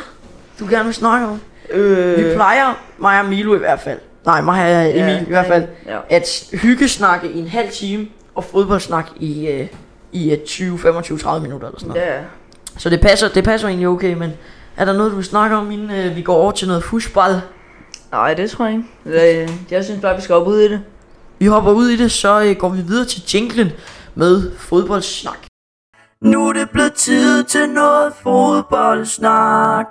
du 0.59 0.67
gerne 0.69 0.85
vil 0.85 0.93
snakke 0.93 1.27
om? 1.27 1.41
Øh, 1.69 2.17
Vi 2.17 2.33
plejer, 2.35 2.73
mig 2.97 3.19
og 3.19 3.25
Milo 3.25 3.55
i 3.55 3.57
hvert 3.57 3.79
fald, 3.79 3.99
nej, 4.25 4.41
mig 4.41 4.77
og 4.77 4.89
Emil 4.89 5.13
ja, 5.13 5.21
i 5.21 5.25
hvert 5.27 5.45
fald, 5.47 5.67
Ja. 5.87 5.97
at 6.09 6.43
hyggesnakke 6.53 7.27
i 7.31 7.39
en 7.39 7.47
halv 7.47 7.69
time, 7.71 8.07
og 8.35 8.43
fodboldsnak 8.43 9.07
i, 9.19 9.47
øh, 9.47 9.67
i 10.11 10.31
øh, 10.31 10.37
20, 10.45 10.79
25, 10.79 11.17
30 11.17 11.43
minutter 11.43 11.67
eller 11.67 11.79
sådan 11.79 11.93
noget. 11.95 12.07
Ja. 12.07 12.17
Så 12.77 12.89
det 12.89 13.01
passer, 13.01 13.29
det 13.29 13.43
passer 13.43 13.67
egentlig 13.67 13.87
okay, 13.87 14.13
men 14.13 14.31
er 14.77 14.85
der 14.85 14.93
noget, 14.93 15.11
du 15.11 15.15
vil 15.15 15.25
snakke 15.25 15.55
om, 15.55 15.71
inden 15.71 15.91
øh, 15.91 16.15
vi 16.15 16.21
går 16.21 16.35
over 16.35 16.51
til 16.51 16.67
noget 16.67 16.83
fusball? 16.83 17.41
Nej, 18.11 18.33
det 18.33 18.49
tror 18.51 18.65
jeg 18.65 18.73
ikke. 19.05 19.41
Øh, 19.41 19.49
Jeg 19.71 19.83
synes 19.85 20.01
bare, 20.01 20.15
vi 20.15 20.21
skal 20.21 20.35
op 20.35 20.47
ud 20.47 20.59
i 20.59 20.71
det. 20.71 20.81
Vi 21.39 21.45
hopper 21.45 21.71
ud 21.71 21.89
i 21.89 21.95
det, 21.97 22.11
så 22.11 22.41
øh, 22.43 22.55
går 22.55 22.69
vi 22.69 22.81
videre 22.81 23.05
til 23.05 23.21
jinglen 23.33 23.71
med 24.15 24.51
fodboldsnak. 24.57 25.37
Nu 26.21 26.49
er 26.49 26.53
det 26.53 26.69
blevet 26.69 26.93
tid 26.93 27.43
til 27.43 27.69
noget 27.69 28.13
fodboldsnak. 28.23 29.85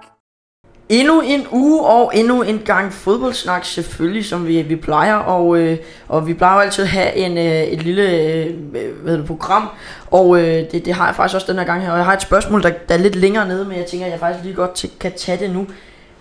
Endnu 0.89 1.21
en 1.21 1.47
uge 1.53 1.87
og 1.87 2.13
endnu 2.15 2.43
en 2.43 2.59
gang 2.59 2.93
fodboldsnak 2.93 3.65
selvfølgelig, 3.65 4.25
som 4.25 4.47
vi, 4.47 4.63
vi 4.63 4.77
plejer. 4.77 5.15
Og, 5.15 5.59
øh, 5.59 5.79
og 6.09 6.27
vi 6.27 6.35
plejer 6.35 6.55
jo 6.55 6.61
altid 6.61 6.85
at 6.85 6.91
have 6.91 7.15
en, 7.15 7.39
øh, 7.39 7.63
et 7.63 7.83
lille 7.83 8.03
øh, 8.11 8.55
hvad 9.03 9.19
det, 9.19 9.27
program. 9.27 9.69
Og 10.11 10.39
øh, 10.39 10.71
det, 10.73 10.85
det 10.85 10.95
har 10.95 11.07
jeg 11.07 11.15
faktisk 11.15 11.35
også 11.35 11.53
den 11.53 11.59
her 11.59 11.67
gang 11.67 11.83
her. 11.83 11.91
Og 11.91 11.97
jeg 11.97 12.05
har 12.05 12.13
et 12.13 12.23
spørgsmål, 12.23 12.63
der, 12.63 12.71
der 12.89 12.95
er 12.95 12.99
lidt 12.99 13.17
længere 13.17 13.49
nede, 13.49 13.65
men 13.65 13.79
jeg 13.79 13.87
tænker, 13.87 14.07
at 14.07 14.13
jeg 14.13 14.21
faktisk 14.21 14.45
lige 14.45 14.57
godt 14.57 14.75
til, 14.75 14.91
kan 15.01 15.13
tage 15.17 15.39
det 15.39 15.51
nu. 15.51 15.67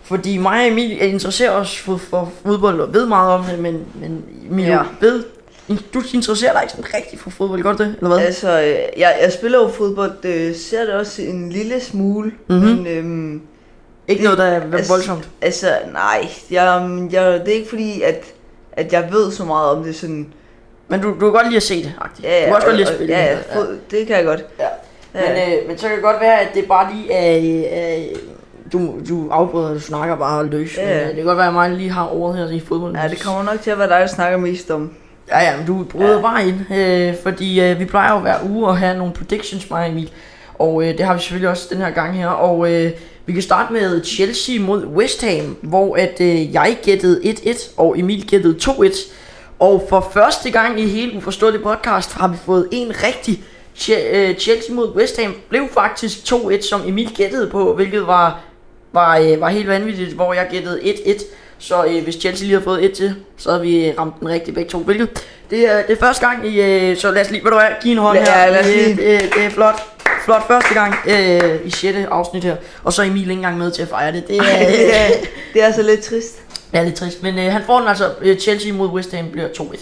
Fordi 0.05 0.37
mig 0.37 0.59
og 0.61 0.67
Emil 0.67 1.01
interesserer 1.01 1.51
os 1.51 1.79
for, 1.79 1.97
for 1.97 2.31
fodbold 2.45 2.79
og 2.81 2.93
ved 2.93 3.05
meget 3.05 3.33
om 3.33 3.43
det, 3.43 3.59
men, 3.59 3.85
men 4.01 4.25
Emil, 4.51 4.65
ja. 4.65 4.71
Ja. 4.71 4.81
ved, 4.99 5.23
du 5.93 6.01
interesserer 6.13 6.53
dig 6.53 6.61
ikke 6.63 6.71
sådan 6.71 6.93
rigtig 6.93 7.19
for 7.19 7.29
fodbold, 7.29 7.63
gør 7.63 7.71
du 7.71 7.83
det, 7.83 7.95
eller 8.01 8.15
hvad? 8.15 8.25
Altså, 8.25 8.61
øh, 8.61 8.99
jeg, 8.99 9.17
jeg 9.21 9.31
spiller 9.33 9.59
jo 9.61 9.67
fodbold, 9.67 10.25
øh, 10.25 10.55
ser 10.55 10.85
det 10.85 10.93
også 10.93 11.21
en 11.21 11.49
lille 11.49 11.79
smule, 11.81 12.31
Mhm. 12.49 12.57
men 12.59 12.87
øhm, 12.87 13.41
Ikke 14.07 14.19
det- 14.19 14.23
noget, 14.23 14.37
der 14.37 14.43
er 14.45 14.61
altså- 14.77 14.93
voldsomt. 14.93 15.29
altså, 15.41 15.67
nej, 15.93 16.27
jeg, 16.51 16.89
jeg, 17.11 17.39
det 17.45 17.49
er 17.49 17.53
ikke 17.57 17.69
fordi, 17.69 18.01
at, 18.01 18.25
at 18.71 18.93
jeg 18.93 19.07
ved 19.11 19.31
så 19.31 19.45
meget 19.45 19.69
om 19.69 19.83
det 19.83 19.95
sådan, 19.95 20.33
Men 20.87 21.01
du, 21.01 21.07
du 21.09 21.19
kan 21.19 21.31
godt 21.31 21.45
lide 21.47 21.57
at 21.57 21.63
se 21.63 21.83
det, 21.83 21.93
agtigt. 22.01 22.27
ja, 22.27 22.33
ja, 22.33 22.39
du 22.41 22.45
kan 22.45 22.55
også 22.55 22.67
godt 22.67 22.77
lide 22.77 22.87
at 22.87 22.93
og- 22.93 22.97
spille 22.97 23.15
ja, 23.17 23.23
ja, 23.25 23.31
det. 23.37 23.45
fod, 23.53 23.77
det 23.91 24.07
kan 24.07 24.15
jeg 24.15 24.25
godt. 24.25 24.45
Ja. 24.59 24.65
Ja. 25.15 25.29
Men, 25.49 25.53
øh, 25.59 25.67
men 25.67 25.77
så 25.77 25.87
kan 25.87 25.95
det 25.95 26.03
godt 26.03 26.21
være, 26.21 26.39
at 26.41 26.47
det 26.55 26.65
bare 26.67 26.93
lige 26.93 27.11
er... 27.13 27.37
Øh, 27.97 28.15
du, 28.75 28.93
du 29.09 29.29
afbryder, 29.29 29.73
du 29.73 29.79
snakker 29.79 30.15
bare 30.15 30.45
løs. 30.45 30.77
Ja, 30.77 30.85
Men, 30.85 30.93
øh, 30.93 31.07
det 31.07 31.15
kan 31.15 31.25
godt 31.25 31.37
være, 31.37 31.47
at 31.47 31.53
mig 31.53 31.69
lige 31.69 31.89
har 31.89 32.13
ordet 32.13 32.37
her 32.37 32.49
i 32.49 32.59
fodbold. 32.59 32.95
Ja, 32.95 33.07
det 33.07 33.23
kommer 33.23 33.43
nok 33.43 33.61
til 33.61 33.71
at 33.71 33.79
være 33.79 33.89
dig, 33.89 33.99
der 33.99 34.07
snakker 34.07 34.37
mest 34.37 34.71
om. 34.71 34.91
Ja, 35.27 35.39
ja, 35.39 35.57
men 35.57 35.67
du 35.67 35.83
bryder 35.83 36.15
ja. 36.15 36.21
Bare 36.21 36.47
ind, 36.47 36.71
øh, 36.73 37.15
fordi 37.23 37.61
øh, 37.61 37.79
vi 37.79 37.85
plejer 37.85 38.13
jo 38.13 38.19
hver 38.19 38.35
uge 38.49 38.69
at 38.69 38.77
have 38.77 38.97
nogle 38.97 39.13
predictions, 39.13 39.69
mig 39.69 39.83
og 39.83 39.91
Emil. 39.91 40.11
Og 40.53 40.83
øh, 40.83 40.97
det 40.97 41.05
har 41.05 41.13
vi 41.13 41.19
selvfølgelig 41.19 41.49
også 41.49 41.67
den 41.69 41.77
her 41.77 41.89
gang 41.89 42.17
her. 42.17 42.27
Og 42.27 42.73
øh, 42.73 42.91
vi 43.25 43.33
kan 43.33 43.41
starte 43.41 43.73
med 43.73 44.03
Chelsea 44.03 44.59
mod 44.59 44.85
West 44.85 45.25
Ham, 45.25 45.57
hvor 45.61 45.95
at 45.95 46.21
øh, 46.21 46.53
jeg 46.53 46.77
gættede 46.83 47.21
1-1, 47.25 47.71
og 47.77 47.99
Emil 47.99 48.27
gættede 48.27 48.57
2-1. 48.61 49.11
Og 49.59 49.85
for 49.89 50.09
første 50.13 50.51
gang 50.51 50.79
i 50.79 50.87
hele 50.87 51.17
uforståelig 51.17 51.61
podcast 51.63 52.13
har 52.13 52.27
vi 52.27 52.37
fået 52.45 52.67
en 52.71 52.91
rigtig 53.03 53.43
øh, 53.89 54.35
Chelsea 54.35 54.75
mod 54.75 54.95
West 54.95 55.21
Ham 55.21 55.35
blev 55.49 55.63
faktisk 55.73 56.17
2-1, 56.33 56.61
som 56.61 56.81
Emil 56.87 57.15
gættede 57.15 57.49
på, 57.49 57.73
hvilket 57.75 58.07
var, 58.07 58.39
var, 58.95 59.17
øh, 59.17 59.41
var 59.41 59.49
helt 59.49 59.67
vanvittigt, 59.67 60.11
hvor 60.13 60.33
jeg 60.33 60.47
gættede 60.51 60.79
1-1. 60.83 61.23
Så 61.57 61.85
øh, 61.85 62.03
hvis 62.03 62.15
Chelsea 62.15 62.43
lige 62.45 62.53
havde 62.53 62.63
fået 62.63 62.85
et 62.85 62.91
til, 62.91 63.15
så 63.37 63.49
havde 63.49 63.61
vi 63.61 63.85
øh, 63.87 63.93
ramt 63.99 64.19
den 64.19 64.29
rigtige 64.29 64.55
begge 64.55 64.69
to. 64.69 64.79
Hvilket 64.79 65.09
det 65.49 65.71
er, 65.71 65.81
det 65.81 65.91
er 65.91 65.99
første 65.99 66.27
gang 66.27 66.47
i, 66.47 66.61
øh, 66.61 66.97
så 66.97 67.11
lad 67.11 67.21
os 67.21 67.31
lige, 67.31 67.43
ved 67.43 67.51
du 67.51 67.57
hvad, 67.57 67.67
give 67.81 67.91
en 67.91 67.97
hånd 67.97 68.17
Ja, 68.17 68.23
her. 68.25 68.51
lad 68.51 68.59
os 68.59 68.65
det, 68.65 68.75
lige. 68.75 68.89
det, 68.95 69.29
det, 69.35 69.45
er 69.45 69.49
flot. 69.49 69.81
Flot 70.25 70.47
første 70.47 70.73
gang 70.73 70.95
øh, 71.07 71.65
i 71.65 71.69
6. 71.69 71.97
afsnit 72.11 72.43
her. 72.43 72.55
Og 72.83 72.93
så 72.93 73.01
er 73.01 73.05
Emil 73.05 73.21
ikke 73.21 73.31
engang 73.33 73.57
med 73.57 73.71
til 73.71 73.81
at 73.81 73.87
fejre 73.87 74.11
det. 74.11 74.27
Det 74.27 74.37
er, 74.37 74.41
det, 74.67 74.95
er, 74.95 75.07
det 75.53 75.61
er 75.61 75.65
altså 75.65 75.81
lidt 75.81 76.01
trist. 76.01 76.41
det 76.71 76.79
er 76.79 76.83
lidt 76.83 76.95
trist. 76.95 77.23
Men 77.23 77.37
øh, 77.39 77.51
han 77.51 77.61
får 77.65 77.79
den 77.79 77.87
altså, 77.87 78.09
øh, 78.21 78.37
Chelsea 78.37 78.73
mod 78.73 78.87
West 78.89 79.13
Ham 79.13 79.25
bliver 79.31 79.47
2-1. 79.47 79.79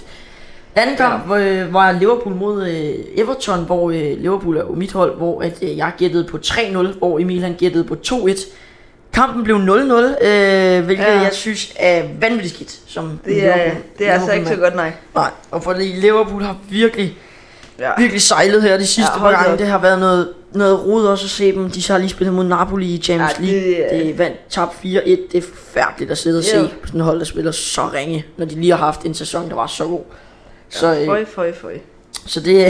Anden 0.75 0.95
kamp 0.95 1.31
øh, 1.31 1.73
var 1.73 1.91
Liverpool 1.91 2.35
mod 2.35 2.67
øh, 2.67 2.93
Everton, 3.15 3.65
hvor 3.65 3.89
øh, 3.89 4.17
Liverpool 4.17 4.57
er 4.57 4.61
jo 4.61 4.75
mit 4.75 4.91
hold, 4.91 5.17
hvor 5.17 5.41
at, 5.41 5.53
øh, 5.61 5.77
jeg 5.77 5.91
gættede 5.97 6.23
på 6.23 6.37
3-0, 6.45 6.97
hvor 6.97 7.19
Emil 7.19 7.43
han 7.43 7.53
gættede 7.59 7.83
på 7.83 7.95
2-1. 8.07 8.45
Kampen 9.13 9.43
blev 9.43 9.55
0-0, 9.55 10.25
øh, 10.27 10.83
hvilket 10.85 11.03
ja. 11.03 11.13
Ja. 11.13 11.19
jeg 11.21 11.29
synes 11.33 11.73
er 11.75 12.03
vanvittigt 12.19 12.55
skidt. 12.55 12.79
Som 12.87 13.19
Det 13.25 13.45
er, 13.45 13.55
Liverpool- 13.55 13.77
det 13.99 14.07
er 14.07 14.13
altså 14.13 14.31
ikke 14.31 14.47
så 14.47 14.55
godt, 14.55 14.75
nej. 14.75 14.91
Nej, 15.15 15.29
og 15.51 15.63
fordi 15.63 15.83
Liverpool 15.83 16.41
har 16.43 16.57
virkelig, 16.69 17.17
Ja. 17.79 17.89
virkelig 17.97 18.21
sejlet 18.21 18.61
her 18.61 18.77
de 18.77 18.85
sidste 18.87 19.01
Ja, 19.19 19.27
ja, 19.27 19.33
par 19.33 19.43
gange. 19.43 19.57
Det 19.57 19.67
har 19.67 19.77
været 19.79 19.99
noget, 19.99 20.29
noget 20.53 20.85
rod 20.85 21.05
også 21.07 21.25
at 21.25 21.29
se 21.29 21.51
dem. 21.51 21.69
De 21.71 21.87
har 21.87 21.97
lige 21.97 22.09
spillet 22.09 22.33
mod 22.35 22.43
Napoli 22.43 22.85
i 22.93 23.01
Champions 23.01 23.39
Ja, 23.39 23.45
det 23.45 23.53
League. 23.63 23.75
er- 23.83 24.03
Det 24.03 24.17
vandt 24.17 24.37
tab 24.49 24.67
4-1. 24.83 25.19
Det 25.31 25.37
er 25.37 25.41
forfærdeligt 25.41 26.11
at 26.11 26.17
sidde 26.17 26.37
og 26.39 26.43
se 26.43 26.57
Ja. 26.57 26.63
på 26.81 26.87
sådan 26.87 27.01
hold, 27.01 27.19
der 27.19 27.25
spiller 27.25 27.51
så 27.51 27.81
ringe, 27.93 28.25
når 28.37 28.45
de 28.45 28.55
lige 28.55 28.71
har 28.71 28.77
haft 28.77 29.01
en 29.01 29.13
sæson, 29.13 29.49
der 29.49 29.55
var 29.55 29.67
så 29.67 29.85
god. 29.85 30.01
Så, 30.69 30.95
øh, 30.99 31.05
Føj, 31.05 31.25
føj, 31.25 31.53
føj. 31.61 31.73
så 32.25 32.39
det 32.39 32.65
er... 32.65 32.69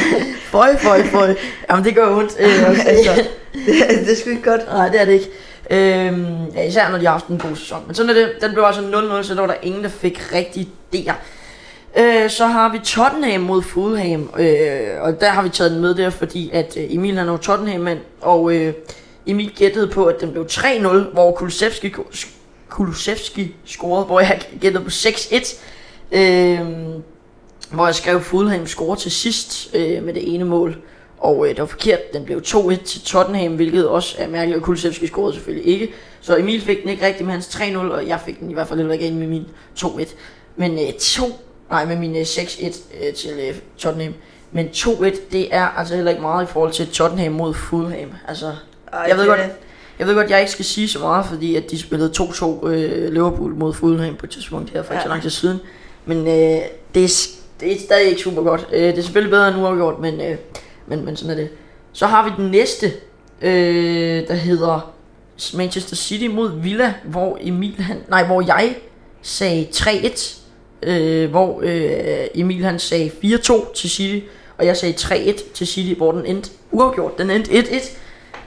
føj, 0.52 0.76
føj, 0.76 1.02
føj. 1.04 1.34
Jamen, 1.70 1.84
det 1.84 1.94
gør 1.94 2.16
ondt. 2.16 2.32
Øh, 2.40 2.68
altså. 2.68 3.24
Det, 3.66 3.74
er- 3.90 3.98
det 4.04 4.12
er 4.12 4.16
sgu 4.16 4.30
ikke 4.30 4.42
godt. 4.50 4.60
Nej, 4.72 4.88
det 4.88 5.00
er 5.00 5.04
det 5.04 5.12
ikke. 5.12 5.30
Øhm, 5.70 6.46
ja, 6.54 6.66
især 6.66 6.90
når 6.90 6.98
de 6.98 7.04
har 7.04 7.12
haft 7.12 7.26
en 7.26 7.38
god 7.38 7.56
sæson. 7.56 7.82
Men 7.86 7.94
sådan 7.94 8.10
er 8.10 8.14
det. 8.14 8.32
Den 8.40 8.52
blev 8.52 8.64
altså 8.64 8.80
0-0, 9.20 9.22
så 9.22 9.34
der 9.34 9.40
var 9.40 9.46
der 9.46 9.54
ingen, 9.62 9.82
der 9.84 9.88
fik 9.88 10.32
rigtig 10.32 10.68
der. 10.92 11.12
Øh, 11.98 12.30
så 12.30 12.46
har 12.46 12.72
vi 12.72 12.78
Tottenham 12.78 13.40
mod 13.40 13.62
Fulham, 13.62 14.30
øh, 14.38 15.00
og 15.00 15.20
der 15.20 15.28
har 15.28 15.42
vi 15.42 15.48
taget 15.48 15.72
den 15.72 15.80
med 15.80 15.94
der, 15.94 16.10
fordi 16.10 16.50
at 16.52 16.76
øh, 16.76 16.94
Emil 16.94 17.18
er 17.18 17.24
jo 17.24 17.36
Tottenham-mand, 17.36 17.98
og 18.20 18.54
øh, 18.54 18.74
Emil 19.26 19.52
gættede 19.56 19.88
på, 19.88 20.04
at 20.04 20.20
den 20.20 20.30
blev 20.32 20.46
3-0, 20.50 20.88
hvor 21.12 21.32
Kulusevski, 21.32 21.94
Kulusevski 22.68 23.54
scorede, 23.64 24.04
hvor 24.04 24.20
jeg 24.20 24.40
gættede 24.60 24.84
på 24.84 24.90
6-1. 24.90 25.56
Øh, 26.12 26.60
hvor 27.70 27.86
jeg 27.86 27.94
skrev 27.94 28.20
Fulham 28.20 28.66
score 28.66 28.96
til 28.96 29.10
sidst 29.10 29.74
øh, 29.74 30.02
med 30.02 30.14
det 30.14 30.34
ene 30.34 30.44
mål. 30.44 30.76
Og 31.24 31.44
øh, 31.44 31.50
det 31.50 31.60
var 31.60 31.66
forkert, 31.66 32.12
den 32.12 32.24
blev 32.24 32.38
2-1 32.46 32.84
til 32.84 33.00
Tottenham, 33.00 33.54
hvilket 33.56 33.88
også 33.88 34.14
er 34.18 34.28
mærkeligt, 34.28 34.56
og 34.58 34.62
Kulusevski 34.64 35.06
scorede 35.06 35.34
selvfølgelig 35.34 35.66
ikke. 35.72 35.88
Så 36.20 36.36
Emil 36.36 36.60
fik 36.60 36.82
den 36.82 36.88
ikke 36.90 37.06
rigtig 37.06 37.24
med 37.26 37.32
hans 37.32 37.46
3-0, 37.46 37.76
og 37.78 38.08
jeg 38.08 38.20
fik 38.26 38.40
den 38.40 38.50
i 38.50 38.54
hvert 38.54 38.68
fald 38.68 38.82
lidt 38.88 39.02
igen 39.02 39.18
med 39.18 39.26
min 39.26 39.46
2-1. 39.80 40.04
Men 40.56 40.72
øh, 40.72 40.92
2, 41.00 41.24
nej 41.70 41.84
med 41.84 41.96
min 41.96 42.16
øh, 42.16 42.22
6-1 42.22 42.64
øh, 42.64 43.14
til 43.14 43.30
øh, 43.48 43.54
Tottenham. 43.78 44.14
Men 44.52 44.66
2-1, 44.66 45.04
det 45.32 45.54
er 45.54 45.64
altså 45.78 45.94
heller 45.94 46.10
ikke 46.10 46.22
meget 46.22 46.44
i 46.44 46.46
forhold 46.52 46.72
til 46.72 46.88
Tottenham 46.88 47.32
mod 47.32 47.54
Fulham. 47.54 48.12
Altså, 48.28 48.52
Ej, 48.92 49.04
jeg 49.08 49.16
ved 49.16 49.26
godt, 49.26 49.40
jeg 49.98 50.06
ved 50.06 50.14
godt, 50.14 50.30
jeg 50.30 50.40
ikke 50.40 50.52
skal 50.52 50.64
sige 50.64 50.88
så 50.88 50.98
meget, 50.98 51.26
fordi 51.26 51.56
at 51.56 51.70
de 51.70 51.78
spillede 51.78 52.12
2-2 52.16 52.66
øh, 52.66 53.12
Liverpool 53.12 53.54
mod 53.54 53.72
Fulham 53.74 54.14
på 54.14 54.26
et 54.26 54.30
tidspunkt 54.30 54.70
her 54.70 54.82
for 54.82 54.92
ikke 54.92 54.98
Ja. 54.98 55.02
så 55.02 55.08
lang 55.08 55.22
tid 55.22 55.30
siden. 55.30 55.60
Men 56.06 56.18
øh, 56.18 56.62
det, 56.94 57.04
er, 57.04 57.28
det 57.60 57.72
er 57.72 57.78
stadig 57.80 58.08
ikke 58.08 58.20
super 58.22 58.42
godt. 58.42 58.66
Øh, 58.72 58.82
det 58.82 58.98
er 58.98 59.02
selvfølgelig 59.02 59.30
bedre 59.30 59.48
end 59.48 59.56
uafgjort, 59.56 59.98
men, 60.00 60.20
øh, 60.20 60.36
men, 60.86 61.04
men 61.04 61.16
sådan 61.16 61.30
er 61.30 61.34
det. 61.34 61.48
Så 61.92 62.06
har 62.06 62.24
vi 62.24 62.42
den 62.42 62.50
næste, 62.50 62.92
øh, 63.42 64.28
der 64.28 64.34
hedder 64.34 64.92
Manchester 65.54 65.96
City 65.96 66.26
mod 66.26 66.60
Villa, 66.60 66.94
hvor 67.04 67.38
Emil 67.40 67.74
han, 67.78 67.96
nej, 68.08 68.24
hvor 68.26 68.40
jeg 68.46 68.74
sagde 69.22 69.66
3-1, 69.74 70.38
øh, 70.82 71.30
hvor 71.30 71.60
øh, 71.62 72.26
Emil 72.34 72.64
han 72.64 72.78
sagde 72.78 73.10
4-2 73.24 73.72
til 73.74 73.90
City, 73.90 74.26
og 74.58 74.66
jeg 74.66 74.76
sagde 74.76 74.94
3-1 74.98 75.52
til 75.54 75.66
City, 75.66 75.96
hvor 75.96 76.12
den 76.12 76.26
endte 76.26 76.50
uafgjort. 76.70 77.18
Den 77.18 77.30
endte 77.30 77.50
1-1, 77.50 77.74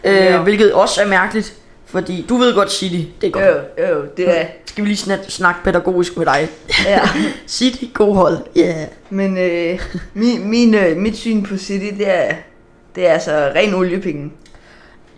øh, 0.04 0.16
Ja. 0.16 0.42
hvilket 0.42 0.74
også 0.74 1.02
er 1.02 1.08
mærkeligt, 1.08 1.54
fordi 1.88 2.26
du 2.30 2.38
ved 2.38 2.54
godt 2.56 2.72
City, 2.72 3.10
det 3.22 3.28
er 3.28 3.32
godt. 3.32 3.46
Jo, 3.46 3.86
jo, 3.88 4.06
det 4.18 4.40
er... 4.42 4.46
Skal 4.66 4.84
vi 4.84 4.90
lige 4.90 4.98
snak, 4.98 5.20
snakke 5.28 5.64
pædagogisk 5.64 6.18
med 6.18 6.26
dig? 6.26 6.50
Ja. 6.86 7.00
City, 7.48 7.84
god 7.94 8.16
hold. 8.16 8.38
Ja. 8.56 8.62
Yeah. 8.62 8.88
Men 9.10 9.38
øh, 9.38 9.80
min, 10.14 10.50
min, 10.50 10.74
øh, 10.74 10.98
mit 10.98 11.18
syn 11.18 11.44
på 11.44 11.58
City, 11.58 11.98
det 11.98 12.10
er, 12.10 12.36
det 12.96 13.08
er 13.08 13.12
altså 13.14 13.32
ren 13.56 13.74
oliepenge. 13.74 14.32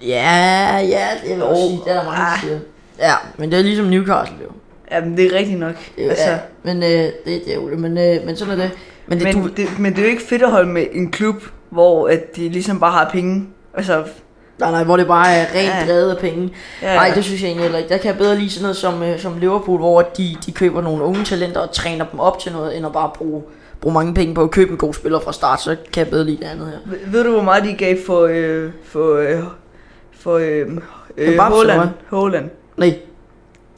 Ja, 0.02 0.78
ja, 0.78 1.08
det 1.24 1.30
vil 1.30 1.30
jeg 1.30 1.40
Jo. 1.40 1.56
sige. 1.56 1.80
Det 1.86 1.92
er 1.92 1.96
der 1.98 2.04
mange, 2.04 2.26
Ah. 2.26 2.42
siger. 2.42 2.60
Ja, 3.00 3.14
men 3.38 3.52
det 3.52 3.60
er 3.60 3.64
ligesom 3.64 3.86
Newcastle 3.86 4.36
jo. 4.44 4.50
Jamen, 4.92 5.18
det 5.18 5.26
er 5.26 5.38
rigtigt 5.38 5.60
nok. 5.60 5.76
Det 5.96 6.06
er 6.06 6.10
altså, 6.10 6.30
ja, 6.30 6.38
men 6.64 6.84
øh, 6.84 6.90
det, 6.90 7.14
det 7.26 7.50
er 7.52 7.56
jo 7.56 7.62
men, 7.78 7.98
øh, 7.98 8.26
men 8.26 8.36
sådan 8.38 8.60
er 8.60 8.64
det. 8.64 8.72
Men 9.08 9.20
det, 9.20 9.36
men, 9.36 9.44
du, 9.44 9.50
det, 9.58 9.80
men 9.80 9.92
det 9.92 10.00
er 10.00 10.04
jo 10.04 10.10
ikke 10.10 10.24
fedt 10.24 10.42
at 10.42 10.52
holde 10.52 10.70
med 10.70 10.86
en 10.92 11.12
klub, 11.12 11.36
hvor 11.70 12.08
at 12.08 12.36
de 12.36 12.50
ligesom 12.50 12.80
bare 12.80 12.92
har 12.92 13.10
penge. 13.12 13.48
Altså, 13.74 14.04
nej, 14.60 14.72
nej, 14.72 14.84
hvor 14.84 14.98
det 14.98 15.08
bare 15.08 15.34
er 15.34 15.46
rent 15.56 15.88
Ja. 15.90 15.94
drevet 15.94 16.12
af 16.12 16.18
penge. 16.18 16.50
ja, 16.82 16.96
Nej, 16.96 17.12
det 17.16 17.24
synes 17.24 17.42
jeg 17.42 17.48
egentlig 17.48 17.64
heller 17.64 17.78
ikke. 17.78 17.90
Der 17.90 17.98
kan 17.98 18.08
jeg 18.08 18.18
bedre 18.18 18.36
lide 18.36 18.50
sådan 18.50 18.62
noget 18.62 18.78
som, 18.78 19.04
øh, 19.04 19.20
som 19.20 19.38
Liverpool, 19.40 19.80
hvor 19.80 20.02
de, 20.02 20.36
de 20.46 20.52
køber 20.52 20.82
nogle 20.82 21.04
unge 21.04 21.24
talenter 21.24 21.60
og 21.62 21.72
træner 21.72 22.06
dem 22.12 22.20
op 22.20 22.40
til 22.40 22.52
noget, 22.52 22.78
end 22.78 22.86
at 22.86 22.94
bare 22.94 23.12
bruge, 23.16 23.44
bruge 23.82 23.94
mange 23.94 24.14
penge 24.14 24.36
på 24.36 24.44
at 24.44 24.52
købe 24.52 24.72
en 24.72 24.78
god 24.78 24.94
spiller 24.94 25.20
fra 25.20 25.34
start, 25.34 25.62
så 25.62 25.76
kan 25.94 26.04
jeg 26.04 26.10
bedre 26.10 26.26
lide 26.26 26.38
det 26.38 26.46
andet 26.46 26.68
her. 26.68 26.78
Ved- 26.92 27.12
Ved 27.12 27.24
du, 27.24 27.32
hvor 27.32 27.42
meget 27.42 27.64
de 27.64 27.74
gav 27.74 27.96
for, 28.06 28.26
øh, 28.32 28.72
for, 28.86 29.16
øh, 29.18 29.44
for 30.20 30.34
øh, 30.38 30.66
øh, 31.18 31.34
Mbappé, 31.40 31.54
Holland? 31.56 31.90
Holland. 32.10 32.50
Nej, 32.78 32.94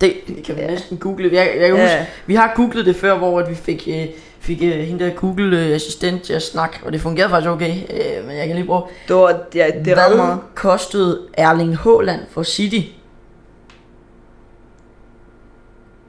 det, 0.02 0.14
det 0.28 0.44
kan 0.46 0.56
vi 0.56 0.62
Ja. 0.62 0.68
næsten 0.68 0.98
google. 0.98 1.30
Jeg, 1.34 1.52
jeg 1.60 1.68
kan 1.70 1.78
Ja. 1.78 1.84
huske, 1.84 2.08
vi 2.26 2.36
har 2.36 2.54
googlet 2.56 2.86
det 2.86 2.96
før, 2.96 3.18
hvor 3.18 3.40
at 3.40 3.50
vi 3.50 3.56
fik, 3.56 3.88
øh, 3.92 4.06
fik 4.42 4.58
øh, 4.64 4.72
hende 4.80 5.06
der 5.06 5.12
Google-assistent 5.14 6.24
til 6.24 6.34
at 6.34 6.44
snakke, 6.44 6.80
og 6.86 6.92
det 6.94 7.02
fungerede 7.02 7.30
faktisk 7.30 7.50
okay, 7.50 7.76
øh, 7.90 8.26
men 8.28 8.38
jeg 8.38 8.48
kan 8.48 8.56
lige 8.56 8.66
prøve. 8.66 8.84
Det 9.08 9.16
var, 9.16 9.40
ja, 9.56 9.68
det 9.86 9.94
Hvad 9.94 10.16
meget. 10.16 10.40
kostede 10.56 11.22
Erling 11.34 11.78
Haaland 11.78 12.22
for 12.34 12.44
City? 12.44 12.88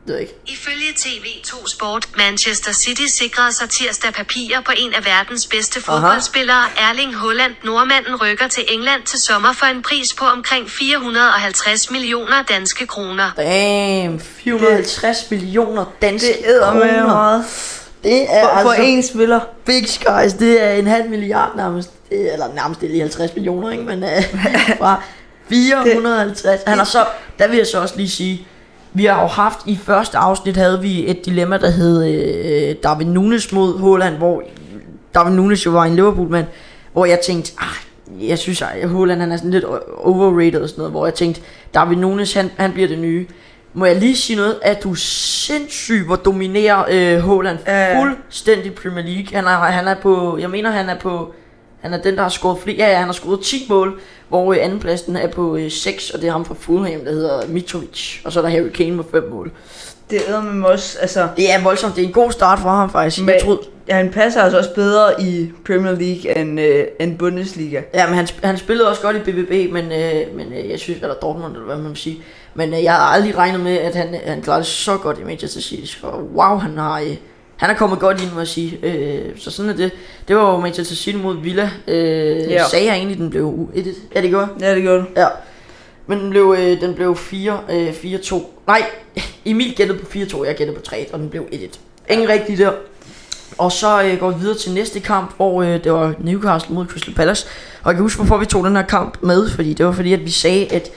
Det 0.07 0.14
ved 0.14 0.21
ikke. 0.21 0.35
Ifølge 0.47 0.88
TV2 0.97 1.68
Sport, 1.68 2.09
Manchester 2.16 2.73
City 2.73 3.03
sikrede 3.09 3.53
sig 3.53 3.68
tirsdag 3.71 4.12
papirer 4.12 4.61
på 4.61 4.73
en 4.77 4.95
af 4.95 5.05
verdens 5.05 5.47
bedste 5.47 5.81
fodboldspillere, 5.83 6.64
Erling 6.79 7.16
Haaland. 7.18 7.53
Nordmanden 7.64 8.16
rykker 8.16 8.49
til 8.49 8.64
England 8.68 9.03
til 9.03 9.18
sommer 9.18 9.53
for 9.53 9.66
en 9.66 9.83
pris 9.83 10.14
på 10.14 10.25
omkring 10.25 10.71
450 10.71 11.90
millioner 11.90 12.42
danske 12.49 12.87
kroner. 12.87 13.31
Damn, 13.37 14.21
450 14.21 15.31
millioner 15.31 15.85
danske 16.03 16.29
Det 16.29 16.61
kroner. 16.62 17.07
meget. 17.07 17.45
Det 18.03 18.23
er 18.23 18.43
For, 18.43 18.62
for 18.62 18.71
altså 18.71 18.83
én 18.83 19.12
spiller. 19.12 19.41
big 19.65 19.88
skies. 19.88 20.33
Det 20.35 20.62
er 20.65 20.73
en 20.73 20.87
halv 20.87 21.11
milliard 21.11 21.57
nærmest. 21.57 21.91
Det, 22.11 22.33
eller 22.33 22.47
nærmest 22.55 22.81
det 22.81 22.87
er 22.87 22.91
lige 22.91 23.01
50 23.01 23.35
millioner, 23.35 23.71
ikke? 23.71 23.85
Men 23.85 24.03
uh, 24.03 24.09
fra 24.81 25.03
450. 25.49 26.61
Han 26.67 26.79
har 26.79 26.85
så, 26.85 27.05
der 27.38 27.49
vil 27.49 27.57
jeg 27.57 27.67
så 27.67 27.81
også 27.81 27.97
lige 27.97 28.09
sige, 28.09 28.47
vi 28.95 29.05
har 29.05 29.23
jo 29.23 29.27
haft 29.27 29.59
i 29.67 29.77
første 29.77 30.19
afsnit 30.19 30.57
havde 30.57 30.81
vi 30.81 31.11
et 31.11 31.27
dilemma, 31.27 31.59
der 31.59 31.71
hed 31.71 32.05
øh, 32.05 32.75
Darwin 32.83 33.07
Nunes 33.07 33.53
mod 33.53 33.79
Holland, 33.79 34.17
hvor 34.17 34.43
Darwin 35.15 35.37
Nunes 35.37 35.67
jo 35.67 35.71
var 35.71 35.85
en 35.85 35.95
Liverpool-mand, 35.95 36.47
hvor 36.93 37.05
jeg 37.05 37.21
tænkte, 37.21 37.53
ah, 37.59 38.29
jeg 38.29 38.38
synes, 38.38 38.62
at 38.62 38.88
Holland 38.88 39.21
han 39.21 39.33
er 39.33 39.37
sådan 39.37 39.51
lidt 39.51 39.65
overrated 39.99 40.61
og 40.62 40.69
sådan 40.69 40.81
noget, 40.81 40.93
hvor 40.93 41.07
jeg 41.07 41.15
tænkte, 41.15 41.41
Darwin 41.75 41.99
Nunes, 41.99 42.35
han, 42.35 42.51
han 42.57 42.73
bliver 42.73 42.88
det 42.88 42.99
nye. 42.99 43.27
Må 43.75 43.85
jeg 43.87 43.97
lige 43.97 44.17
sige 44.17 44.37
noget, 44.37 44.59
at 44.63 44.83
du 44.83 44.91
er 44.91 44.97
sindssyg, 44.97 46.03
hvor 46.07 46.17
dominerer 46.17 46.85
øh, 46.91 47.19
Holland 47.21 47.59
Ja. 47.67 48.01
fuldstændig 48.03 48.75
Premier 48.75 49.05
League. 49.05 49.27
Han 49.33 49.45
er, 49.45 49.51
han 49.51 49.89
er 49.89 49.95
på, 50.03 50.39
jeg 50.41 50.51
mener 50.51 50.71
han 50.71 50.89
er 50.89 50.99
på, 50.99 51.35
han 51.81 51.95
er 51.95 52.03
den, 52.03 52.17
der 52.17 52.23
har 52.23 52.29
scoret 52.29 52.59
flere, 52.59 52.77
ja, 52.77 52.89
ja, 52.91 52.97
han 52.97 53.05
har 53.07 53.13
scoret 53.13 53.41
10 53.41 53.67
mål, 53.69 54.01
hvor 54.29 54.53
øh, 54.53 54.59
andenpladsen 54.63 55.17
er 55.17 55.29
på 55.29 55.57
øh, 55.57 55.71
6, 55.71 56.11
og 56.11 56.21
det 56.21 56.29
er 56.29 56.33
ham 56.33 56.45
fra 56.45 56.55
Fulham, 56.61 57.01
der 57.05 57.13
hedder 57.13 57.47
Mitrovic, 57.49 58.21
og 58.25 58.33
så 58.33 58.41
er 58.41 58.43
der 58.45 58.51
Harry 58.51 58.69
Kane 58.69 58.97
med 58.97 59.05
5 59.13 59.31
mål. 59.31 59.51
Det 60.11 60.21
æder 60.29 60.43
med 60.43 60.69
også, 60.69 60.99
altså... 61.01 61.29
Det 61.37 61.53
er 61.53 61.63
voldsomt, 61.63 61.97
det 61.97 62.03
er 62.03 62.07
en 62.07 62.13
god 62.13 62.33
start 62.33 62.59
for 62.59 62.69
ham 62.71 62.91
faktisk. 62.91 63.21
Men, 63.21 63.29
Jeg 63.29 63.41
troede, 63.45 63.61
ja, 63.89 63.95
han 63.97 64.11
passer 64.11 64.43
altså 64.43 64.59
også 64.59 64.75
bedre 64.75 65.23
i 65.23 65.51
Premier 65.67 65.93
League 65.95 66.37
end, 66.39 66.61
øh, 66.61 66.85
end 67.01 67.19
Bundesliga. 67.19 67.81
Ja, 67.95 68.07
men 68.07 68.15
han, 68.17 68.29
han 68.45 68.59
spillede 68.59 68.89
også 68.89 69.03
godt 69.03 69.17
i 69.17 69.19
BBB, 69.19 69.73
men, 69.73 69.85
øh, 69.85 70.37
men 70.37 70.53
øh, 70.53 70.71
jeg 70.71 70.79
synes, 70.79 71.01
eller 71.03 71.15
Dortmund, 71.15 71.53
eller 71.53 71.67
hvad 71.67 71.77
man 71.77 71.89
vil 71.89 71.97
sige. 71.97 72.23
Men 72.55 72.75
øh, 72.75 72.83
jeg 72.83 72.93
har 72.93 73.01
aldrig 73.01 73.37
regnet 73.37 73.61
med, 73.61 73.79
at 73.79 73.95
han, 73.95 74.15
han 74.27 74.43
klarede 74.43 74.62
det 74.62 74.69
så 74.71 74.97
godt 74.97 75.19
i 75.19 75.25
Manchester 75.25 75.61
City. 75.61 75.93
Så 75.93 76.07
wow, 76.35 76.57
han 76.59 76.79
har, 76.79 77.01
øh, 77.01 77.17
han 77.57 77.71
er 77.71 77.75
kommet 77.75 77.99
godt 77.99 78.23
ind, 78.23 78.33
må 78.33 78.38
jeg 78.41 78.49
sige. 78.49 78.79
Øh, 78.83 79.25
så 79.38 79.51
sådan 79.51 79.71
er 79.71 79.77
det. 79.77 79.91
Det 80.29 80.37
var 80.37 80.51
jo 80.53 80.61
Manchester 80.61 80.95
City 80.95 81.19
mod 81.19 81.43
Villa. 81.43 81.71
Øh, 81.88 82.51
Ja. 82.51 82.65
Sagde 82.69 82.87
jeg 82.87 82.95
egentlig, 82.97 83.19
den 83.19 83.31
blev 83.31 83.69
1 83.75 83.95
Ja, 84.15 84.23
det 84.23 84.31
gjorde 84.31 84.49
Ja, 84.61 84.75
det 84.75 84.83
gjorde 84.83 84.99
du. 85.01 85.07
Ja. 85.17 85.27
Men 86.07 86.21
den 86.21 86.31
blev, 86.31 86.57
øh, 86.59 86.81
den 86.81 86.95
blev 86.95 87.17
4, 87.17 87.59
øh, 87.73 87.88
4-2. 87.88 88.43
Nej, 88.67 88.83
Emil 89.47 89.75
gættede 89.77 89.99
på 89.99 90.07
4-2, 90.07 90.45
jeg 90.47 90.57
gættede 90.57 90.79
på 90.79 90.83
3 90.85 91.07
og 91.12 91.19
den 91.19 91.29
blev 91.29 91.43
1-1. 91.53 91.79
Ingen 92.09 92.29
rigtig 92.29 92.59
der. 92.59 92.73
Og 93.59 93.73
så 93.73 94.03
øh, 94.03 94.19
går 94.21 94.31
vi 94.31 94.41
videre 94.41 94.59
til 94.59 94.73
næste 94.73 95.01
kamp, 95.01 95.37
hvor 95.37 95.62
øh, 95.62 95.85
det 95.85 95.93
var 95.93 96.15
Newcastle 96.19 96.75
mod 96.75 96.87
Crystal 96.87 97.15
Palace. 97.15 97.47
Og 97.83 97.88
jeg 97.88 97.95
kan 97.95 98.03
huske, 98.03 98.19
hvorfor 98.19 98.37
vi 98.37 98.47
tog 98.47 98.65
den 98.65 98.77
her 98.77 98.83
kamp 98.83 99.19
med, 99.23 99.49
fordi 99.51 99.73
det 99.73 99.87
var 99.87 99.93
fordi, 99.93 100.12
at 100.12 100.25
vi 100.25 100.31
sagde, 100.31 100.67
at 100.73 100.88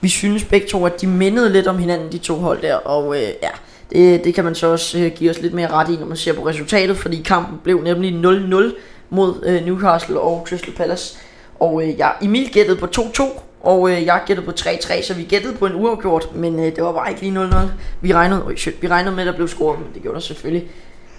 vi 0.00 0.08
synes 0.08 0.44
begge 0.44 0.66
to, 0.68 0.86
at 0.86 1.00
de 1.00 1.06
mindede 1.06 1.52
lidt 1.52 1.66
om 1.66 1.78
hinanden, 1.78 2.12
de 2.12 2.18
to 2.18 2.34
hold 2.34 2.62
der. 2.62 2.74
Og 2.74 3.16
øh, 3.16 3.22
ja, 3.22 3.50
det, 3.92 4.24
det 4.24 4.34
kan 4.34 4.44
man 4.44 4.54
så 4.54 4.66
også 4.66 4.98
øh, 4.98 5.12
give 5.14 5.30
os 5.30 5.40
lidt 5.40 5.54
mere 5.54 5.68
ret 5.68 5.88
i, 5.88 5.96
når 5.96 6.06
man 6.06 6.16
ser 6.16 6.32
på 6.32 6.46
resultatet, 6.46 6.96
fordi 6.96 7.22
kampen 7.22 7.58
blev 7.64 7.82
nemlig 7.82 8.12
0-0 8.24 8.74
mod 9.10 9.34
øh, 9.46 9.66
Newcastle 9.66 10.20
og 10.20 10.46
Crystal 10.48 10.74
Palace. 10.74 11.18
Og 11.60 11.82
øh, 11.82 11.98
jeg, 11.98 12.12
Emil 12.22 12.52
gættede 12.52 12.76
på 12.76 12.86
2-2, 12.96 13.22
og 13.60 13.90
øh, 13.90 14.04
jeg 14.04 14.22
gættede 14.26 14.46
på 14.46 14.52
3-3, 14.60 15.02
så 15.02 15.14
vi 15.14 15.22
gættede 15.22 15.54
på 15.54 15.66
en 15.66 15.74
uafgjort, 15.74 16.34
men 16.34 16.58
øh, 16.58 16.76
det 16.76 16.84
var 16.84 16.92
bare 16.92 17.10
ikke 17.10 17.22
lige 17.22 17.44
0-0. 17.44 17.56
Vi 18.00 18.14
regnede, 18.14 18.44
øh, 18.50 18.56
shit, 18.56 18.82
vi 18.82 18.88
regnede 18.88 19.14
med, 19.14 19.22
at 19.22 19.26
der 19.26 19.36
blev 19.36 19.48
scoret, 19.48 19.78
men 19.78 19.88
det 19.94 20.02
gjorde 20.02 20.14
der 20.14 20.20
selvfølgelig. 20.20 20.68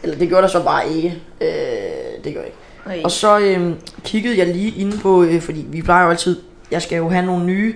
Eller 0.04 0.18
det 0.18 0.28
gjorde 0.28 0.42
der 0.42 0.48
så 0.48 0.64
bare 0.64 0.90
ikke. 0.90 1.22
Øh, 1.42 1.48
det 2.24 2.34
gør 2.34 2.42
ikke. 2.42 2.58
Nej. 2.86 3.02
Og 3.04 3.12
så 3.12 3.40
øh, 3.40 3.72
kiggede 4.04 4.38
jeg 4.38 4.48
lige 4.48 4.82
inde 4.82 4.98
på, 4.98 5.24
øh, 5.24 5.42
fordi 5.42 5.66
vi 5.68 5.82
plejer 5.82 6.04
jo 6.04 6.10
altid, 6.10 6.42
jeg 6.72 6.82
skal 6.82 6.98
jo 6.98 7.10
have 7.10 7.26
nogle 7.26 7.46
nye 7.46 7.76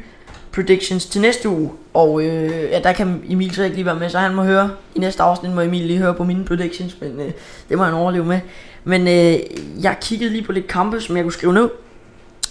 predictions 0.56 1.06
til 1.06 1.22
næste 1.22 1.50
uge. 1.50 1.72
Og 1.94 2.24
øh, 2.24 2.70
ja, 2.72 2.80
der 2.80 2.94
kan 2.94 3.24
Emil 3.30 3.56
så 3.56 3.64
ikke 3.64 3.76
lige 3.76 3.86
være 3.86 3.96
med, 3.96 4.10
så 4.10 4.20
han 4.20 4.36
må 4.36 4.44
høre, 4.44 4.72
i 4.96 5.00
næste 5.00 5.24
afsnit 5.24 5.52
må 5.52 5.62
Emil 5.62 5.82
lige 5.86 6.00
høre 6.00 6.14
på 6.14 6.24
mine 6.24 6.46
predictions, 6.46 6.98
men 7.02 7.20
øh, 7.20 7.32
det 7.70 7.78
må 7.78 7.84
han 7.84 7.94
overleve 7.94 8.26
med. 8.26 8.40
Men 8.84 9.02
øh, 9.08 9.40
jeg 9.84 9.98
kiggede 10.02 10.30
lige 10.32 10.44
på 10.44 10.52
lidt 10.52 10.68
kampe, 10.68 11.02
som 11.02 11.16
jeg 11.18 11.24
kunne 11.24 11.34
skrive 11.34 11.54
ned. 11.54 11.70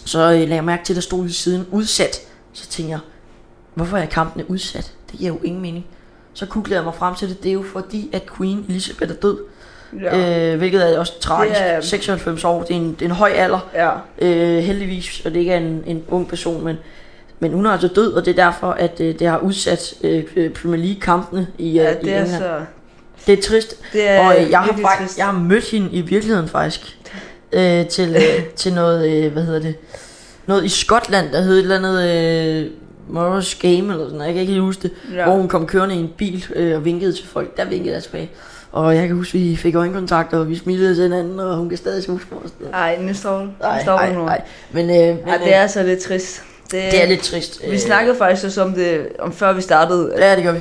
Så 0.05 0.19
øh, 0.33 0.39
lagde 0.39 0.55
jeg 0.55 0.65
mærke 0.65 0.85
til, 0.85 0.93
at 0.93 0.97
der 0.97 1.03
stod 1.03 1.27
i 1.27 1.33
siden 1.33 1.67
udsat. 1.71 2.17
Så 2.53 2.69
tænkte 2.69 2.91
jeg, 2.91 2.99
hvorfor 3.75 3.97
er 3.97 4.07
kampene 4.07 4.51
udsat? 4.51 4.93
Det 5.11 5.19
giver 5.19 5.33
jo 5.33 5.39
ingen 5.45 5.63
mening. 5.63 5.87
Så 6.35 6.47
googlede 6.47 6.75
jeg 6.77 6.85
mig 6.85 6.95
frem 6.95 7.15
til 7.15 7.29
det. 7.29 7.43
Det 7.43 7.49
er 7.49 7.53
jo 7.53 7.65
fordi, 7.73 8.11
at 8.13 8.23
Queen 8.37 8.65
Elizabeth 8.69 9.11
er 9.13 9.17
død. 9.17 9.39
Ja. 10.01 10.53
Øh, 10.53 10.59
hvilket 10.59 10.95
er 10.95 10.99
også 10.99 11.21
tragisk. 11.21 11.61
Er- 11.61 11.81
96 11.81 12.45
år, 12.45 12.63
det 12.63 12.71
er 12.71 12.75
en, 12.75 12.91
det 12.93 13.03
er 13.03 13.07
en 13.07 13.11
høj 13.11 13.31
alder. 13.31 13.69
ja. 13.75 13.91
Øh, 14.19 14.59
heldigvis, 14.63 15.23
og 15.25 15.31
det 15.35 15.41
ikke 15.41 15.53
er 15.53 15.59
en, 15.59 15.83
en 15.87 16.03
ung 16.09 16.29
person, 16.29 16.65
men, 16.65 16.77
men 17.41 17.53
hun 17.53 17.67
er 17.67 17.71
altså 17.71 17.89
død, 17.89 18.13
og 18.13 18.25
det 18.25 18.39
er 18.39 18.45
derfor, 18.45 18.71
at 18.71 19.01
øh, 19.01 19.19
det 19.19 19.27
har 19.27 19.39
udsat 19.39 19.95
øh, 20.03 20.25
øh, 20.37 20.51
Premier 20.51 20.81
League-kampene 20.85 21.47
i, 21.59 21.69
øh, 21.69 21.75
ja, 21.75 21.91
i 21.91 21.95
det 22.05 22.13
er 22.13 22.23
England. 22.23 22.41
så... 22.43 22.61
Det 23.27 23.39
er 23.39 23.43
trist. 23.43 23.77
Det 23.93 24.09
er 24.09 24.21
og 24.21 24.43
øh, 24.43 24.51
jeg 24.51 24.59
har, 24.59 24.67
faktisk, 24.67 24.99
trist. 25.09 25.19
jeg 25.19 25.27
har 25.27 25.33
mødt 25.39 25.65
hende 25.71 25.89
i 25.93 26.01
virkeligheden 26.01 26.49
faktisk. 26.49 26.99
Øh, 27.53 27.87
til, 27.87 28.17
øh, 28.17 28.45
til 28.57 28.73
noget, 28.75 29.11
øh, 29.25 29.33
hvad 29.33 29.43
hedder 29.43 29.61
det? 29.61 29.75
Noget 30.47 30.65
i 30.65 30.69
Skotland, 30.69 31.33
der 31.33 31.41
hed 31.43 31.55
et 31.59 31.63
eller 31.63 31.77
andet 31.77 32.03
øh, 32.65 32.71
Morris 33.09 33.55
Game 33.55 33.73
eller 33.77 33.95
sådan 34.05 34.11
noget. 34.13 34.27
Jeg 34.27 34.33
kan 34.35 34.41
ikke 34.41 34.53
helt 34.53 34.65
huske 34.65 34.83
det. 34.83 34.91
Ja. 35.15 35.25
Hvor 35.25 35.35
hun 35.37 35.49
kom 35.49 35.67
kørende 35.67 35.95
i 35.95 35.99
en 35.99 36.11
bil 36.17 36.45
øh, 36.57 36.77
og 36.77 36.85
vinkede 36.85 37.13
til 37.13 37.27
folk. 37.27 37.57
Der 37.57 37.65
vinkede 37.65 37.95
jeg 37.95 38.03
tilbage. 38.03 38.31
Og 38.73 38.97
jeg 38.97 39.07
kan 39.07 39.17
huske, 39.17 39.39
vi 39.39 39.57
fik 39.57 39.75
øjenkontakt, 39.75 40.33
og 40.35 40.49
vi 40.49 40.57
smilede 40.57 40.95
til 40.95 41.03
hinanden, 41.03 41.41
og 41.41 41.57
hun 41.57 41.69
kan 41.69 41.79
stadig 41.79 42.05
huske 42.09 42.27
mig. 42.33 42.41
og 42.43 42.49
sådan 42.49 42.67
noget. 42.73 42.75
Ej, 42.75 42.99
nu 43.03 43.15
står, 43.15 43.41
nu 43.41 43.49
Ej, 43.63 43.83
står 43.83 43.93
ej, 43.93 44.09
hun 44.13 44.23
nu. 44.23 44.27
ej. 44.29 44.43
Men, 44.73 44.85
øh, 44.91 44.97
men 44.97 45.19
Ja, 45.27 45.39
det 45.45 45.55
er 45.55 45.67
så 45.67 45.83
lidt 45.83 46.01
trist. 46.01 46.43
Det 46.75 47.03
er 47.03 47.07
lidt 47.07 47.21
trist. 47.21 47.71
Vi 47.71 47.79
snakkede 47.79 48.17
faktisk 48.17 48.45
også 48.45 48.63
om 48.63 48.73
det, 48.73 49.09
om 49.19 49.33
før 49.33 49.53
vi 49.53 49.61
startede. 49.61 50.15
Ja, 50.19 50.37
det 50.37 50.45
gør 50.45 50.53
vi. 50.53 50.61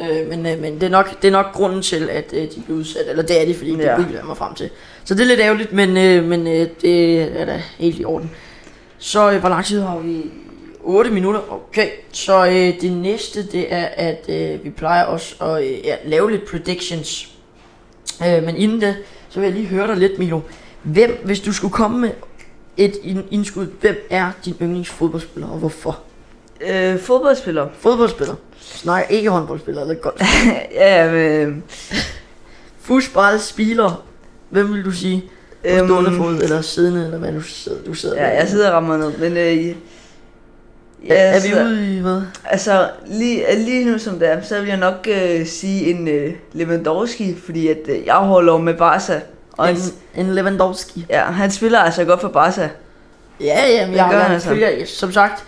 Øh, 0.00 0.28
men 0.28 0.46
øh, 0.46 0.60
men 0.60 0.74
det, 0.74 0.82
er 0.82 0.88
nok, 0.88 1.22
det 1.22 1.28
er 1.28 1.32
nok 1.32 1.52
grunden 1.52 1.82
til, 1.82 2.10
at 2.10 2.24
øh, 2.32 2.42
de 2.42 2.62
blev 2.66 2.76
udsat. 2.76 3.08
Eller 3.08 3.22
det 3.22 3.42
er 3.42 3.46
de, 3.46 3.54
fordi 3.54 3.70
ja. 3.70 3.96
Det 3.96 4.06
jeg 4.14 4.24
mig 4.24 4.36
frem 4.36 4.54
til. 4.54 4.70
Så 5.04 5.14
det 5.14 5.22
er 5.22 5.26
lidt 5.26 5.40
ærgerligt, 5.40 5.72
men, 5.72 5.96
øh, 5.96 6.24
men 6.24 6.46
øh, 6.46 6.68
det 6.82 7.22
er 7.40 7.44
da 7.44 7.62
helt 7.78 8.00
i 8.00 8.04
orden. 8.04 8.30
Så 8.98 9.30
øh, 9.30 9.40
hvor 9.40 9.48
lang 9.48 9.64
tid 9.64 9.80
har 9.80 9.98
vi? 9.98 10.30
8 10.82 11.10
minutter. 11.10 11.40
Okay. 11.52 11.88
Så 12.12 12.46
øh, 12.46 12.80
det 12.80 12.92
næste, 12.92 13.46
det 13.46 13.72
er, 13.72 13.86
at 13.86 14.24
øh, 14.28 14.64
vi 14.64 14.70
plejer 14.70 15.04
også 15.04 15.44
at 15.44 15.64
øh, 15.64 15.84
ja, 15.84 15.96
lave 16.04 16.30
lidt 16.30 16.50
predictions. 16.50 17.28
Øh, 18.26 18.42
men 18.42 18.56
inden 18.56 18.80
det, 18.80 18.96
så 19.28 19.40
vil 19.40 19.46
jeg 19.46 19.56
lige 19.56 19.66
høre 19.66 19.86
dig 19.86 19.96
lidt, 19.96 20.18
Milo. 20.18 20.40
Hvem, 20.82 21.20
hvis 21.24 21.40
du 21.40 21.52
skulle 21.52 21.72
komme 21.72 21.98
med 21.98 22.10
et 22.84 22.96
ind- 23.02 23.24
indskud, 23.30 23.66
hvem 23.80 24.06
er 24.10 24.30
din 24.44 24.54
yndlingsfodboldspiller, 24.62 25.48
og 25.48 25.58
hvorfor? 25.58 25.98
Øh, 26.70 26.98
fodboldspiller. 26.98 27.68
Fodboldspiller. 27.78 28.34
Snakker 28.60 29.08
ikke 29.08 29.30
håndboldspiller 29.30 29.82
eller 29.82 29.94
golf. 29.94 30.22
ja, 30.74 31.12
men... 31.12 31.62
Fodboldspiller. 32.80 34.04
Hvem 34.50 34.74
vil 34.74 34.84
du 34.84 34.90
sige? 34.90 35.24
På 35.62 35.68
Øhm, 35.68 35.86
stående 35.88 36.16
fod, 36.16 36.34
eller 36.42 36.60
siddende, 36.60 37.04
eller 37.04 37.18
hvad 37.18 37.32
du 37.32 37.40
sidder, 37.40 37.82
du 37.86 37.94
sidder 37.94 38.22
Ja, 38.22 38.28
med? 38.28 38.36
jeg 38.38 38.48
sidder 38.48 38.68
og 38.68 38.74
rammer 38.74 38.96
ned, 38.96 39.18
men... 39.18 39.32
Øh, 39.36 39.46
Er, 39.46 39.74
ja, 41.08 41.14
er 41.14 41.40
vi 41.42 41.48
så- 41.48 41.62
ude 41.64 41.96
i 41.96 42.00
hvad? 42.00 42.22
Altså, 42.44 42.90
lige, 43.06 43.44
lige 43.64 43.84
nu 43.92 43.98
som 43.98 44.18
det 44.18 44.28
er, 44.28 44.42
så 44.42 44.58
vil 44.60 44.68
jeg 44.68 44.76
nok 44.76 45.08
øh, 45.10 45.46
sige 45.46 45.90
en 45.90 46.08
øh, 46.08 46.32
Lewandowski, 46.52 47.36
fordi 47.44 47.68
at 47.68 47.78
øh, 47.88 48.06
jeg 48.06 48.14
holder 48.14 48.58
med 48.58 48.74
Barca. 48.74 49.20
Og 49.56 49.70
En, 49.70 49.76
en 50.14 50.34
Lewandowski. 50.34 51.06
ja, 51.10 51.22
han 51.24 51.50
spiller 51.50 51.78
altså 51.78 52.04
godt 52.04 52.20
for 52.20 52.28
Barca. 52.28 52.68
Ja, 53.40 53.66
ja, 53.68 53.86
men 53.86 53.96
jeg, 53.96 54.06
gør 54.10 54.16
jeg, 54.16 54.26
han 54.26 54.34
altså. 54.34 54.48
følger, 54.48 54.86
som 54.86 55.12
sagt, 55.12 55.44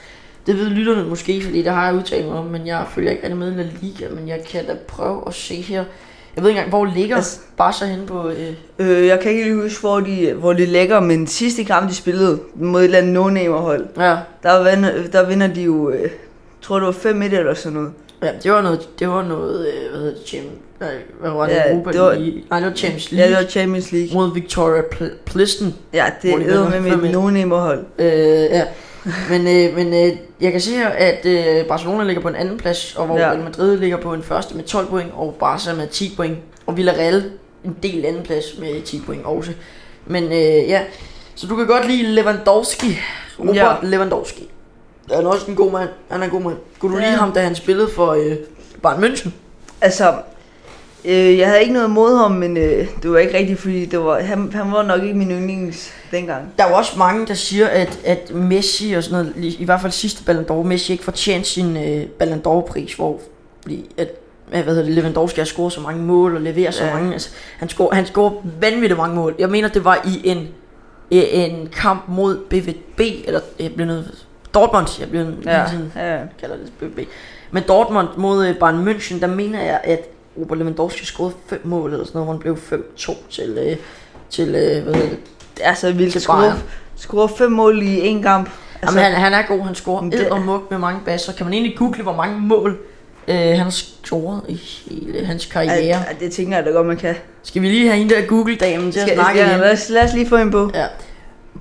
det 0.47 0.59
ved 0.59 0.67
lytterne 0.67 1.05
måske, 1.05 1.43
fordi 1.43 1.63
det 1.63 1.73
har 1.73 1.87
jeg 1.87 1.95
udtalt 1.95 2.27
mig 2.27 2.35
om, 2.39 2.45
men 2.45 2.67
jeg 2.67 2.85
følger 2.95 3.11
ikke 3.11 3.23
rigtig 3.23 3.37
med 3.39 3.53
i 3.53 3.57
La 3.57 3.67
Liga, 3.81 4.09
men 4.15 4.29
jeg 4.29 4.41
kan 4.51 4.67
da 4.67 4.75
prøve 4.89 5.23
at 5.27 5.35
se 5.35 5.55
her. 5.61 5.85
Jeg 6.37 6.43
ved 6.45 6.51
ikke 6.51 6.59
engang, 6.59 6.69
hvor 6.71 6.85
ligger 6.95 7.17
Altså- 7.17 7.39
Barca 7.57 7.85
henne 7.85 8.07
på... 8.07 8.29
Øh, 8.29 8.53
Øh, 8.79 9.07
jeg 9.07 9.21
kan 9.21 9.31
ikke 9.31 9.45
lige 9.45 9.63
huske, 9.63 9.81
hvor 9.81 10.01
de, 10.01 10.33
hvor 10.33 10.53
de 10.53 10.67
lægger, 10.67 11.01
men 11.01 11.27
sidste 11.27 11.65
kamp, 11.65 11.89
de 11.89 11.95
spillede 11.95 12.41
mod 12.55 12.81
et 12.81 12.85
eller 12.85 12.99
andet 12.99 13.13
no 13.13 13.53
hold, 13.59 13.87
ja, 13.99 14.17
der, 14.43 14.71
vinder, 14.71 14.91
der 15.13 15.27
vinder 15.27 15.47
de 15.47 15.63
jo, 15.63 15.91
øh, 15.91 16.11
tror 16.63 16.77
det 16.79 16.87
var 16.87 16.93
5-1 16.93 17.07
eller 17.35 17.55
sådan 17.55 17.73
noget. 17.79 17.93
ja, 18.23 18.31
det 18.43 18.53
var 18.53 18.63
noget, 18.63 18.89
det 18.99 19.09
var 19.09 19.23
noget, 19.23 19.67
øh, 19.69 19.91
hvad 19.91 20.01
hedder 20.01 20.15
det, 20.19 20.27
Champions, 20.29 20.57
nej, 20.87 20.95
hvad 21.21 21.31
var 21.31 21.47
det, 21.47 21.53
Ja, 21.55 21.73
Europa 21.73 21.93
det 21.93 22.01
var- 22.01 22.13
League? 22.13 22.41
Nej, 22.51 22.61
det 22.61 22.69
var 22.69 22.75
Champions 22.77 23.13
Ja, 23.13 23.17
League 23.17 23.37
det 23.37 23.45
var 23.45 23.51
Champions 23.51 23.93
League. 23.93 24.15
mod 24.15 24.35
Victoria 24.35 24.83
Pl- 24.83 25.17
Plisten. 25.27 25.75
Ja, 25.93 26.05
det 26.23 26.23
de 26.23 26.31
er 26.33 26.37
vinder 26.39 26.71
med 26.71 26.81
mit 26.81 26.93
5-1. 26.93 27.49
no 27.49 27.57
hold. 27.57 27.85
Øh, 27.99 28.07
ja. 28.43 28.65
Men, 29.31 29.41
øh, 29.49 29.77
men 29.77 29.87
øh, 29.95 30.17
jeg 30.41 30.53
kan 30.53 30.61
se 30.61 30.71
her, 30.71 30.89
at 30.89 31.27
øh, 31.27 31.67
Barcelona 31.67 32.05
ligger 32.05 32.23
på 32.23 32.29
en 32.29 32.35
anden 32.35 32.59
plads, 32.59 32.95
og 32.97 33.07
hvor 33.07 33.17
ja. 33.19 33.23
Ja. 33.23 33.31
Real 33.33 33.43
Madrid 33.45 33.77
ligger 33.79 33.97
på 33.97 34.15
en 34.15 34.23
første 34.23 34.57
med 34.57 34.65
12 34.65 34.87
point, 34.87 35.11
og 35.15 35.37
Barca 35.41 35.75
med 35.75 35.87
10 35.89 36.15
point, 36.17 36.37
og 36.67 36.77
Villarreal 36.77 37.31
en 37.65 37.77
del 37.83 38.05
anden 38.05 38.23
plads 38.23 38.45
med 38.59 38.83
10 38.83 39.01
point 39.07 39.25
også. 39.25 39.53
Men 40.07 40.25
øh, 40.25 40.33
ja, 40.69 40.81
så 41.35 41.47
du 41.47 41.57
kan 41.57 41.67
godt 41.67 41.87
lide 41.89 42.03
Lewandowski, 42.03 42.99
Robert 43.41 43.57
ja. 43.57 43.69
Ja. 43.71 43.77
Lewandowski. 43.83 44.49
Han 45.13 45.25
er 45.25 45.29
også 45.31 45.47
en 45.51 45.55
god 45.57 45.73
mand, 45.73 45.89
han 46.11 46.21
er 46.21 46.25
en 46.25 46.31
god 46.31 46.41
mand. 46.41 46.57
Kunne 46.79 46.93
du 46.95 46.99
Ja. 47.01 47.07
lide 47.07 47.17
ham, 47.17 47.33
da 47.33 47.41
han 47.41 47.55
spillede 47.55 47.89
for 47.95 48.11
øh, 48.13 48.37
Bayern 48.83 49.05
München? 49.05 49.31
Altså, 49.81 50.15
øh, 51.05 51.39
jeg 51.39 51.49
havde 51.49 51.61
ikke 51.61 51.73
noget 51.73 51.91
mod 51.91 52.17
ham, 52.17 52.31
men 52.31 52.57
øh, 52.57 52.89
det 53.03 53.11
var 53.11 53.19
ikke 53.19 53.39
rigtigt, 53.39 53.59
fordi 53.59 53.85
det 53.85 53.99
var, 53.99 54.21
han, 54.21 54.53
han 54.53 54.73
var 54.73 54.83
nok 54.83 55.03
ikke 55.03 55.15
min 55.15 55.31
yndlings 55.31 55.93
dengang. 56.11 56.53
Der 56.59 56.65
er 56.65 56.69
jo 56.69 56.75
også 56.77 56.99
mange, 56.99 57.27
der 57.27 57.35
siger, 57.35 57.67
at, 57.69 57.99
at 58.05 58.35
Messi 58.35 58.93
og 58.93 59.03
sådan 59.05 59.19
noget, 59.19 59.55
i, 59.59 59.65
hvert 59.65 59.81
fald 59.81 59.93
sidste 59.93 60.25
Ballon 60.25 60.45
d'Or, 60.51 60.67
Messi 60.67 60.93
ikke 60.93 61.05
fortjente 61.05 61.49
sin 61.49 61.77
øh, 61.77 62.07
Ballon 62.07 62.41
d'Or-pris, 62.47 62.97
hvor 62.97 63.21
fordi 63.63 63.91
at, 63.97 64.09
hvad 64.49 64.65
hedder 64.65 64.83
det, 64.83 64.93
Lewandowski 64.93 65.41
har 65.41 65.45
scoret 65.45 65.73
så 65.73 65.81
mange 65.81 66.03
mål 66.03 66.35
og 66.37 66.41
leverer 66.43 66.71
så 66.71 66.85
Ja. 66.85 66.95
mange. 66.95 67.13
Altså, 67.13 67.31
han, 67.59 67.69
scorer, 67.69 67.95
han 67.95 68.07
scorer 68.07 68.33
vanvittigt 68.61 68.97
mange 68.99 69.17
mål. 69.17 69.35
Jeg 69.39 69.49
mener, 69.49 69.69
det 69.69 69.85
var 69.85 70.07
i 70.07 70.29
en, 70.29 70.49
en 71.11 71.69
kamp 71.73 72.05
mod 72.09 72.37
BVB, 72.51 73.01
eller 73.27 73.41
jeg 73.61 73.73
bliver 73.73 73.87
nødt 73.87 74.27
Dortmund, 74.55 74.87
jeg 75.01 75.09
bliver 75.09 75.27
ja. 75.47 75.65
Tiden 75.71 75.93
ja. 75.97 76.19
kalder 76.41 76.57
det 76.57 76.73
BVB. 76.81 77.09
Men 77.51 77.63
Dortmund 77.69 78.09
mod 78.17 78.47
øh, 78.47 78.57
Bayern 78.59 78.89
München, 78.89 79.21
der 79.21 79.27
mener 79.27 79.63
jeg, 79.63 79.81
at 79.85 80.09
Robert 80.41 80.59
Lewandowski 80.59 81.05
scorede 81.05 81.35
fem 81.47 81.61
mål 81.65 81.93
eller 81.93 82.07
sådan 82.07 82.19
noget, 82.19 82.27
hvor 82.27 82.33
han 82.33 82.41
blev 82.41 82.57
5-2 82.97 83.17
til, 83.31 83.59
øh, 83.71 83.77
til 84.31 84.49
øh, 84.49 84.55
hvad 84.85 84.95
hedder 84.95 85.09
det, 85.09 85.19
Det 85.57 85.67
er 85.67 85.75
så 85.75 85.93
vildt 85.93 86.17
at 86.17 86.23
score, 86.23 86.55
score 86.97 87.29
fem 87.29 87.53
mål 87.53 87.83
i 87.83 88.01
en 88.01 88.23
kamp. 88.23 88.51
Altså, 88.83 88.99
Jamen, 89.01 89.13
han, 89.13 89.21
han 89.23 89.33
er 89.33 89.47
god, 89.49 89.61
han 89.61 89.75
scorer 89.75 90.11
det- 90.11 90.29
og 90.31 90.41
muk 90.41 90.71
med 90.71 90.79
mange 90.79 91.01
basser. 91.05 91.33
Kan 91.33 91.47
man 91.47 91.53
egentlig 91.53 91.79
google, 91.79 92.03
hvor 92.03 92.17
mange 92.17 92.41
mål 92.41 92.79
øh, 93.29 93.35
han 93.37 93.57
har 93.59 93.71
scoret 93.71 94.41
i 94.49 94.55
hele 94.55 95.27
hans 95.27 95.47
karriere? 95.47 95.75
Ja, 95.77 95.85
ja, 95.87 96.05
det 96.25 96.33
tænker 96.33 96.57
jeg 96.57 96.67
da 96.67 96.71
godt, 96.71 96.87
man 96.87 96.97
kan. 96.97 97.15
Skal 97.43 97.63
vi 97.63 97.69
lige 97.69 97.87
have 97.89 97.99
hende 97.99 98.15
der 98.15 98.27
Google-damen 98.27 98.93
til 98.93 99.01
at 99.01 99.07
Skal, 99.07 99.17
snakke 99.19 99.41
ja, 99.41 99.49
igen? 99.49 99.61
lad, 99.61 99.73
os, 99.73 99.89
lad 99.89 100.05
os 100.05 100.15
lige 100.15 100.29
få 100.29 100.37
en 100.37 100.51
på. 100.51 100.71
Ja. 100.75 100.87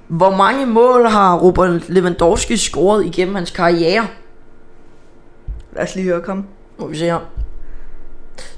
Hvor 0.07 0.35
mange 0.35 0.65
mål 0.65 1.05
har 1.07 1.37
Robert 1.37 1.89
Lewandowski 1.89 2.57
scoret 2.57 3.05
igennem 3.05 3.35
hans 3.35 3.51
karriere? 3.51 4.07
Lad 5.75 5.83
os 5.83 5.95
lige 5.95 6.05
høre, 6.05 6.21
kom. 6.21 6.45
Må 6.77 6.87
vi 6.87 6.97
se 6.97 7.05
her. 7.05 7.19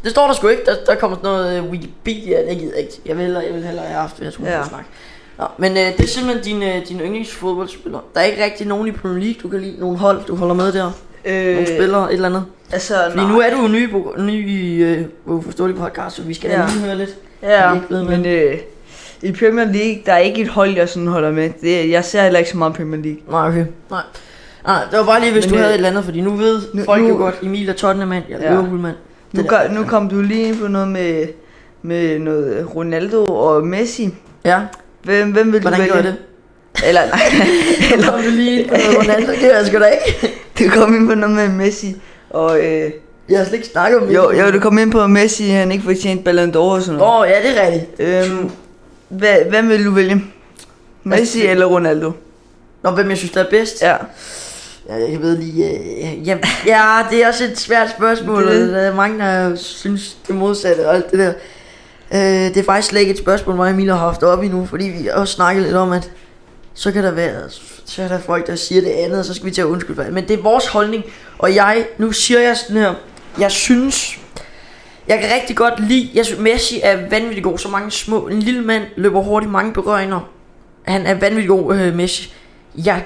Det 0.03 0.11
står 0.11 0.27
der 0.27 0.33
sgu 0.33 0.47
ikke. 0.47 0.63
Der, 0.65 0.75
der 0.87 0.95
kommer 0.95 1.17
sådan 1.17 1.29
noget 1.31 1.57
øh, 1.63 1.71
Wikipedia. 1.71 2.49
Det 2.49 2.57
gider 2.59 2.71
jeg 2.75 2.79
ikke. 2.81 2.93
Jeg 3.05 3.15
vil 3.17 3.23
hellere, 3.25 3.43
jeg 3.43 3.53
vil 3.53 3.63
hellere 3.63 3.85
have 3.85 3.99
haft, 3.99 4.15
hvis 4.17 4.25
jeg 4.25 4.33
skulle 4.33 4.51
Ja. 4.51 4.57
ja. 4.57 4.63
snakke. 4.67 4.87
Nå, 5.37 5.45
men 5.57 5.71
øh, 5.71 5.77
det 5.77 5.99
er 6.03 6.07
simpelthen 6.07 6.43
din, 6.59 6.63
øh, 6.69 6.87
din 6.89 6.99
yndlingsfodboldspiller. 6.99 7.99
Der 8.13 8.19
er 8.19 8.23
ikke 8.25 8.43
rigtig 8.43 8.67
nogen 8.67 8.87
i 8.87 8.91
Premier 8.91 9.19
League, 9.23 9.39
du 9.43 9.47
kan 9.49 9.59
lide. 9.61 9.79
Nogle 9.79 9.97
hold, 9.97 10.25
du 10.27 10.35
holder 10.35 10.55
med 10.55 10.71
der. 10.71 10.91
Øh, 11.25 11.51
nogle 11.53 11.67
spillere, 11.67 12.09
et 12.09 12.13
eller 12.13 12.27
andet. 12.29 12.43
Altså, 12.71 12.93
Fordi 13.09 13.23
nej. 13.23 13.31
nu 13.33 13.39
er 13.39 13.49
du 13.49 13.61
jo 13.61 13.67
ny, 13.67 13.89
ny 14.17 14.49
i 14.49 14.75
øh, 14.83 15.05
uforståelig 15.25 15.77
podcast, 15.77 16.15
så 16.15 16.21
vi 16.21 16.33
skal 16.33 16.49
ja. 16.51 16.59
Ja. 16.61 16.65
lige 16.67 16.79
høre 16.85 16.95
lidt. 16.97 17.09
Ja, 17.43 17.79
ved 17.89 18.03
men 18.03 18.25
øh, 18.25 18.57
i 19.21 19.31
Premier 19.31 19.65
League, 19.65 20.01
der 20.05 20.13
er 20.13 20.17
ikke 20.17 20.41
et 20.41 20.47
hold, 20.47 20.75
jeg 20.75 20.89
sådan 20.89 21.07
holder 21.07 21.31
med. 21.31 21.49
Det, 21.61 21.89
jeg 21.89 22.05
ser 22.05 22.23
heller 22.23 22.39
ikke 22.39 22.51
så 22.51 22.57
meget 22.57 22.73
Premier 22.73 23.01
League. 23.01 23.19
Nej, 23.29 23.47
okay. 23.47 23.65
Nej. 23.91 24.01
Nej, 24.65 24.83
det 24.91 24.99
var 24.99 25.05
bare 25.05 25.19
lige, 25.21 25.31
hvis 25.31 25.45
Men, 25.45 25.49
du 25.49 25.55
øh, 25.55 25.61
havde 25.61 25.73
et 25.73 25.77
eller 25.77 25.89
andet, 25.89 26.03
fordi 26.05 26.21
nu 26.21 26.29
ved 26.35 26.61
nu- 26.73 26.83
folk 26.83 27.09
jo 27.09 27.15
godt, 27.15 27.35
Emil 27.43 27.69
er 27.69 27.73
Tottenham-mand, 27.73 28.23
jeg 28.29 28.37
er 28.39 28.43
Ja. 28.43 28.49
Liverpool-mand. 28.49 28.95
Nu, 29.33 29.41
Det 29.41 29.49
gør, 29.49 29.67
nu 29.71 29.83
kom 29.83 30.09
du 30.09 30.21
lige 30.21 30.47
ind 30.47 30.57
på 30.59 30.67
noget 30.67 30.87
med, 30.87 31.27
med 31.81 32.19
noget 32.19 32.75
Ronaldo 32.75 33.25
og 33.25 33.67
Messi. 33.67 34.09
Ja, 34.45 34.59
Hvem, 35.03 35.31
hvem 35.31 35.53
vil 35.53 35.61
hvordan 35.61 35.79
du 35.79 35.85
gør 35.85 35.93
vælge? 35.93 35.95
jeg 35.95 36.03
det? 36.03 36.85
Eller 36.87 37.01
nej, 37.07 37.21
Eller 37.93 38.11
kom 38.11 38.21
du 38.23 38.29
lige 38.29 38.59
ind 38.61 38.69
på 38.69 38.75
noget 38.75 38.97
Ronaldo, 38.97 39.31
det 39.31 39.43
er 39.53 39.57
jeg 39.57 39.67
sgu 39.67 39.79
da 39.79 39.85
ikke. 39.85 40.33
du 40.59 40.69
kom 40.79 40.95
ind 40.95 41.07
på 41.09 41.15
noget 41.15 41.35
med 41.35 41.49
Messi. 41.49 41.95
Og 42.29 42.59
øh, 42.59 42.91
Jeg 43.29 43.37
har 43.37 43.45
slet 43.45 43.53
ikke 43.53 43.67
snakket 43.67 43.99
om 43.99 44.09
jo, 44.09 44.31
jo, 44.31 44.51
du 44.51 44.59
kom 44.59 44.77
ind 44.77 44.91
på 44.91 45.01
at 45.01 45.09
Messi, 45.09 45.47
han 45.49 45.71
ikke 45.71 45.83
fortjent 45.83 46.23
Ballon 46.23 46.49
d'Or 46.51 46.57
og 46.57 46.81
sådan 46.81 47.01
Åh, 47.01 47.07
noget. 47.07 47.21
oh, 47.21 47.29
ja, 47.29 47.49
det 47.49 47.59
er 47.63 47.67
rigtigt. 47.71 47.99
Øhm, 48.31 48.49
hvad, 49.09 49.35
hvem 49.49 49.69
vil 49.69 49.85
du 49.85 49.91
vælge? 49.91 50.23
Messi 51.03 51.39
Altså, 51.39 51.51
eller 51.51 51.65
Ronaldo? 51.65 52.11
Nå, 52.83 52.91
hvem 52.91 53.09
jeg 53.09 53.17
synes, 53.17 53.31
der 53.31 53.43
er 53.43 53.49
bedst? 53.49 53.81
Ja. 53.81 53.95
Ja, 54.89 55.11
jeg 55.11 55.21
ved 55.21 55.37
lige... 55.37 55.69
Øh, 55.69 56.27
ja, 56.27 56.37
ja, 56.65 57.05
det 57.11 57.23
er 57.23 57.27
også 57.27 57.43
et 57.43 57.59
svært 57.59 57.89
spørgsmål. 57.89 58.47
Det-. 58.47 58.69
Der 58.69 58.79
er 58.79 58.95
mange, 58.95 59.19
der 59.19 59.55
synes 59.55 60.17
det 60.27 60.35
modsatte 60.35 60.87
og 60.87 60.95
alt 60.95 61.11
det 61.11 61.19
der. 61.19 61.33
Øh, 62.13 62.53
det 62.53 62.57
er 62.57 62.63
faktisk 62.63 62.87
slet 62.87 62.99
ikke 62.99 63.11
et 63.11 63.19
spørgsmål, 63.19 63.55
mig 63.55 63.65
og 63.65 63.71
Emil 63.73 63.89
har 63.89 63.97
haft 63.97 64.23
op 64.23 64.43
endnu, 64.43 64.65
fordi 64.65 64.85
vi 64.85 65.07
også 65.07 65.33
snakket 65.33 65.63
lidt 65.63 65.75
om, 65.75 65.91
at 65.91 66.11
så 66.73 66.91
kan 66.91 67.03
der 67.03 67.11
være 67.11 67.49
så 67.85 68.03
er 68.03 68.07
der 68.07 68.19
folk, 68.19 68.47
der 68.47 68.55
siger 68.55 68.81
det 68.81 68.89
andet, 68.89 69.19
og 69.19 69.25
så 69.25 69.33
skal 69.33 69.45
vi 69.45 69.51
til 69.51 69.61
at 69.61 69.65
undskylde 69.65 69.95
for 69.95 70.03
det. 70.03 70.13
Men 70.13 70.27
det 70.27 70.39
er 70.39 70.43
vores 70.43 70.67
holdning, 70.67 71.03
og 71.37 71.55
jeg, 71.55 71.85
nu 71.97 72.11
siger 72.11 72.39
jeg 72.39 72.57
sådan 72.57 72.77
her, 72.77 72.93
jeg 73.39 73.51
synes, 73.51 74.19
jeg 75.07 75.19
kan 75.19 75.29
rigtig 75.35 75.55
godt 75.55 75.87
lide, 75.87 76.09
jeg 76.13 76.25
synes 76.25 76.41
Messi 76.41 76.79
er 76.83 77.09
vanvittig 77.09 77.43
god, 77.43 77.57
så 77.57 77.69
mange 77.69 77.91
små, 77.91 78.27
en 78.27 78.39
lille 78.39 78.61
mand 78.61 78.83
løber 78.95 79.21
hurtigt 79.21 79.51
mange 79.51 79.73
berøringer. 79.73 80.29
Han 80.83 81.05
er 81.05 81.13
vanvittig 81.13 81.47
god, 81.47 81.75
øh, 81.75 81.95
Messi. 81.95 82.33
Jeg 82.85 83.03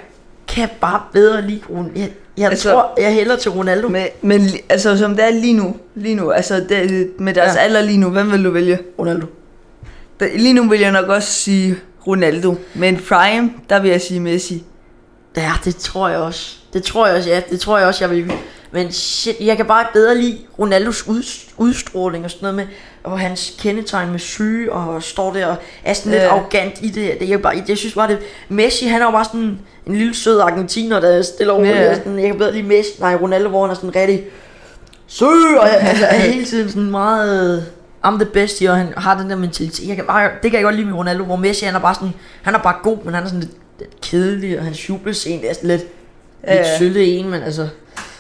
kan 0.58 0.70
bare 0.82 1.01
bedre 1.14 1.41
lide 1.47 1.62
Ron- 1.70 1.91
Jeg, 1.95 2.10
jeg 2.38 2.49
altså, 2.49 2.72
tror, 2.72 2.93
jeg 2.97 3.14
hælder 3.14 3.36
til 3.36 3.51
Ronaldo. 3.51 3.88
Men, 3.88 4.05
men 4.22 4.41
altså, 4.70 4.97
som 4.97 5.16
det 5.16 5.26
er 5.26 5.30
lige 5.32 5.53
nu, 5.53 5.76
lige 5.95 6.16
nu, 6.16 6.32
altså 6.32 6.66
det, 6.70 7.10
med 7.20 7.34
deres 7.34 7.55
Ja. 7.55 7.60
alder 7.62 7.82
lige 7.82 7.97
nu, 7.97 8.10
hvem 8.10 8.32
vil 8.32 8.43
du 8.43 8.51
vælge? 8.51 8.80
Ronaldo. 8.99 9.26
Da- 10.20 10.30
Lige 10.36 10.53
nu 10.53 10.70
vil 10.70 10.80
jeg 10.80 10.91
nok 10.91 11.08
også 11.08 11.32
sige 11.34 11.76
Ronaldo, 12.08 12.55
men 12.76 12.95
prime, 13.10 13.51
der 13.70 13.80
vil 13.80 13.91
jeg 13.91 14.01
sige 14.01 14.20
Messi. 14.20 14.64
Ja, 15.38 15.51
det 15.66 15.76
tror 15.76 16.10
jeg 16.10 16.18
også. 16.20 16.55
Det 16.74 16.84
tror 16.84 17.08
jeg 17.08 17.16
også, 17.16 17.30
ja. 17.30 17.41
Det 17.49 17.60
tror 17.60 17.78
jeg 17.78 17.88
også, 17.88 18.03
jeg 18.03 18.12
vil. 18.16 18.32
men 18.72 18.91
shit, 18.91 19.36
jeg 19.39 19.58
kan 19.58 19.66
bare 19.66 19.86
bedre 19.93 20.18
lide 20.18 20.38
Ronaldos 20.60 21.08
ud, 21.08 21.24
udstråling 21.58 22.26
og 22.26 22.32
sådan 22.32 22.41
noget 22.41 22.55
med, 22.55 22.66
og 23.04 23.20
hans 23.20 23.54
kendetegn 23.60 24.12
med 24.12 24.20
syge, 24.20 24.72
og 24.72 25.04
står 25.04 25.34
der 25.34 25.45
og 25.45 25.56
er 25.84 25.93
sådan 25.93 26.12
lidt 26.12 26.24
Ja. 26.24 26.30
arrogant 26.30 26.74
i 26.82 26.89
det. 26.89 27.20
det 27.20 27.30
jeg, 27.30 27.41
bare, 27.41 27.64
jeg 27.68 27.78
synes 27.78 27.93
bare, 27.95 28.08
det 28.08 28.20
Messi, 28.50 28.86
han 28.86 29.02
er 29.02 29.06
jo 29.06 29.12
bare 29.12 29.26
sådan 29.26 29.60
en 29.88 29.95
lille 29.95 30.16
sød 30.16 30.39
argentiner, 30.39 31.00
der 31.00 31.10
er 31.10 31.22
stille 31.22 31.52
over. 31.52 31.66
Ja. 31.66 31.95
Sådan, 31.95 32.20
jeg 32.20 32.28
kan 32.28 32.38
bedre 32.38 32.52
lide 32.54 32.64
Messi, 32.64 32.91
nej, 33.00 33.16
Ronaldo, 33.22 33.50
hvor 33.50 33.62
han 33.62 33.72
er 33.72 33.76
sådan 33.76 33.95
rigtig 33.95 34.24
søg, 35.08 35.60
og 35.60 35.70
altså, 35.70 36.06
er 36.06 36.16
hele 36.32 36.45
tiden 36.45 36.70
sådan 36.70 36.91
meget... 36.91 37.66
I'm 38.06 38.16
the 38.16 38.26
best, 38.26 38.62
og 38.70 38.76
han 38.78 38.88
har 38.98 39.18
den 39.20 39.30
der 39.30 39.36
mentalitet. 39.36 39.88
Jeg 39.88 39.95
kan 39.95 40.06
bare, 40.06 40.30
det 40.43 40.52
kan 40.52 40.54
jeg 40.54 40.64
godt 40.64 40.76
lide 40.76 40.88
med 40.88 40.93
Ronaldo, 40.98 41.24
hvor 41.24 41.36
Messi, 41.36 41.66
han 41.66 41.76
er 41.76 41.80
bare 41.80 41.95
sådan, 41.95 42.14
han 42.41 42.56
er 42.56 42.60
bare 42.60 42.76
god, 42.84 42.98
men 43.06 43.14
han 43.14 43.24
er 43.24 43.28
sådan 43.28 43.39
lidt, 43.39 43.52
lidt 43.80 44.02
kedelig, 44.02 44.58
og 44.60 44.64
hans 44.66 44.89
jubelscene 44.89 45.45
er 45.48 45.54
sådan 45.54 45.70
lidt, 45.70 45.82
Ja, 46.48 46.58
lidt 46.58 46.68
ja. 46.68 46.78
sølle 46.78 47.06
en, 47.06 47.30
men 47.30 47.41
altså... 47.43 47.68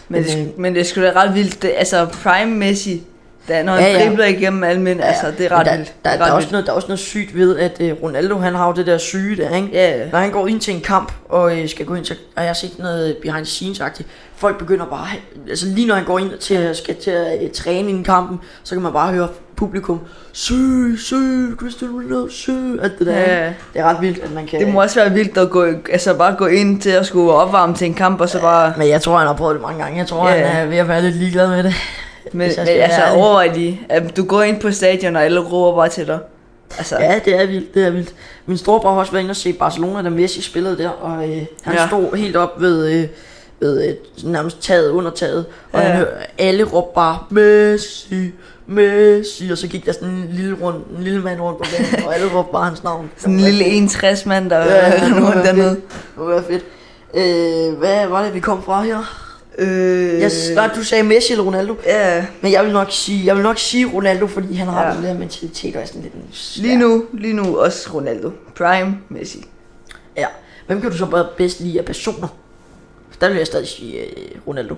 Men, 0.09 0.21
Men, 0.21 0.23
det, 0.47 0.57
men 0.57 0.75
det 0.75 0.87
skulle 0.87 1.07
da 1.07 1.19
ret 1.21 1.35
vildt. 1.35 1.61
Det, 1.61 1.71
altså, 1.77 2.05
Prime 2.23 2.55
Messi, 2.55 3.03
da, 3.47 3.63
når 3.63 3.73
han 3.73 3.83
Ja, 3.83 3.91
ja. 3.99 4.05
dribler 4.09 4.25
igennem 4.25 4.63
alle 4.63 4.81
mænd, 4.81 5.01
altså, 5.01 5.25
det 5.37 5.45
er 5.45 5.51
ret 5.51 5.65
der, 5.65 5.75
vildt. 5.77 5.93
Der, 6.05 6.11
det 6.11 6.19
der, 6.19 6.25
er 6.25 6.29
er 6.29 6.33
også 6.33 6.47
noget, 6.51 6.65
der 6.65 6.71
er 6.71 6.75
også 6.75 6.87
noget 6.87 6.99
sygt 6.99 7.35
ved, 7.35 7.57
at 7.57 7.77
uh, 7.79 8.03
Ronaldo, 8.03 8.37
han 8.37 8.55
har 8.55 8.67
jo 8.67 8.73
det 8.73 8.85
der 8.85 8.97
syge 8.97 9.37
der, 9.37 9.55
ikke? 9.55 9.69
Ja, 9.73 9.97
ja. 9.97 10.09
Når 10.11 10.19
han 10.19 10.31
går 10.31 10.47
ind 10.47 10.59
til 10.59 10.73
en 10.75 10.81
kamp, 10.81 11.11
og 11.29 11.57
øh, 11.59 11.69
skal 11.69 11.85
gå 11.85 11.95
ind 11.95 12.05
til, 12.05 12.15
og 12.35 12.41
jeg 12.41 12.49
har 12.49 12.53
set 12.53 12.79
noget 12.79 13.17
behind 13.21 13.45
the 13.45 13.51
scenes 13.51 13.79
-agtigt. 13.79 14.03
folk 14.35 14.57
begynder 14.57 14.85
bare, 14.85 15.07
altså 15.49 15.65
lige 15.65 15.87
når 15.87 15.95
han 15.95 16.03
går 16.05 16.19
ind 16.19 16.31
til, 16.39 16.53
at- 16.55 16.77
skal 16.77 16.95
til 16.95 17.11
at 17.11 17.43
øh, 17.43 17.49
træne 17.51 17.89
inden 17.89 18.03
kampen, 18.03 18.39
så 18.63 18.75
kan 18.75 18.81
man 18.81 18.93
bare 18.93 19.11
høre 19.13 19.27
publikum, 19.55 19.99
syg, 20.31 20.95
syg, 20.97 21.55
Cristiano 21.57 21.93
Ronaldo, 21.93 22.29
syg, 22.29 22.79
alt 22.81 22.99
det 22.99 23.07
der. 23.07 23.13
Ja, 23.17 23.43
ja. 23.45 23.53
Det 23.73 23.81
er 23.81 23.83
ret 23.83 23.97
vildt, 24.01 24.23
at 24.23 24.31
man 24.33 24.47
kan... 24.47 24.59
Det 24.59 24.67
må 24.73 24.81
også 24.81 24.99
være 24.99 25.11
vildt 25.13 25.37
at 25.37 25.49
gå, 25.49 25.65
altså 25.91 26.13
bare 26.13 26.35
gå 26.37 26.45
ind 26.45 26.81
til 26.81 26.89
at 26.89 27.05
skulle 27.05 27.31
opvarme 27.33 27.73
til 27.75 27.87
en 27.87 27.93
kamp, 27.93 28.21
og 28.21 28.29
så 28.29 28.39
bare... 28.41 28.73
Men 28.77 28.89
jeg 28.89 29.01
tror, 29.01 29.17
han 29.17 29.27
har 29.27 29.33
prøvet 29.33 29.53
det 29.55 29.61
mange 29.61 29.83
gange. 29.83 29.97
Jeg 29.99 30.07
tror, 30.07 30.29
Ja, 30.29 30.33
han 30.47 30.55
ja. 30.57 30.61
er 30.61 30.65
ved 30.65 30.77
at 30.77 30.87
være 30.87 31.01
lidt 31.01 31.15
ligeglad 31.15 31.47
med 31.49 31.63
det. 31.63 31.73
Men, 32.33 32.37
men 32.47 32.51
være 32.57 32.67
altså 32.67 33.01
ærlig. 33.01 33.21
overvej 33.23 33.47
lige, 33.53 33.81
at 33.89 34.17
du 34.17 34.23
går 34.25 34.41
ind 34.41 34.59
på 34.59 34.71
stadion, 34.71 35.15
og 35.15 35.25
alle 35.25 35.39
råber 35.39 35.77
bare 35.77 35.89
til 35.89 36.07
dig. 36.07 36.19
Altså, 36.77 36.95
Ja, 36.99 37.19
det 37.25 37.41
er 37.41 37.45
vildt, 37.45 37.73
det 37.73 37.85
er 37.85 37.89
vildt. 37.89 38.13
Min 38.45 38.57
storebror 38.57 38.91
har 38.91 38.99
også 38.99 39.11
været 39.11 39.23
inde 39.23 39.31
og 39.31 39.35
se 39.35 39.53
Barcelona, 39.53 40.01
da 40.01 40.09
Messi 40.09 40.41
spillede 40.41 40.77
der, 40.77 40.89
og 40.89 41.29
øh, 41.29 41.45
han 41.63 41.73
Ja. 41.73 41.87
stod 41.87 42.15
helt 42.17 42.35
op 42.35 42.61
ved, 42.61 42.87
øh, 42.93 43.07
ved 43.59 43.87
øh, 43.87 43.93
nærmest 44.31 44.61
taget, 44.61 44.89
under 44.89 45.11
taget, 45.11 45.45
og 45.71 45.79
Ja. 45.81 45.85
han 45.87 45.97
hørte 45.97 46.11
alle 46.37 46.63
råbe 46.63 46.87
bare, 46.95 47.17
Messi, 47.29 48.31
Messi, 48.67 49.49
og 49.51 49.57
så 49.57 49.67
gik 49.67 49.85
der 49.85 49.91
sådan 49.91 50.09
en 50.09 50.29
lille, 50.31 50.57
rund, 50.61 50.75
en 50.97 51.03
lille 51.03 51.21
mand 51.21 51.41
rundt 51.41 51.57
på 51.57 51.65
banen, 51.77 52.05
og 52.07 52.15
alle 52.15 52.27
råbte 52.35 52.51
bare 52.51 52.65
hans 52.65 52.83
navn. 52.83 53.09
sådan 53.17 53.33
en 53.35 53.39
lille 53.39 53.65
61 53.65 54.25
mand, 54.25 54.49
der 54.49 54.57
Ja, 54.57 54.91
rundt 55.13 55.35
være 55.35 55.45
dernede. 55.45 55.69
Det 55.69 56.27
være 56.27 56.43
fedt. 56.43 56.63
Øh, 57.13 57.77
hvad 57.77 58.07
var 58.07 58.23
det, 58.25 58.33
vi 58.33 58.39
kom 58.39 58.63
fra 58.63 58.81
her? 58.83 59.26
Øh, 59.57 60.21
Jeg, 60.21 60.31
nej, 60.55 60.69
du 60.75 60.83
sagde 60.83 61.03
Messi 61.03 61.31
eller 61.31 61.45
Ronaldo, 61.45 61.75
ja, 61.85 62.25
men 62.41 62.51
jeg 62.51 62.63
vil 62.65 62.73
nok 62.73 62.87
sige, 62.91 63.25
jeg 63.25 63.35
vil 63.35 63.43
nok 63.43 63.57
sige 63.57 63.85
Ronaldo, 63.93 64.27
fordi 64.27 64.53
han 64.53 64.67
har 64.67 64.87
Ja. 64.87 64.95
den 64.95 65.03
der 65.03 65.13
mentalitet, 65.13 65.75
og 65.75 65.81
er 65.81 65.85
sådan 65.85 66.01
lidt 66.01 66.13
en 66.13 66.23
lige 66.55 66.77
nu, 66.77 67.05
lige 67.13 67.33
nu 67.33 67.57
også 67.57 67.89
Ronaldo. 67.93 68.31
Prime 68.57 68.97
Messi. 69.09 69.43
Ja. 70.17 70.25
Hvem 70.67 70.81
kan 70.81 70.91
du 70.91 70.97
så 70.97 71.05
bare 71.05 71.27
bedst 71.37 71.59
lide 71.59 71.79
af 71.79 71.85
personer? 71.85 72.27
Der 73.21 73.27
vil 73.27 73.37
jeg 73.37 73.47
stadig 73.47 73.67
sige 73.67 73.99
uh, 74.17 74.47
Ronaldo. 74.47 74.75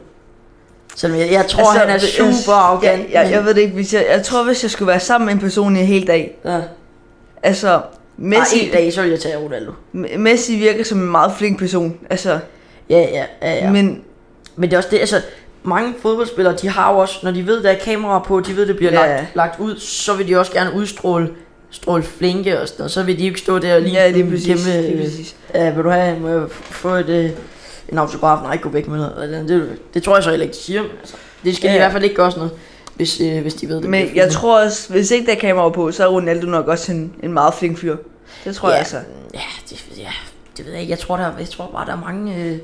Selvom 0.95 1.19
jeg, 1.19 1.31
jeg 1.31 1.45
tror, 1.47 1.71
altså, 1.71 1.79
han 1.79 1.89
er 2.25 2.33
super 2.33 2.53
arrogant. 2.53 3.01
Jeg, 3.01 3.09
jeg, 3.23 3.31
jeg 3.31 3.45
ved 3.45 3.53
det 3.53 3.61
ikke, 3.61 3.73
hvis 3.73 3.93
jeg, 3.93 4.05
jeg 4.09 4.23
tror, 4.23 4.43
hvis 4.43 4.63
jeg 4.63 4.71
skulle 4.71 4.87
være 4.87 4.99
sammen 4.99 5.25
med 5.25 5.33
en 5.33 5.39
person 5.39 5.75
i 5.75 5.79
en 5.79 5.85
hel 5.85 6.07
dag, 6.07 6.37
Ja. 6.45 6.59
altså, 7.43 7.81
Messi. 8.17 8.59
Ej, 8.59 8.65
en 8.65 8.71
dag, 8.73 8.93
så 8.93 9.01
vil 9.01 9.09
jeg 9.11 9.19
tage 9.19 9.37
Ronaldo. 9.37 9.71
Messi 10.17 10.55
virker 10.55 10.83
som 10.83 10.99
en 10.99 11.11
meget 11.11 11.31
flink 11.37 11.59
person, 11.59 11.97
altså, 12.09 12.39
Ja, 12.89 12.99
ja, 12.99 13.25
ja, 13.41 13.53
ja. 13.55 13.71
Men, 13.71 14.01
men 14.59 14.69
det 14.69 14.73
er 14.73 14.77
også 14.77 14.89
det, 14.91 14.99
altså, 14.99 15.21
mange 15.63 15.93
fodboldspillere, 16.01 16.55
de 16.55 16.69
har 16.69 16.93
jo 16.93 16.97
også, 16.97 17.19
når 17.23 17.31
de 17.31 17.47
ved, 17.47 17.63
der 17.63 17.69
er 17.69 17.79
kamera 17.79 18.19
på, 18.19 18.39
de 18.39 18.55
ved, 18.55 18.65
det 18.65 18.75
bliver 18.77 18.91
Ja. 18.91 19.15
lagt, 19.15 19.35
lagt 19.35 19.59
ud, 19.59 19.77
så 19.79 20.13
vil 20.13 20.27
de 20.27 20.39
også 20.39 20.51
gerne 20.51 20.73
udstråle 20.73 21.29
stråle 21.71 22.03
flinke 22.03 22.61
og 22.61 22.67
sådan 22.67 22.79
noget. 22.81 22.91
Så 22.91 23.03
vil 23.03 23.19
de 23.19 23.23
ikke 23.23 23.39
stå 23.39 23.59
der 23.59 23.75
og 23.75 23.81
lige 23.81 23.93
ja, 23.93 24.09
lige 24.09 24.17
sådan 24.19 24.31
præcis, 24.31 24.65
kæmpe, 24.65 24.81
lige 24.87 24.97
øh, 24.97 25.03
præcis. 25.03 25.35
Ja, 25.53 25.69
vil 25.73 25.83
du 25.83 25.89
have, 25.89 26.19
må 26.19 26.27
jeg 26.29 26.43
få 26.51 26.89
et, 26.89 27.09
øh, 27.09 27.29
en 27.89 27.97
autograf? 27.97 28.43
Nej, 28.43 28.57
gå 28.57 28.69
væk 28.69 28.87
med 28.87 28.97
noget. 28.97 29.49
Det, 29.49 29.77
det 29.93 30.03
tror 30.03 30.15
jeg 30.15 30.23
så 30.23 30.29
heller 30.29 30.43
ikke, 30.43 30.53
de 30.53 30.59
siger. 30.59 30.83
Altså, 30.99 31.15
det 31.43 31.55
skal 31.55 31.67
ja. 31.67 31.71
de 31.71 31.75
i 31.75 31.79
hvert 31.79 31.91
fald 31.91 32.03
ikke 32.03 32.15
gøre 32.15 32.31
sådan 32.31 32.39
noget, 32.39 32.59
hvis, 32.95 33.21
øh, 33.21 33.41
hvis 33.41 33.53
de 33.53 33.67
ved 33.69 33.75
det. 33.75 33.89
Men 33.89 34.15
jeg 34.15 34.31
tror 34.31 34.63
også, 34.63 34.89
hvis 34.89 35.11
ikke 35.11 35.25
der 35.25 35.31
er 35.31 35.39
kamera 35.39 35.69
på, 35.69 35.91
så 35.91 36.03
er 36.03 36.07
Ronaldo 36.07 36.47
nok 36.47 36.67
også 36.67 36.91
en, 36.91 37.13
en 37.23 37.33
meget 37.33 37.53
flink 37.53 37.77
fyr. 37.77 37.95
Det 38.45 38.55
tror 38.55 38.67
ja, 38.67 38.71
jeg 38.73 38.79
altså. 38.79 38.97
Ja, 39.33 39.39
det, 39.69 39.85
ja, 39.97 40.11
det 40.57 40.65
ved 40.65 40.71
jeg 40.71 40.81
ikke. 40.81 40.91
Jeg 40.91 40.99
tror, 40.99 41.17
der, 41.17 41.31
jeg 41.39 41.49
tror 41.49 41.69
bare, 41.73 41.85
der 41.85 41.91
er 41.91 42.01
mange 42.05 42.35
øh, 42.35 42.57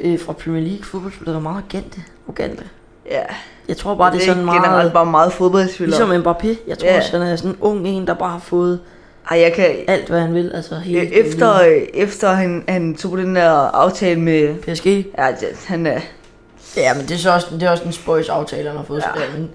øh, 0.00 0.20
fra 0.20 0.32
Premier 0.32 0.62
League 0.68 0.84
fodboldspillere, 0.84 1.32
der 1.32 1.38
er 1.38 1.42
meget 1.42 1.56
arrogante. 1.56 2.00
arrogante. 2.26 2.64
Ja, 3.10 3.20
Jeg 3.68 3.76
tror 3.76 3.94
bare, 3.94 4.12
det, 4.12 4.22
er 4.22 4.26
sådan 4.26 4.44
meget... 4.44 4.62
generelt 4.62 4.92
bare 4.92 5.06
meget 5.06 5.32
fodboldspillere. 5.32 6.08
Ligesom 6.08 6.22
Mbappé. 6.32 6.56
Jeg 6.68 6.78
tror 6.78 6.88
Ja. 6.88 6.96
også, 6.96 7.18
han 7.18 7.22
er 7.22 7.36
sådan 7.36 7.50
en 7.50 7.56
ung 7.60 7.88
en, 7.88 8.06
der 8.06 8.14
bare 8.14 8.30
har 8.30 8.38
fået 8.38 8.80
Ej, 9.30 9.40
jeg 9.40 9.52
kan... 9.52 9.66
alt, 9.88 10.08
hvad 10.08 10.20
han 10.20 10.34
vil. 10.34 10.52
Altså 10.54 10.74
hele 10.78 11.00
Øh, 11.00 11.06
Efter, 11.12 11.54
øh, 11.62 11.82
efter 11.94 12.28
han, 12.32 12.64
han 12.68 12.94
tog 12.96 13.18
den 13.18 13.36
der 13.36 13.50
aftale 13.50 14.20
med... 14.20 14.54
PSG. 14.54 14.86
Ja, 15.18 15.28
det, 15.40 15.48
han 15.66 15.86
er... 15.86 16.00
Ja, 16.76 16.94
men 16.94 17.02
det 17.02 17.10
er 17.14 17.18
så 17.18 17.34
også, 17.34 17.46
det 17.52 17.62
er 17.62 17.70
også 17.70 17.84
en 17.84 17.92
spøjs 17.92 18.28
aftale, 18.28 18.68
han 18.68 18.76
har 18.76 18.84
fået. 18.84 19.04
Ja. 19.16 19.20
Ja. 19.22 19.26
Men 19.38 19.50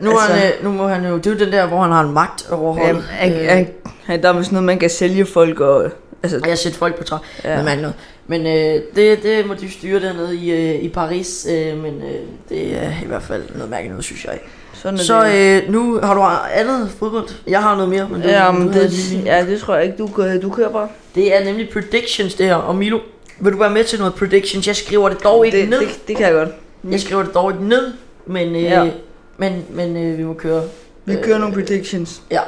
nu, 0.00 0.10
altså, 0.10 0.32
han, 0.32 0.52
øh, 0.58 0.64
nu 0.64 0.72
må 0.72 0.88
han 0.88 1.06
jo, 1.06 1.16
det 1.16 1.26
er 1.26 1.30
jo 1.30 1.38
den 1.38 1.52
der, 1.52 1.66
hvor 1.66 1.82
han 1.82 1.92
har 1.92 2.00
en 2.00 2.12
magt 2.12 2.48
over 2.50 2.78
Ja, 2.78 2.84
holdet. 2.86 3.02
han, 3.10 3.32
Øh, 3.32 3.66
han, 4.04 4.22
der 4.22 4.28
er 4.28 4.32
sådan 4.42 4.46
noget, 4.52 4.64
man 4.64 4.78
kan 4.78 4.90
sælge 4.90 5.26
folk 5.26 5.60
og... 5.60 5.90
Altså, 6.22 6.38
Jeg 6.44 6.50
har 6.50 6.56
set 6.56 6.74
folk 6.76 6.98
på 6.98 7.04
træ. 7.04 7.16
Ja. 7.44 7.50
Ja. 7.50 7.56
Men, 7.56 7.64
man, 7.64 7.78
noget. 7.78 7.94
Men 8.26 8.46
øh, 8.46 8.82
det, 8.96 9.22
det 9.22 9.46
må 9.46 9.54
de 9.54 9.70
styre 9.70 10.00
dernede 10.00 10.36
i, 10.36 10.50
øh, 10.50 10.82
i 10.84 10.88
Paris. 10.88 11.46
Øh, 11.50 11.78
men 11.82 11.94
øh, 12.02 12.14
det 12.48 12.76
er 12.76 12.90
i 13.02 13.06
hvert 13.06 13.22
fald 13.22 13.42
noget 13.54 13.70
mærkeligt 13.70 13.92
noget, 13.92 14.04
synes 14.04 14.24
jeg. 14.24 14.38
sådan 14.74 14.98
Så 14.98 15.26
øh, 15.26 15.72
nu 15.72 15.98
har 16.02 16.14
du 16.14 16.22
andet 16.60 16.90
fodbold. 16.98 17.28
Jeg 17.46 17.62
har 17.62 17.74
noget 17.74 17.88
mere. 17.90 18.08
Men 18.10 18.22
det, 18.22 18.28
ja, 18.28 18.52
du 18.58 18.72
det, 18.72 18.90
lige- 18.90 19.22
ja, 19.24 19.46
det 19.46 19.60
tror 19.60 19.74
jeg 19.74 19.84
ikke. 19.84 19.96
Du, 19.98 20.06
kører- 20.06 20.40
du 20.40 20.50
kører 20.50 20.70
bare. 20.72 20.88
det 21.14 21.36
er 21.36 21.44
nemlig 21.44 21.68
predictions 21.72 22.34
det 22.34 22.46
her. 22.46 22.54
Og 22.54 22.76
Milo, 22.76 22.98
vil 23.40 23.52
du 23.52 23.58
være 23.58 23.70
med 23.70 23.84
til 23.84 23.98
noget 23.98 24.14
predictions? 24.14 24.66
Jeg 24.66 24.76
skriver 24.76 25.08
det 25.08 25.24
dog 25.24 25.46
ikke 25.46 25.60
det, 25.60 25.68
ned. 25.68 25.80
det, 25.80 25.88
det, 26.08 26.16
kan 26.16 26.26
jeg 26.26 26.34
godt. 26.34 26.48
Jeg 26.90 27.00
skriver 27.00 27.22
det 27.22 27.34
dog 27.34 27.50
ikke 27.52 27.64
ned. 27.68 27.92
Men, 28.26 28.56
øh, 28.56 28.62
Ja. 28.62 28.90
men, 29.36 29.64
men 29.70 29.96
øh, 29.96 30.18
vi 30.18 30.24
må 30.24 30.34
køre. 30.34 30.62
Vi 31.04 31.16
kører 31.22 31.38
nogle 31.38 31.54
predictions. 31.54 32.22
Ja. 32.30 32.40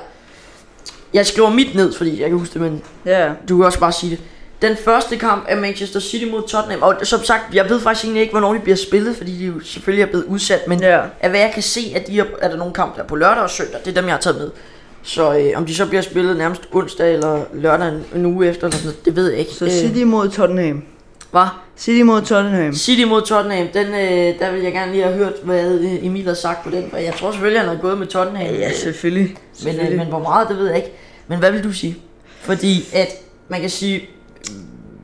Jeg 1.14 1.27
skriver 1.27 1.51
mit 1.51 1.74
ned, 1.74 1.93
fordi 1.93 2.20
jeg 2.20 2.29
kan 2.29 2.39
huske 2.39 2.53
det, 2.53 2.61
men 2.62 2.83
Ja, 3.07 3.31
Du 3.49 3.57
kan 3.57 3.66
også 3.66 3.81
bare 3.81 3.93
sige 3.93 4.11
det. 4.11 4.20
Den 4.63 4.77
første 4.77 5.17
kamp 5.17 5.45
er 5.49 5.57
Manchester 5.61 6.01
City 6.01 6.25
mod 6.31 6.43
Tottenham. 6.49 6.83
Og 6.83 6.97
som 7.03 7.25
sagt, 7.25 7.55
jeg 7.55 7.71
ved 7.71 7.81
faktisk 7.81 8.05
egentlig 8.05 8.21
ikke, 8.21 8.33
hvornår 8.33 8.53
de 8.53 8.59
bliver 8.59 8.77
spillet, 8.77 9.17
fordi 9.17 9.39
de 9.39 9.45
jo 9.45 9.61
selvfølgelig 9.61 10.03
er 10.03 10.07
blevet 10.07 10.25
udsat. 10.25 10.69
Men 10.69 10.81
ja. 10.81 11.01
af 11.21 11.31
hvad 11.31 11.41
jeg 11.41 11.51
kan 11.55 11.63
se, 11.63 11.93
at 11.97 12.07
de 12.07 12.19
er, 12.19 12.25
er 12.43 12.49
der 12.49 12.57
nogle 12.57 12.75
kampe, 12.75 12.97
der 12.97 13.03
er 13.03 13.07
på 13.07 13.17
lørdag 13.17 13.43
og 13.43 13.51
søndag. 13.51 13.81
Det 13.85 13.91
er 13.91 14.01
dem, 14.01 14.05
jeg 14.05 14.15
har 14.15 14.21
taget 14.21 14.39
med. 14.39 14.51
Så 15.03 15.39
øh, 15.39 15.53
om 15.57 15.67
de 15.67 15.75
så 15.75 15.87
bliver 15.87 16.03
spillet 16.03 16.37
nærmest 16.37 16.63
onsdag 16.73 17.15
eller 17.15 17.45
lørdag 17.55 17.89
en, 17.89 18.05
en 18.15 18.27
uge 18.27 18.47
efter, 18.47 18.67
eller 18.67 18.77
sådan 18.77 18.87
noget, 18.87 19.05
det 19.05 19.17
ved 19.17 19.31
jeg 19.31 19.39
ikke. 19.39 19.53
Så 19.53 19.71
City 19.71 20.03
mod 20.03 20.29
Tottenham. 20.29 20.83
Hvad? 21.31 21.47
City 21.77 22.03
mod 22.03 22.23
Tottenham. 22.23 22.75
City 22.75 23.05
mod 23.05 23.23
Tottenham, 23.23 23.69
den, 23.75 23.87
øh, 23.87 24.39
der 24.39 24.53
vil 24.53 24.63
jeg 24.63 24.73
gerne 24.73 24.93
lige 24.93 25.05
have 25.05 25.17
hørt, 25.17 25.33
hvad 25.45 25.75
øh, 25.75 26.07
Emil 26.07 26.27
har 26.27 26.35
sagt 26.35 26.65
på 26.65 26.71
den. 26.71 26.91
For 26.91 26.97
jeg 26.97 27.15
tror 27.15 27.31
selvfølgelig, 27.31 27.61
han 27.61 27.69
har 27.69 27.83
gået 27.83 27.99
med 27.99 28.07
Tottenham. 28.07 28.55
Ja, 28.55 28.73
selvfølgelig. 28.73 29.25
Men, 29.25 29.33
øh, 29.33 29.75
selvfølgelig. 29.75 29.99
men 29.99 30.07
hvor 30.07 30.19
meget, 30.19 30.49
det 30.49 30.59
ved 30.59 30.67
jeg 30.67 30.77
ikke. 30.77 30.93
Men 31.29 31.39
hvad 31.39 31.53
vil 31.53 31.65
du 31.65 31.73
sige? 31.73 31.97
Fordi 32.41 32.89
at 32.93 33.09
man 33.49 33.61
kan 33.61 33.71
sige, 33.71 34.09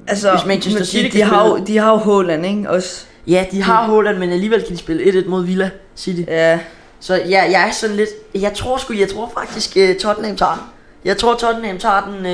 altså, 0.07 0.31
hvis 0.31 0.47
Manchester 0.47 0.85
City 0.85 1.17
de, 1.17 1.19
de, 1.19 1.23
har 1.25 1.49
jo, 1.49 1.57
de 1.67 1.79
har 1.79 1.91
jo 1.91 1.97
Haaland, 1.97 2.47
ikke? 2.47 2.71
Også. 2.71 3.05
Ja, 3.27 3.45
de 3.51 3.63
har 3.63 3.83
Haaland, 3.83 4.19
men 4.19 4.31
alligevel 4.31 4.63
kan 4.63 4.71
de 4.73 4.77
spille 4.77 5.23
1-1 5.23 5.29
mod 5.29 5.45
Villa 5.45 5.71
City. 5.97 6.23
Ja, 6.29 6.59
Så 7.01 7.15
ja, 7.15 7.43
jeg 7.51 7.69
er 7.69 7.73
sådan 7.73 7.97
lidt... 7.97 8.09
Jeg 8.35 8.53
tror 8.55 8.77
sgu, 8.77 8.93
jeg 8.95 9.09
tror 9.09 9.31
faktisk, 9.35 9.77
uh, 9.77 9.97
Tottenham 9.97 10.37
tager 10.37 10.53
den. 10.53 10.63
Jeg 11.05 11.17
tror, 11.19 11.35
Tottenham 11.35 11.79
tager 11.79 12.01
den 12.01 12.27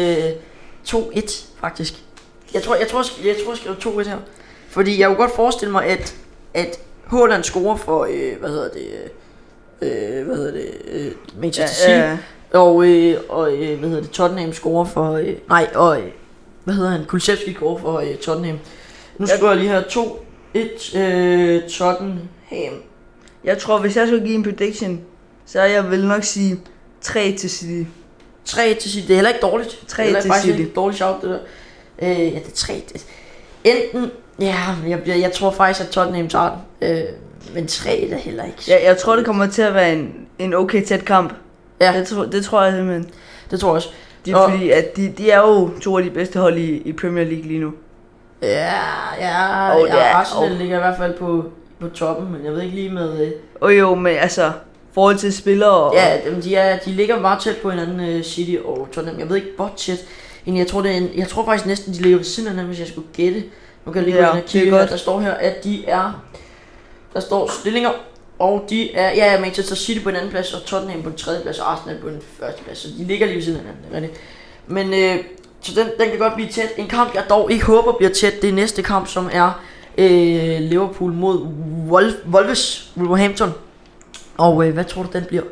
uh, 0.94 1.12
2-1, 1.16 1.44
faktisk. 1.60 1.94
Jeg 2.54 2.62
tror, 2.62 2.74
jeg 2.74 2.88
tror, 2.88 3.04
jeg 3.24 3.36
tror, 3.44 3.52
jeg 3.52 3.76
skriver 3.78 4.02
2-1 4.02 4.08
her. 4.08 4.16
Fordi 4.68 5.00
jeg 5.00 5.08
kunne 5.08 5.16
godt 5.16 5.36
forestille 5.36 5.72
mig, 5.72 5.84
at, 5.84 6.14
at 6.54 6.78
Haaland 7.06 7.44
scorer 7.44 7.76
for, 7.76 8.00
uh, 8.00 8.40
hvad 8.40 8.50
hedder 8.50 8.68
det, 8.68 8.88
uh, 9.80 10.26
hvad 10.26 10.36
hedder 10.36 10.52
det, 10.52 10.70
uh, 10.94 11.40
Manchester 11.40 11.76
City. 11.76 11.90
ja, 11.90 12.10
ja. 12.10 12.18
Og, 12.52 12.84
øh, 12.86 13.20
og 13.28 13.52
øh, 13.52 13.78
hvad 13.78 13.88
hedder 13.88 14.02
det, 14.02 14.10
Tottenham 14.10 14.52
scorer 14.52 14.84
for, 14.84 15.12
øh, 15.12 15.34
nej, 15.48 15.68
og, 15.74 16.00
øh, 16.00 16.08
hvad 16.68 16.76
hedder 16.76 16.90
han, 16.90 17.04
Kulusevski 17.04 17.54
scorer 17.54 17.78
for 17.78 17.98
øh, 17.98 18.16
Tottenham. 18.16 18.58
Nu 19.18 19.26
Ja. 19.28 19.36
skriver 19.36 19.52
jeg 19.52 19.60
lige 19.60 19.70
her 19.70 19.82
2-1 19.82 20.98
øh, 20.98 21.62
Tottenham. 21.68 22.18
Jeg 23.44 23.58
tror, 23.58 23.78
hvis 23.78 23.96
jeg 23.96 24.06
skulle 24.08 24.24
give 24.24 24.34
en 24.34 24.42
prediction, 24.42 25.00
så 25.46 25.62
jeg 25.62 25.90
vil 25.90 26.06
nok 26.06 26.24
sige 26.24 26.60
3 27.00 27.32
til 27.38 27.50
City. 27.50 27.88
3 28.44 28.74
til 28.80 28.90
City, 28.90 29.06
det 29.06 29.10
er 29.12 29.16
heller 29.16 29.30
ikke 29.30 29.40
dårligt. 29.42 29.82
Tre 29.88 30.02
det 30.02 30.02
er 30.02 30.04
heller 30.04 30.20
til 30.20 30.28
faktisk 30.28 30.44
City. 30.46 30.58
ikke 30.58 30.70
et 30.70 30.76
dårligt 30.76 30.96
shout, 30.96 31.16
det 31.22 31.30
der. 31.30 31.38
Øh, 32.02 32.18
ja, 32.20 32.24
det 32.38 32.46
er 32.46 32.54
3. 32.54 32.82
Det. 32.92 33.06
Enten, 33.64 34.10
ja, 34.40 34.56
jeg, 34.88 35.00
jeg, 35.06 35.20
jeg 35.20 35.32
tror 35.32 35.50
faktisk, 35.50 35.80
at 35.86 35.90
Tottenham 35.90 36.28
tager 36.28 36.50
den. 36.80 36.88
Øh, 36.90 37.04
men 37.54 37.66
3 37.66 38.00
er 38.00 38.08
det 38.08 38.18
heller 38.18 38.44
ikke. 38.44 38.58
Jeg, 38.68 38.80
jeg 38.84 38.96
tror, 38.98 39.16
det 39.16 39.24
kommer 39.24 39.46
til 39.46 39.62
at 39.62 39.74
være 39.74 39.92
en, 39.92 40.14
en 40.38 40.54
okay 40.54 40.84
tæt 40.84 41.04
kamp. 41.04 41.32
Ja. 41.80 41.98
Det, 41.98 42.06
tror, 42.06 42.24
det 42.24 42.44
tror 42.44 42.62
jeg 42.62 42.72
simpelthen. 42.72 43.10
Det 43.50 43.60
tror 43.60 43.68
jeg 43.68 43.76
også. 43.76 43.88
Det 44.24 44.32
er 44.32 44.36
Og- 44.36 44.50
fordi, 44.50 44.70
at 44.70 44.96
de, 44.96 45.12
de 45.18 45.30
er 45.30 45.38
jo 45.38 45.70
to 45.80 45.98
af 45.98 46.04
de 46.04 46.10
bedste 46.10 46.38
hold 46.38 46.58
i, 46.58 46.76
i 46.84 46.92
Premier 46.92 47.24
League 47.24 47.42
lige 47.44 47.60
nu. 47.60 47.72
Ja, 48.42 48.72
ja, 49.20 49.70
Og 49.78 49.86
ja 49.86 49.96
er- 49.96 50.14
Arsenal 50.14 50.52
og- 50.52 50.58
ligger 50.58 50.76
i 50.76 50.80
hvert 50.80 50.96
fald 50.98 51.18
på 51.18 51.44
på 51.80 51.88
toppen, 51.88 52.32
men 52.32 52.44
jeg 52.44 52.52
ved 52.52 52.62
ikke 52.62 52.74
lige 52.74 52.90
med... 52.90 53.20
Øh, 53.26 53.30
Og 53.60 53.78
jo, 53.78 53.94
men 53.94 54.16
altså, 54.16 54.52
forhold 54.94 55.16
til 55.16 55.32
spillere 55.36 55.70
og... 55.70 55.94
ja, 55.94 56.18
dem, 56.30 56.42
de, 56.42 56.56
er, 56.56 56.78
de 56.78 56.90
ligger 56.90 57.20
meget 57.20 57.40
tæt 57.40 57.56
på 57.56 57.70
hinanden, 57.70 58.00
øh, 58.08 58.22
City 58.22 58.56
og 58.64 58.88
Tottenham. 58.92 59.20
Jeg 59.20 59.28
ved 59.28 59.36
ikke, 59.36 59.48
hvor 59.56 59.70
tæt. 59.76 59.98
Jeg 60.46 60.66
tror, 60.66 60.82
det 60.82 60.90
er 60.90 60.94
en, 60.96 61.10
jeg 61.16 61.28
tror 61.28 61.44
faktisk 61.44 61.66
næsten, 61.66 61.92
de 61.94 61.98
ligger 62.02 62.16
ved 62.18 62.24
siden 62.24 62.46
af 62.46 62.52
hinanden, 62.52 62.68
hvis 62.68 62.80
jeg 62.80 62.88
skulle 62.88 63.06
gætte. 63.16 63.42
Nu 63.86 63.92
kan 63.92 64.02
jeg 64.02 64.10
lige 64.10 64.16
Ja, 64.24 64.30
gå 64.30 64.36
ind 64.36 64.42
og 64.44 64.48
kigge 64.48 64.70
her. 64.70 64.86
Der 64.86 64.96
står 64.96 65.20
her, 65.20 65.32
at 65.34 65.64
de 65.64 65.84
er... 65.86 66.22
Der 67.14 67.20
står 67.20 67.50
stillinger, 67.60 67.90
og 68.38 68.64
de 68.70 68.94
er... 68.94 69.14
Ja, 69.14 69.40
Manchester 69.40 69.74
City 69.74 70.02
på 70.02 70.08
en 70.08 70.16
anden 70.16 70.30
plads, 70.30 70.54
og 70.54 70.64
Tottenham 70.64 71.02
på 71.02 71.08
en 71.08 71.16
tredje 71.16 71.42
plads, 71.42 71.58
og 71.58 71.72
Arsenal 71.72 71.98
på 72.00 72.08
en 72.08 72.22
første 72.40 72.64
plads. 72.64 72.78
Så 72.78 72.88
de 72.98 73.04
ligger 73.04 73.26
lige 73.26 73.36
ved 73.36 73.42
siden 73.42 73.58
af 73.58 73.64
hinanden, 73.90 74.10
det. 74.10 74.20
Men 74.66 74.94
øh, 74.94 75.24
så 75.60 75.72
den, 75.80 75.86
den 76.00 76.10
kan 76.10 76.18
godt 76.18 76.34
blive 76.34 76.48
tæt. 76.48 76.68
En 76.76 76.88
kamp, 76.88 77.14
jeg 77.14 77.24
dog 77.30 77.52
ikke 77.52 77.64
håber 77.64 77.92
bliver 77.92 78.12
tæt, 78.12 78.42
det 78.42 78.50
er 78.50 78.54
næste 78.54 78.82
kamp, 78.82 79.08
som 79.08 79.30
er 79.32 79.62
øh, 79.98 80.60
Liverpool 80.60 81.12
mod 81.12 81.46
Wolf, 81.88 82.14
Wolves, 82.32 82.92
Wolverhampton. 82.96 83.52
Og 84.36 84.66
øh, 84.66 84.74
hvad 84.74 84.84
tror 84.84 85.02
du, 85.02 85.08
den 85.12 85.24
bliver? 85.24 85.42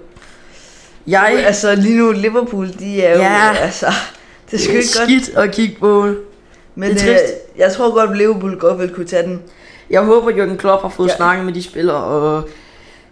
Jeg... 1.06 1.42
Altså, 1.46 1.74
lige 1.74 1.98
nu, 1.98 2.12
Liverpool, 2.12 2.68
de 2.78 3.02
er 3.02 3.16
jo... 3.16 3.22
Ja. 3.22 3.54
Altså, 3.60 3.86
det 4.50 4.60
skal 4.60 4.74
det 4.74 4.78
er 4.78 4.82
ikke 4.82 4.98
godt. 4.98 5.24
skidt 5.24 5.38
at 5.38 5.52
kigge 5.52 5.76
på. 5.80 6.14
Men 6.74 6.90
det 6.90 7.08
er 7.08 7.12
øh, 7.12 7.18
jeg 7.58 7.72
tror 7.72 7.94
godt, 7.94 8.10
at 8.10 8.16
Liverpool 8.16 8.58
godt 8.58 8.78
vil 8.78 8.94
kunne 8.94 9.06
tage 9.06 9.22
den. 9.22 9.42
Jeg 9.90 10.02
håber, 10.02 10.30
Jürgen 10.30 10.56
Klopp 10.56 10.82
har 10.82 10.88
fået. 10.88 11.08
Ja. 11.08 11.16
snakket 11.16 11.44
med 11.44 11.52
de 11.52 11.62
spillere 11.62 12.04
og 12.04 12.48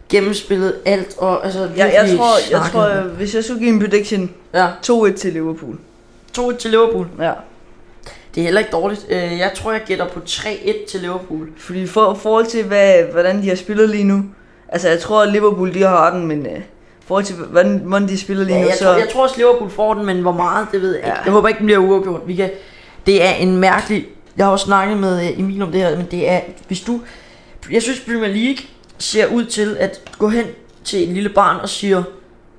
gennemspillet 0.08 0.74
alt. 0.84 1.14
Og, 1.18 1.44
altså, 1.44 1.60
Jeg, 1.76 1.92
jeg 1.94 2.16
tror, 2.16 2.26
jeg 2.36 2.42
snakket 2.48 2.72
tror, 2.72 2.88
med- 2.88 3.02
hvis 3.02 3.34
jeg 3.34 3.44
skulle 3.44 3.60
give 3.60 3.70
en 3.70 3.80
prediction, 3.80 4.30
Ja, 4.54 4.66
2-1 4.82 5.12
til 5.16 5.32
Liverpool. 5.32 5.78
2 6.32 6.52
til 6.52 6.70
Liverpool. 6.70 7.06
Ja. 7.20 7.32
Det 8.34 8.40
er 8.40 8.44
heller 8.44 8.60
ikke 8.60 8.72
dårligt. 8.72 9.06
Øh, 9.10 9.38
Jeg 9.38 9.52
tror, 9.54 9.72
jeg 9.72 9.80
gætter 9.86 10.08
på 10.08 10.20
3-1 10.26 10.86
til 10.90 11.00
Liverpool. 11.00 11.48
Fordi 11.56 11.86
for 11.86 12.14
forhold 12.14 12.46
til, 12.46 12.64
hvad, 12.64 13.02
hvordan 13.12 13.42
de 13.42 13.48
har 13.48 13.56
spillet 13.56 13.88
lige 13.90 14.04
nu. 14.04 14.24
Altså, 14.68 14.88
jeg 14.88 15.00
tror, 15.00 15.22
at 15.22 15.32
Liverpool, 15.32 15.74
de 15.74 15.82
har 15.82 16.06
retten, 16.06 16.26
men 16.26 16.46
øh, 16.46 16.60
forhold 17.06 17.24
til, 17.24 17.36
hvordan, 17.36 17.80
hvordan 17.84 18.08
de 18.08 18.18
spiller 18.18 18.44
lige 18.44 18.56
Ja, 18.56 18.62
nu, 18.62 18.68
jeg, 18.68 18.76
så... 18.78 18.84
tror, 18.84 18.94
jeg 18.94 19.08
tror 19.12 19.22
også, 19.22 19.36
Liverpool 19.36 19.70
får 19.70 19.94
den, 19.94 20.06
men 20.06 20.20
hvor 20.20 20.32
meget, 20.32 20.66
det 20.72 20.80
ved 20.82 20.88
jeg 20.90 20.98
ikke. 20.98 21.08
Ja. 21.08 21.22
Jeg 21.24 21.32
håber 21.32 21.48
ikke, 21.48 21.58
den 21.58 21.66
bliver 21.66 21.78
uafgjort. 21.80 22.20
Vi 22.26 22.34
kan, 22.34 22.50
det 23.06 23.24
er 23.24 23.30
en 23.32 23.56
mærkelig... 23.56 24.06
Jeg 24.36 24.46
har 24.46 24.52
også 24.52 24.64
snakket 24.64 24.98
med 24.98 25.22
øh, 25.30 25.40
Emil 25.40 25.62
om 25.62 25.72
det 25.72 25.80
her, 25.80 25.96
men 25.96 26.06
det 26.10 26.30
er... 26.30 26.40
Hvis 26.66 26.80
du... 26.80 27.00
Jeg 27.70 27.82
synes, 27.82 28.00
Premier 28.00 28.28
League 28.28 28.56
ser 28.98 29.26
ud 29.26 29.44
til 29.44 29.76
at 29.80 30.00
gå 30.18 30.28
hen 30.28 30.44
til 30.84 31.08
en 31.08 31.14
lille 31.14 31.28
barn 31.28 31.60
og 31.60 31.68
siger, 31.68 32.02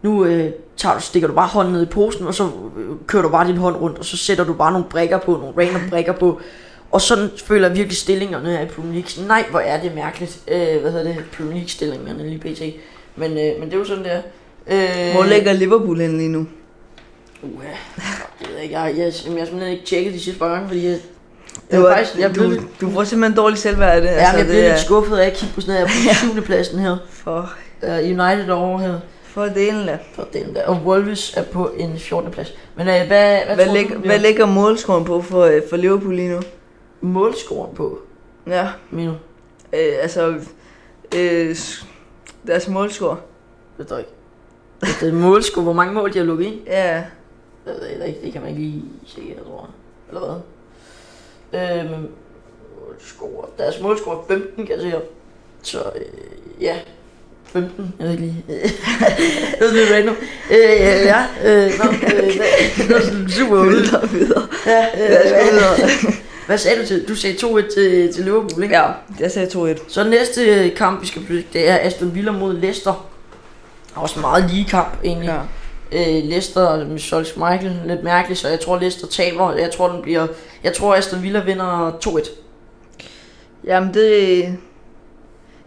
nu 0.01 0.25
øh, 0.25 0.51
tager 0.77 0.95
du, 0.95 1.01
stikker 1.01 1.27
du 1.27 1.33
bare 1.33 1.47
hånden 1.47 1.73
ned 1.73 1.81
i 1.81 1.85
posen, 1.85 2.27
og 2.27 2.33
så 2.33 2.43
øh, 2.77 2.95
kører 3.07 3.23
du 3.23 3.29
bare 3.29 3.47
din 3.47 3.57
hånd 3.57 3.75
rundt, 3.75 3.99
og 3.99 4.05
så 4.05 4.17
sætter 4.17 4.43
du 4.43 4.53
bare 4.53 4.71
nogle 4.71 4.87
brikker 4.89 5.17
på, 5.17 5.31
nogle 5.31 5.53
random 5.57 5.89
brikker 5.93 6.13
på. 6.13 6.41
Og 6.91 7.01
sådan 7.01 7.29
føler 7.45 7.67
jeg 7.67 7.77
virkelig 7.77 7.97
stillingerne 7.97 8.63
i 8.63 8.65
Premier 8.65 8.93
League. 8.93 9.27
Nej, 9.27 9.45
hvor 9.49 9.59
er 9.59 9.81
det 9.81 9.95
mærkeligt. 9.95 10.39
Øh, 10.47 10.81
hvad 10.81 10.91
hedder 10.91 11.03
det? 11.03 11.17
Premier 11.37 11.53
League 11.53 11.69
stillingerne 11.69 12.29
lige 12.29 12.39
pt. 12.39 12.61
Men, 13.15 13.31
øh, 13.31 13.59
men 13.59 13.61
det 13.61 13.73
er 13.73 13.77
jo 13.77 13.85
sådan 13.85 14.03
der. 14.03 14.21
Øh, 14.67 15.13
Hvor 15.15 15.25
ligger 15.25 15.53
Liverpool 15.53 15.99
hen 15.99 16.17
lige 16.17 16.29
nu? 16.29 16.47
Uha, 17.43 17.67
det 18.39 18.47
ved 18.47 18.55
jeg 18.55 18.63
ikke. 18.63 18.79
Jeg, 18.79 18.89
jeg, 18.89 18.97
jeg, 18.97 19.13
jeg 19.25 19.39
har 19.39 19.45
simpelthen 19.45 19.71
ikke 19.71 19.85
tjekket 19.85 20.13
de 20.13 20.19
sidste 20.19 20.39
par 20.39 20.49
gange, 20.53 20.67
fordi 20.67 20.85
jeg, 20.85 20.99
Det 21.67 21.73
jeg, 21.73 21.81
var, 21.83 21.95
faktisk, 21.95 22.19
jeg, 22.19 22.33
blev, 22.33 22.61
du, 22.81 22.89
får 22.91 23.03
simpelthen 23.03 23.37
dårligt 23.37 23.59
selvværd 23.61 23.95
af 23.95 24.01
det. 24.01 24.07
ja, 24.07 24.29
jeg 24.29 24.37
det 24.39 24.45
blev 24.47 24.59
er 24.59 24.67
lidt 24.67 24.79
skuffet 24.79 25.17
af 25.17 25.25
at 25.27 25.33
kigge 25.33 25.55
på 25.55 25.61
sådan 25.61 25.73
noget. 25.75 25.89
Jeg 26.05 26.09
er 26.11 26.13
på 26.13 26.15
syvende 26.23 26.41
pladsen 26.41 26.79
her. 26.79 26.97
For, 27.09 27.49
Uh, 27.83 27.89
United 27.91 28.49
over 28.49 28.79
her. 28.79 28.99
for 29.23 29.45
delen 29.45 29.89
af. 29.89 30.11
For 30.13 30.27
den 30.33 30.55
der. 30.55 30.65
Og 30.67 30.75
Wolves 30.85 31.37
er 31.37 31.43
på 31.43 31.71
en 31.77 31.99
14. 31.99 32.31
plads. 32.31 32.53
Men 32.75 32.87
uh, 32.87 32.93
hvad, 32.93 33.05
hvad, 33.07 33.55
Hvad, 33.55 33.65
lig, 33.73 33.89
du, 33.89 33.99
hvad 33.99 34.19
ligger 34.19 34.45
målscoren 34.45 35.05
på 35.05 35.21
for, 35.21 35.43
øh, 35.43 35.61
for 35.69 35.77
Liverpool 35.77 36.15
lige 36.15 36.29
nu? 36.29 36.39
målscoren 37.01 37.75
på? 37.75 37.99
Ja, 38.47 38.67
Minu, 38.91 39.11
øh, 39.73 39.93
altså... 40.01 40.33
Øh, 41.15 41.55
deres 42.47 42.67
målscore. 42.67 43.17
ved 43.77 43.85
du 43.85 43.95
ikke. 43.97 44.09
Det 45.01 45.09
er 45.09 45.13
målscore. 45.13 45.63
Hvor 45.63 45.73
mange 45.73 45.93
mål 45.93 46.13
de 46.13 46.17
har 46.17 46.25
lukket 46.25 46.45
ind? 46.45 46.55
Ja, 46.67 46.93
Jeg 46.95 47.05
det 47.65 48.07
ikke. 48.07 48.19
Det 48.23 48.33
kan 48.33 48.41
man 48.41 48.49
ikke 48.49 48.61
lige 48.61 48.83
se, 49.07 49.21
jeg 49.35 49.43
tror. 49.45 49.69
Eller 50.09 50.21
hvad? 50.25 50.35
Øh, 51.53 51.91
målscore. 52.95 53.45
Deres 53.57 53.79
målscore 53.81 54.17
er 54.17 54.23
15, 54.27 54.65
kan 54.65 54.75
jeg 54.75 54.81
se 54.81 54.89
her. 54.89 54.99
Så 55.61 55.79
øh, 55.95 56.63
ja, 56.63 56.75
15. 57.45 57.93
Jeg 57.99 58.05
ved 58.05 58.11
ikke 58.13 58.23
lige. 58.23 58.43
det 59.59 59.69
er 59.69 59.73
lidt 59.73 59.91
random. 59.91 60.15
Øh, 60.51 61.05
ja, 61.05 61.25
øh, 61.43 61.71
nå, 61.83 61.91
øh, 61.91 62.33
det 62.77 62.93
var 62.93 62.99
sådan 63.01 63.29
super 63.29 63.57
ude. 63.57 63.69
videre, 63.71 64.09
videre. 64.09 64.47
Ja, 64.65 64.85
Lad 65.09 65.25
os 65.25 65.31
gå 65.31 65.37
øh, 65.37 65.53
videre. 65.53 66.13
hvad 66.45 66.57
sagde 66.57 66.81
du 66.81 66.87
til? 66.87 67.07
Du 67.07 67.15
sagde 67.15 67.35
2-1 67.35 67.73
til, 67.75 68.13
til 68.13 68.23
Liverpool, 68.23 68.63
ikke? 68.63 68.75
Ja, 68.75 68.83
jeg 69.19 69.31
sagde 69.31 69.73
2-1. 69.75 69.79
Så 69.87 70.03
næste 70.03 70.41
øh, 70.45 70.75
kamp, 70.75 71.01
vi 71.01 71.07
skal 71.07 71.21
blive, 71.21 71.43
det 71.53 71.69
er 71.69 71.77
Aston 71.81 72.15
Villa 72.15 72.31
mod 72.31 72.53
Leicester. 72.53 73.07
Også 73.95 74.15
en 74.15 74.21
meget 74.21 74.51
lige 74.51 74.65
kamp, 74.65 74.97
egentlig. 75.03 75.27
Ja. 75.29 75.39
Øh, 75.91 76.23
Leicester 76.23 76.85
med 76.85 76.99
Sol 76.99 77.25
Michael 77.35 77.81
lidt 77.85 78.03
mærkeligt, 78.03 78.39
så 78.39 78.47
jeg 78.49 78.59
tror 78.59 78.79
Leicester 78.79 79.07
taber. 79.07 79.53
Jeg 79.53 79.71
tror 79.71 79.89
den 79.89 80.01
bliver 80.01 80.27
jeg 80.65 80.73
tror 80.73 80.95
Aston 80.95 81.23
Villa 81.23 81.39
vinder 81.39 81.91
2-1. 82.07 82.29
Jamen 83.63 83.93
det... 83.93 84.39
Jeg, 84.41 84.55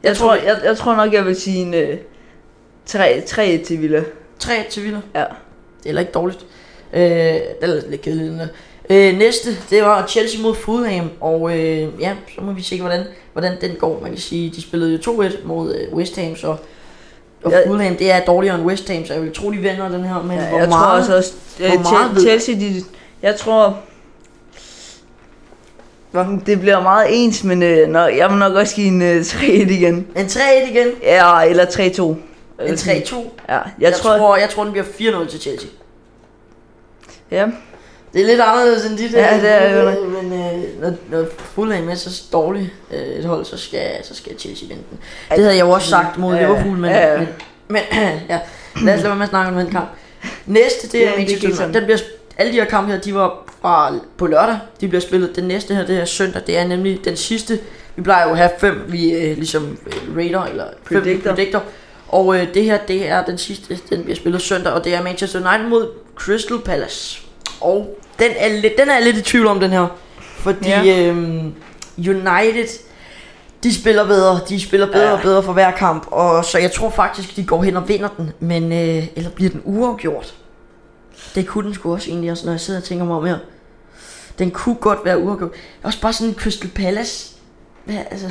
Jeg 0.02 0.16
tror, 0.16 0.34
jeg, 0.34 0.60
jeg 0.64 0.76
tror 0.76 0.94
nok, 0.96 1.12
jeg 1.12 1.26
vil 1.26 1.36
sige 1.40 1.56
en 1.56 1.74
øh, 1.74 1.98
3, 2.86 3.22
3 3.26 3.58
til 3.66 3.82
Villa. 3.82 4.02
3-1 4.44 4.68
til 4.70 4.84
Villa. 4.84 5.00
Ja. 5.14 5.20
Det 5.20 5.26
er 5.26 5.28
heller 5.84 6.00
ikke 6.00 6.12
dårligt. 6.12 6.46
Øh, 6.92 7.00
det 7.02 7.56
er 7.62 7.66
lidt 7.90 8.00
kedeligt, 8.02 8.30
den 8.30 8.38
der. 8.38 8.46
Øh, 8.90 9.18
næste, 9.18 9.50
det 9.70 9.82
var 9.82 10.06
Chelsea 10.06 10.42
mod 10.42 10.54
Fulham, 10.54 11.10
og 11.20 11.58
øh, 11.58 11.88
ja, 12.00 12.12
så 12.34 12.40
må 12.40 12.52
vi 12.52 12.62
se, 12.62 12.80
hvordan, 12.80 13.04
hvordan 13.32 13.60
den 13.60 13.74
går. 13.78 14.00
Man 14.02 14.10
kan 14.10 14.20
sige, 14.20 14.50
de 14.56 14.62
spillede 14.62 15.00
jo 15.06 15.12
2-1 15.22 15.46
mod 15.46 15.74
øh, 15.74 15.94
West 15.94 16.16
Ham, 16.16 16.36
så 16.36 16.56
og 17.42 17.52
Jeg- 17.52 17.64
Fulham, 17.66 17.96
det 17.96 18.10
er 18.10 18.24
dårligere 18.24 18.56
end 18.58 18.64
West 18.64 18.88
Ham, 18.88 19.04
så 19.06 19.12
jeg 19.14 19.22
vil 19.22 19.32
tro, 19.34 19.50
de 19.52 19.56
vinder 19.56 19.88
den 19.88 20.04
her, 20.04 20.22
men 20.22 20.38
ja 20.38 20.48
hvor 20.48 20.58
jeg 20.58 20.68
meget? 20.68 20.68
tror 20.68 20.98
også, 20.98 21.16
også 21.16 21.32
øh, 21.60 21.66
hvor 21.70 21.78
meget 21.92 22.10
Chel- 22.10 22.14
ved- 22.14 22.22
Chelsea, 22.22 22.54
de, 22.54 22.82
jeg 23.22 23.36
tror... 23.36 23.78
Det 26.46 26.60
bliver 26.60 26.80
meget 26.82 27.06
ens, 27.10 27.44
men 27.44 27.62
øh, 27.62 27.88
når, 27.88 28.06
jeg 28.06 28.30
vil 28.30 28.38
nok 28.38 28.54
også 28.54 28.74
give 28.74 28.86
en 28.86 29.02
øh, 29.02 29.20
3-1 29.20 29.44
igen. 29.46 30.06
En 30.16 30.26
3-1 30.26 30.70
igen, 30.70 30.88
Ja, 31.02 31.42
eller 31.42 31.64
3-2. 31.66 32.02
en 32.02 32.22
Eller 32.58 32.76
sådan. 32.76 33.02
3-2. 33.02 33.16
Ja, 33.48 33.54
jeg, 33.54 33.62
Jeg, 33.80 33.92
tror... 33.94 34.16
tror, 34.16 34.36
jeg 34.36 34.50
tror, 34.50 34.62
den 34.64 34.72
bliver 34.72 34.86
4-0 35.24 35.30
til 35.30 35.40
Chelsea. 35.40 35.68
Ja, 37.30 37.46
Det 38.12 38.22
er 38.22 38.26
lidt 38.26 38.40
anderledes 38.40 38.86
end 38.86 38.98
dit, 38.98 39.12
Ja, 39.12 39.36
øh, 39.36 39.42
det 39.42 39.50
er 39.52 39.84
det 39.84 39.98
øh, 39.98 40.24
men 40.24 40.32
øh, 40.32 40.80
når, 40.82 40.92
når 41.10 41.24
Fulham 41.38 41.88
er 41.88 41.94
så 41.94 42.22
dårligt 42.32 42.70
øh, 42.92 42.98
et 43.00 43.24
hold, 43.24 43.44
så 43.44 43.56
skal, 43.56 43.90
så 44.02 44.14
skal 44.14 44.38
Chelsea 44.38 44.68
vinde 44.68 44.82
den. 44.90 44.98
Det 45.30 45.38
havde 45.44 45.56
jeg 45.56 45.60
jo 45.64 45.70
også 45.70 45.88
sagt 45.88 46.18
mod 46.18 46.34
Ja. 46.34 46.40
Liverpool, 46.40 46.76
men, 46.78 46.90
Ja, 46.90 47.12
ja. 47.12 47.18
men, 47.18 47.28
men 47.68 47.82
ja, 48.28 48.38
lad 48.82 48.94
os 48.94 49.00
lade 49.00 49.04
være 49.04 49.14
med 49.16 49.22
at 49.22 49.28
snakke 49.30 49.50
om 49.50 49.56
den 49.64 49.70
kamp. 49.72 49.88
Næste, 50.46 50.88
det 50.88 51.00
er 51.00 51.04
Ja, 51.04 51.10
det 51.10 51.18
Manchester. 51.18 51.48
United. 51.64 51.80
Den 51.80 51.84
bliver, 51.84 51.98
alle 52.38 52.52
de 52.52 52.56
her 52.58 52.64
kampe 52.64 52.92
her, 52.92 53.00
de 53.00 53.14
var 53.14 53.44
fra 53.62 53.94
på 54.16 54.26
lørdag. 54.26 54.58
De 54.80 54.88
bliver 54.88 55.00
spillet. 55.02 55.36
Den 55.36 55.44
næste 55.44 55.74
her, 55.74 55.86
det 55.86 55.98
er 56.00 56.04
søndag. 56.04 56.42
Det 56.46 56.58
er 56.58 56.64
nemlig 56.64 57.00
den 57.04 57.16
sidste. 57.16 57.58
Vi 57.96 58.02
plejer 58.02 58.24
jo 58.26 58.30
at 58.32 58.36
have 58.38 58.50
fem, 58.58 58.84
vi 58.88 59.12
øh, 59.12 59.36
ligesom 59.36 59.78
øh, 59.86 60.16
rater, 60.16 60.44
eller 60.44 60.64
fem 60.88 61.02
Predictor. 61.02 61.30
predictor. 61.30 61.62
Og 62.08 62.36
øh, 62.36 62.54
det 62.54 62.64
her, 62.64 62.78
det 62.88 63.08
er 63.08 63.24
den 63.24 63.38
sidste, 63.38 63.78
den 63.90 64.02
bliver 64.02 64.16
spillet 64.16 64.42
søndag, 64.42 64.72
og 64.72 64.84
det 64.84 64.94
er 64.94 65.02
Manchester 65.02 65.38
United 65.52 65.68
mod 65.70 65.88
Crystal 66.16 66.58
Palace. 66.58 67.20
Og 67.60 67.98
den 68.18 68.30
er, 68.36 68.48
lidt, 68.60 68.72
den 68.78 68.88
er 68.88 69.00
lidt 69.00 69.16
i 69.16 69.22
tvivl 69.22 69.46
om, 69.46 69.60
den 69.60 69.70
her. 69.70 69.86
Fordi 70.20 70.68
Ja. 70.68 71.06
øhm, 71.08 71.54
United, 71.98 72.68
de 73.62 73.74
spiller 73.74 74.06
bedre, 74.06 74.40
de 74.48 74.60
spiller 74.60 74.86
bedre 74.86 75.06
Ja. 75.06 75.12
og 75.12 75.20
bedre 75.22 75.42
for 75.42 75.52
hver 75.52 75.70
kamp. 75.70 76.06
Og 76.10 76.44
så 76.44 76.58
jeg 76.58 76.72
tror 76.72 76.90
faktisk, 76.90 77.36
de 77.36 77.44
går 77.44 77.62
hen 77.62 77.76
og 77.76 77.88
vinder 77.88 78.08
den. 78.16 78.32
Men, 78.40 78.72
øh, 78.72 79.06
eller 79.16 79.30
bliver 79.30 79.50
den 79.50 79.62
uafgjort? 79.64 80.34
Det 81.34 81.46
kunne 81.46 81.64
den 81.66 81.74
sgu 81.74 81.92
også 81.92 82.10
egentlig, 82.10 82.30
også, 82.30 82.44
når 82.46 82.52
jeg 82.52 82.60
sidder 82.60 82.80
og 82.80 82.84
tænker 82.84 83.04
mig 83.04 83.16
om 83.16 83.24
her. 83.26 83.38
Den 84.38 84.50
kunne 84.50 84.74
godt 84.74 84.98
være 85.04 85.18
uafgjort. 85.18 85.50
Også 85.82 86.00
bare 86.00 86.12
sådan 86.12 86.34
Crystal 86.34 86.70
Palace. 86.70 87.34
Hvad, 87.84 87.96
altså, 88.10 88.26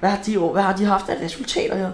hvad, 0.00 0.10
har 0.10 0.18
de, 0.26 0.38
hvad 0.38 0.62
har 0.62 0.76
de 0.76 0.84
haft 0.84 1.08
af 1.08 1.24
resultater 1.24 1.76
her? 1.76 1.90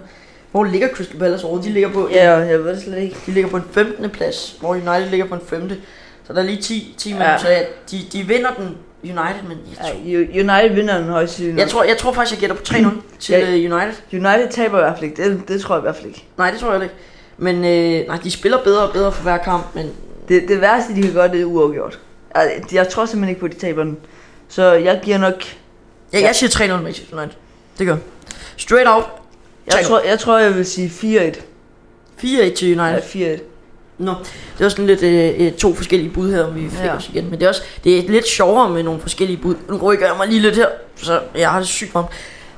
Hvor 0.51 0.65
ligger 0.65 0.89
Crystal 0.89 1.19
Palace 1.19 1.47
over? 1.47 1.63
De 1.63 1.71
ligger 1.71 1.93
på, 1.93 2.09
ja, 2.13 2.33
jeg 2.39 2.65
ved 2.65 2.71
det 2.75 2.83
slet 2.83 2.99
ikke. 2.99 3.17
de 3.27 3.31
ligger 3.31 3.51
på 3.51 3.57
en 3.57 3.65
15. 3.73 4.11
plads, 4.11 4.57
hvor 4.61 4.69
United 4.71 5.11
ligger 5.11 5.27
på 5.27 5.35
en 5.35 5.41
5. 5.47 5.71
Så 6.27 6.33
der 6.33 6.39
er 6.41 6.45
lige 6.45 6.63
10, 6.63 6.95
10 6.99 7.11
ja. 7.11 7.31
Ja. 7.31 7.39
så 7.39 7.49
ja, 7.49 7.63
de, 7.91 7.99
de 8.13 8.23
vinder 8.23 8.51
den 8.55 8.77
United, 9.03 9.43
men 9.49 9.59
jeg 9.71 9.79
tror, 9.81 10.01
Ja, 10.07 10.19
United 10.19 10.75
vinder 10.75 10.99
den 10.99 11.09
højst 11.09 11.33
sandsynligt. 11.33 11.61
jeg 11.61 11.69
tror, 11.71 11.85
jeg 11.85 11.97
tror 11.99 12.13
faktisk, 12.13 12.33
jeg 12.43 12.49
gætter 12.49 12.57
på 12.57 12.63
3-0 12.69 13.19
til 13.19 13.33
Ja. 13.33 13.41
øh, 13.41 13.73
United. 13.73 13.95
United 14.13 14.49
taber 14.51 14.79
i 14.79 14.81
hvert 14.81 14.99
fald 14.99 15.05
ikke. 15.11 15.25
Det, 15.25 15.49
det 15.49 15.61
tror 15.61 15.75
jeg 15.75 15.81
i 15.81 15.83
hvert 15.83 15.97
fald 15.97 16.07
ikke. 16.07 16.25
Nej, 16.39 16.51
det 16.51 16.61
tror 16.61 16.73
jeg 16.73 16.83
ikke. 16.83 16.95
Men 17.39 17.57
øh, 17.65 18.07
nej, 18.09 18.19
de 18.25 18.31
spiller 18.31 18.59
bedre 18.65 18.83
og 18.83 18.93
bedre 18.93 19.13
for 19.13 19.23
hver 19.23 19.37
kamp, 19.37 19.75
men 19.75 19.91
Det, 20.29 20.49
det 20.49 20.61
værste, 20.61 20.95
de 20.95 21.03
kan 21.03 21.13
gøre, 21.13 21.29
det 21.29 21.41
er 21.41 21.45
uafgjort. 21.45 21.99
Jeg, 22.35 22.63
jeg 22.73 22.89
tror 22.89 23.07
simpelthen 23.07 23.29
ikke 23.29 23.41
på, 23.41 23.47
at 23.47 23.53
de 23.53 23.59
taber 23.59 23.83
den. 23.85 23.97
Så 24.49 24.73
jeg 24.73 25.01
giver 25.03 25.19
nok... 25.19 25.35
ja, 26.13 26.21
jeg 26.21 26.35
siger 26.35 26.77
3-0 26.79 26.83
Manchester 26.83 27.17
United. 27.17 27.37
Det 27.79 27.87
gør. 27.87 27.97
Straight 28.57 28.89
out. 28.89 29.05
Jeg 29.67 29.75
3-0. 29.81 29.87
tror, 29.87 30.01
jeg, 30.01 30.19
tror, 30.19 30.39
jeg 30.39 30.55
vil 30.55 30.67
sige 30.67 31.19
4-1. 31.33 31.41
4-1 32.23 32.55
til 32.55 32.69
Ja, 32.77 32.93
United. 32.93 33.37
4-1. 33.39 33.43
Nå, 33.99 34.15
det 34.59 34.65
er 34.65 34.69
sådan 34.69 34.87
lidt 34.87 35.03
øh, 35.03 35.47
øh, 35.47 35.53
to 35.53 35.75
forskellige 35.75 36.11
bud 36.11 36.31
her, 36.33 36.45
om 36.45 36.55
vi 36.55 36.69
fik 36.71 36.79
Ja. 36.79 36.85
ja. 36.87 36.97
os 36.97 37.09
igen. 37.09 37.25
Men 37.31 37.33
det 37.41 37.43
er 37.45 37.49
også 37.49 37.63
det 37.85 37.99
er 37.99 38.11
lidt 38.11 38.27
sjovere 38.29 38.71
med 38.71 38.83
nogle 38.83 39.01
forskellige 39.01 39.37
bud. 39.37 39.55
Nu 39.69 39.77
rykker 39.77 40.07
jeg 40.07 40.17
mig 40.17 40.29
lige 40.29 40.41
lidt 40.41 40.57
her, 40.57 40.69
så 40.97 41.21
jeg 41.35 41.51
har 41.51 41.59
det 41.59 41.69
sygt 41.69 41.95
varmt. 41.95 42.09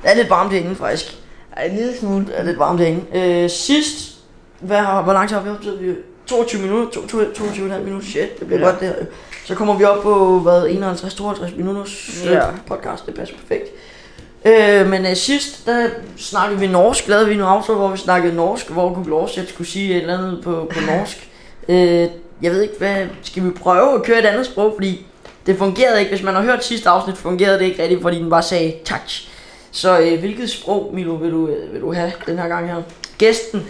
Det 0.03 0.11
er 0.11 0.15
lidt 0.15 0.29
varmt 0.29 0.51
herinde 0.53 0.75
faktisk. 0.75 1.17
Ej, 1.57 1.63
en 1.65 1.75
lille 1.75 1.97
smule. 1.99 2.25
Er 2.33 2.43
lidt 2.43 2.59
varmt 2.59 2.79
herinde. 2.79 3.03
Øh, 3.43 3.49
sidst, 3.49 4.15
hvad 4.59 4.77
har, 4.77 5.01
hvor 5.01 5.13
lang 5.13 5.29
tid 5.29 5.37
har 5.37 5.43
vi 5.43 5.49
optaget? 5.49 5.97
Vi 6.29 6.35
22 6.35 6.61
minutter, 6.61 7.01
22, 7.07 7.25
22,5 7.47 7.79
minutter, 7.83 8.07
shit, 8.07 8.39
det 8.39 8.47
bliver 8.47 8.59
Ja. 8.59 8.65
godt 8.65 8.79
der. 8.79 8.93
Så 9.45 9.55
kommer 9.55 9.77
vi 9.77 9.83
op 9.83 10.03
på, 10.03 10.39
hvad, 10.39 10.63
51-52 10.63 11.57
minutters 11.57 12.21
Ja. 12.25 12.33
ja. 12.33 12.45
podcast, 12.67 13.05
det 13.05 13.13
passer 13.15 13.35
perfekt. 13.35 13.65
Øh, 14.45 14.89
men 14.89 15.05
øh, 15.05 15.15
sidst, 15.15 15.65
der 15.65 15.87
snakkede 16.17 16.59
vi 16.59 16.67
norsk, 16.67 17.07
lavede 17.07 17.27
vi 17.27 17.33
en 17.33 17.41
aftale, 17.41 17.77
hvor 17.77 17.87
vi 17.87 17.97
snakkede 17.97 18.35
norsk, 18.35 18.69
hvor 18.69 18.93
Google 18.93 19.13
Oversæt 19.15 19.49
skulle 19.49 19.67
sige 19.69 19.95
et 19.95 20.01
eller 20.01 20.17
andet 20.17 20.41
på, 20.43 20.71
på 20.73 20.79
norsk. 20.87 21.29
Øh, 21.69 22.07
jeg 22.41 22.51
ved 22.51 22.61
ikke, 22.61 22.73
hvad, 22.77 23.05
skal 23.23 23.43
vi 23.43 23.49
prøve 23.49 23.93
at 23.95 24.03
køre 24.03 24.19
et 24.19 24.25
andet 24.25 24.45
sprog, 24.45 24.73
fordi 24.77 25.05
det 25.45 25.57
fungerede 25.57 25.99
ikke, 25.99 26.11
hvis 26.11 26.23
man 26.23 26.33
har 26.35 26.41
hørt 26.41 26.65
sidste 26.65 26.89
afsnit, 26.89 27.17
fungerede 27.17 27.59
det 27.59 27.65
ikke 27.65 27.81
rigtigt, 27.81 28.01
fordi 28.01 28.17
den 28.17 28.29
bare 28.29 28.43
sagde 28.43 28.73
touch. 28.85 29.29
Så 29.71 29.99
øh, 29.99 30.19
hvilket 30.19 30.49
sprog, 30.49 30.91
Milo, 30.93 31.13
vil 31.13 31.31
du, 31.31 31.47
øh, 31.47 31.73
vil 31.73 31.81
du 31.81 31.93
have 31.93 32.11
den 32.27 32.39
her 32.39 32.47
gang 32.47 32.67
her? 32.67 32.81
Gæsten. 33.17 33.65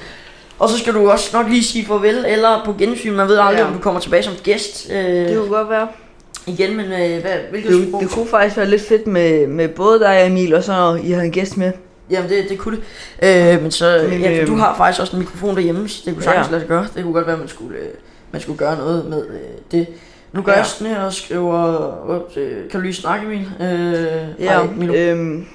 Og 0.59 0.69
så 0.69 0.77
skal 0.77 0.93
du 0.93 1.09
også 1.11 1.37
nok 1.37 1.49
lige 1.49 1.63
sige 1.63 1.85
farvel, 1.85 2.25
eller 2.27 2.61
på 2.65 2.73
gensyn. 2.73 3.13
Man 3.13 3.27
ved 3.27 3.37
aldrig, 3.37 3.57
Ja. 3.61 3.67
om 3.67 3.73
du 3.73 3.79
kommer 3.79 3.99
tilbage 4.01 4.23
som 4.23 4.33
gæst 4.43 4.91
øh, 4.91 4.97
Det 5.05 5.37
kunne 5.37 5.49
godt 5.57 5.69
være. 5.69 5.87
igen, 6.47 6.77
men 6.77 6.85
øh, 6.85 7.21
hvad, 7.21 7.31
hvilket 7.51 7.71
Det, 7.71 7.87
sprog? 7.87 8.01
det 8.01 8.09
kunne 8.09 8.27
faktisk 8.27 8.57
være 8.57 8.69
lidt 8.69 8.81
fedt 8.81 9.07
med, 9.07 9.47
med 9.47 9.67
både 9.67 9.99
dig 9.99 10.21
og 10.21 10.27
Emil, 10.27 10.53
og 10.53 10.63
så 10.63 10.99
I 11.03 11.11
har 11.11 11.21
en 11.21 11.31
gæst 11.31 11.57
med. 11.57 11.71
Jamen, 12.11 12.29
det, 12.29 12.45
det 12.49 12.57
kunne 12.57 12.77
det. 13.21 13.55
Øh, 13.55 13.61
men 13.61 13.71
så, 13.71 14.05
Men, 14.09 14.21
ja, 14.21 14.45
du 14.45 14.55
har 14.55 14.75
faktisk 14.77 15.01
også 15.01 15.13
en 15.15 15.19
mikrofon 15.19 15.55
derhjemme, 15.55 15.89
så 15.89 16.01
det 16.05 16.13
kunne 16.13 16.23
sagtens 16.23 16.47
Ja. 16.47 16.51
lade 16.51 16.61
sig 16.61 16.67
gøre. 16.67 16.87
Det 16.95 17.03
kunne 17.03 17.13
godt 17.13 17.25
være, 17.25 17.33
at 17.33 17.39
man 17.39 17.47
skulle, 17.47 17.77
øh, 17.77 17.87
man 18.31 18.41
skulle 18.41 18.57
gøre 18.57 18.77
noget 18.77 19.05
med 19.05 19.25
øh, 19.27 19.35
det. 19.71 19.87
Nu 20.33 20.41
gør 20.41 20.51
Ja. 20.51 20.57
jeg 20.57 20.65
sådan 20.65 20.87
her 20.95 21.01
og 21.03 21.13
skriver, 21.13 21.91
øh, 22.37 22.51
kan 22.71 22.79
du 22.79 22.79
lige 22.79 22.93
snakke, 22.93 23.25
Emil? 23.25 23.47
Øh, 23.61 23.65
Ja, 24.39 24.51
ej, 24.59 24.67
Milo. 24.75 24.93
øhm, 24.93 25.45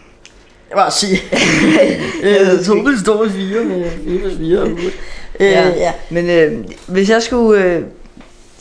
Jeg 0.74 0.82
bare 0.82 0.90
sige. 0.90 1.20
øh, 2.26 2.64
to 2.64 2.74
plus 2.84 3.02
to 3.02 3.22
er 3.22 3.28
fire, 3.28 3.64
med 3.64 3.90
fire. 4.38 4.60
Øh, 4.60 4.90
Ja. 5.40 5.68
ja. 5.68 5.92
men 6.10 6.30
øh, 6.30 6.64
hvis 6.86 7.10
jeg 7.10 7.22
skulle... 7.22 7.64
Øh, 7.64 7.82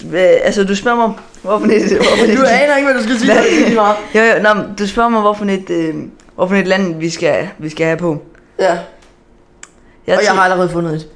hvad, 0.04 0.30
altså, 0.44 0.64
du 0.64 0.76
spørger 0.76 0.98
mig, 1.08 1.14
hvorfor 1.42 1.66
et... 1.66 1.92
Hvorfor 1.98 2.26
et 2.26 2.38
Du 2.38 2.44
aner 2.44 2.76
ikke, 2.78 2.92
hvad 2.92 3.02
du 3.02 3.04
skal 3.04 3.20
sige. 3.20 3.34
Nej. 3.34 3.74
meget. 3.76 3.96
jo, 4.16 4.22
jo, 4.50 4.56
men 4.56 4.76
du 4.80 4.88
spørger 4.88 5.10
mig, 5.10 5.22
hvorfor 5.22 5.46
et, 5.46 5.70
øh, 5.70 5.96
hvorfor 6.36 6.56
et 6.56 6.68
land, 6.68 7.00
vi 7.00 7.10
skal, 7.10 7.48
vi 7.58 7.70
skal 7.70 7.86
have 7.86 7.98
på. 7.98 8.22
Ja, 8.60 8.78
Jeg 10.08 10.18
og 10.18 10.24
jeg 10.24 10.32
har 10.32 10.42
allerede 10.42 10.70
fundet 10.70 10.96
et. 10.96 11.08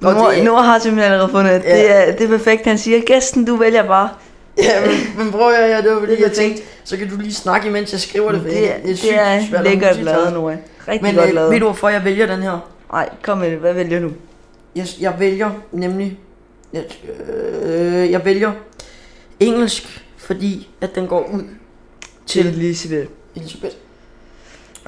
Nord, 0.00 0.34
Nord 0.44 0.64
har 0.64 0.78
simpelthen 0.78 1.12
allerede 1.12 1.32
fundet 1.32 1.62
det. 1.62 1.68
Ja. 1.68 1.76
Det, 1.76 2.08
er, 2.08 2.12
det 2.12 2.24
er 2.24 2.28
perfekt. 2.28 2.66
Han 2.66 2.78
siger, 2.78 3.00
gæsten, 3.00 3.44
du 3.44 3.56
vælger 3.56 3.86
bare. 3.86 4.08
Ja, 4.62 4.80
men, 4.86 5.24
men 5.24 5.32
prøv 5.32 5.52
at 5.52 5.68
høre, 5.68 5.82
det 5.82 5.90
var 5.90 5.98
fordi, 6.00 6.12
Det 6.12 6.20
jeg 6.20 6.32
tænkte, 6.32 6.62
så 6.84 6.96
kan 6.96 7.08
du 7.10 7.16
lige 7.16 7.34
snakke, 7.34 7.68
imens 7.68 7.92
jeg 7.92 8.00
skriver 8.00 8.32
det. 8.32 8.40
for 8.40 8.48
Det, 8.48 8.70
er, 8.70 8.76
sygt 8.96 9.10
det 9.10 9.18
er 9.20 9.46
svært 9.48 9.64
lækkert 9.64 9.96
lavet, 9.96 10.32
Nora. 10.32 10.56
Rigtig 10.88 11.02
Men 11.02 11.14
godt 11.14 11.28
øh, 11.28 11.34
lavet. 11.34 11.50
ved 11.52 11.58
du, 11.60 11.64
hvorfor 11.64 11.88
jeg 11.88 12.04
vælger 12.04 12.26
den 12.26 12.42
her? 12.42 12.70
Nej, 12.92 13.08
kom 13.22 13.38
med 13.38 13.50
det. 13.50 13.58
Hvad 13.58 13.74
vælger 13.74 14.00
du? 14.00 14.10
Jeg, 14.76 14.86
jeg 15.00 15.14
vælger 15.18 15.50
nemlig... 15.72 16.18
Jeg, 16.72 16.84
øh, 17.64 18.10
jeg 18.10 18.24
vælger 18.24 18.52
engelsk, 19.40 20.04
fordi 20.16 20.68
at 20.80 20.94
den 20.94 21.06
går 21.06 21.30
ud 21.32 21.42
Til 22.26 22.46
Elisabeth. 22.46 23.08
Elisabeth. 23.36 23.74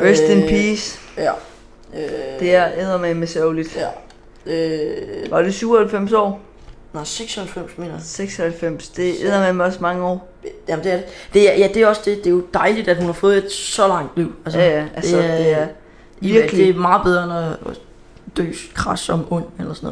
Rest 0.01 0.23
in 0.23 0.43
Øh, 0.43 0.49
peace. 0.49 0.99
Ja. 1.19 1.31
Øh, 1.97 2.41
Det 2.41 2.55
er 2.55 2.69
eddermame 2.79 3.15
med 3.15 3.27
sørgeligt. 3.27 3.77
Ja. 3.77 3.89
Øh, 4.53 5.31
Var 5.31 5.43
det 5.43 5.55
97 5.55 6.13
år? 6.13 6.41
Nej, 6.95 7.05
96 7.05 7.79
mener 7.79 7.93
jeg. 7.93 8.01
96. 8.05 8.89
Det 8.89 9.09
er 9.09 9.27
eddermame 9.27 9.65
også 9.65 9.79
mange 9.81 10.05
år. 10.05 10.29
Jamen 10.69 10.85
det 10.85 10.93
er 10.93 10.97
det. 10.97 11.05
det 11.35 11.51
er, 11.55 11.59
ja, 11.59 11.69
det 11.75 11.83
er 11.83 11.87
også 11.87 12.03
det. 12.05 12.17
Det 12.17 12.27
er 12.27 12.31
jo 12.31 12.43
dejligt, 12.55 12.89
at 12.89 12.97
hun 12.97 13.07
har 13.07 13.13
fået 13.13 13.37
et 13.45 13.53
så 13.53 13.89
langt 13.89 14.17
liv. 14.17 14.35
Altså, 14.45 14.61
ja, 14.61 14.79
ja. 14.79 14.85
Altså, 14.97 15.17
det 15.17 15.25
er, 15.31 15.37
det 15.37 15.51
er 15.53 15.67
virkelig. 16.21 16.67
Det 16.67 16.75
er 16.75 16.79
meget 16.81 17.03
bedre, 17.05 17.25
end 17.25 17.33
at 17.33 17.77
dø 18.37 18.47
kras 18.75 19.01
som 19.01 19.27
ond, 19.31 19.45
eller 19.59 19.75
sådan 19.75 19.87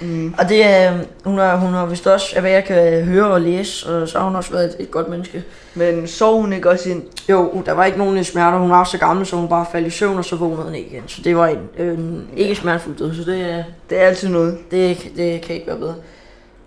noget. 0.00 0.16
Mm, 0.24 0.34
Og 0.38 0.48
det 0.48 0.64
er, 0.64 0.98
hun 1.24 1.38
har, 1.38 1.56
hun 1.56 1.72
har 1.72 1.86
vist 1.86 2.06
også, 2.06 2.40
hvad 2.40 2.50
jeg 2.50 2.64
kan 2.64 3.04
høre 3.04 3.26
og 3.26 3.40
læse, 3.40 3.88
og 3.88 4.08
så 4.08 4.18
har 4.18 4.26
hun 4.26 4.36
også 4.36 4.50
været 4.52 4.64
et, 4.64 4.76
et 4.78 4.90
godt 4.90 5.08
menneske. 5.08 5.44
men 5.74 6.06
sov 6.08 6.40
hun 6.40 6.52
ikke 6.52 6.70
også 6.70 6.88
ind? 6.90 7.02
Jo, 7.28 7.62
der 7.66 7.72
var 7.72 7.84
ikke 7.84 7.98
nogen 7.98 8.24
smerter. 8.24 8.58
Hun 8.58 8.70
var 8.70 8.84
så 8.84 8.98
gammel, 8.98 9.26
så 9.26 9.36
hun 9.36 9.48
bare 9.48 9.66
faldt 9.72 9.86
i 9.86 9.90
søvn, 9.90 10.18
og 10.18 10.24
så 10.24 10.36
vågnede 10.36 10.62
hun 10.62 10.74
ikke 10.74 10.90
igen. 10.90 11.02
Så 11.06 11.22
det 11.22 11.36
var 11.36 11.46
en, 11.46 11.58
en 11.78 12.28
ikke 12.36 12.54
smertefuld 12.54 12.96
død, 12.96 13.14
så 13.14 13.30
det, 13.30 13.40
er- 13.52 13.64
Det 13.90 14.00
er 14.00 14.06
altid 14.06 14.28
noget. 14.28 14.58
det, 14.70 14.98
det 15.16 15.40
kan 15.40 15.54
ikke 15.54 15.66
være 15.66 15.78
bedre. 15.78 15.94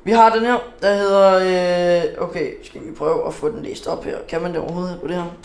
Vi 0.03 0.11
har 0.11 0.29
den 0.35 0.45
her, 0.45 0.57
der 0.81 0.95
hedder... 0.95 1.35
Øh, 2.17 2.23
okay, 2.29 2.51
skal 2.63 2.81
vi 2.81 2.91
prøve 2.97 3.27
at 3.27 3.33
få 3.33 3.49
den 3.51 3.63
læst 3.63 3.87
op 3.87 4.03
her. 4.05 4.17
Kan 4.29 4.41
man 4.41 4.51
det 4.53 4.59
overhovedet 4.61 4.97
på 5.01 5.07
det 5.07 5.15
her? 5.15 5.35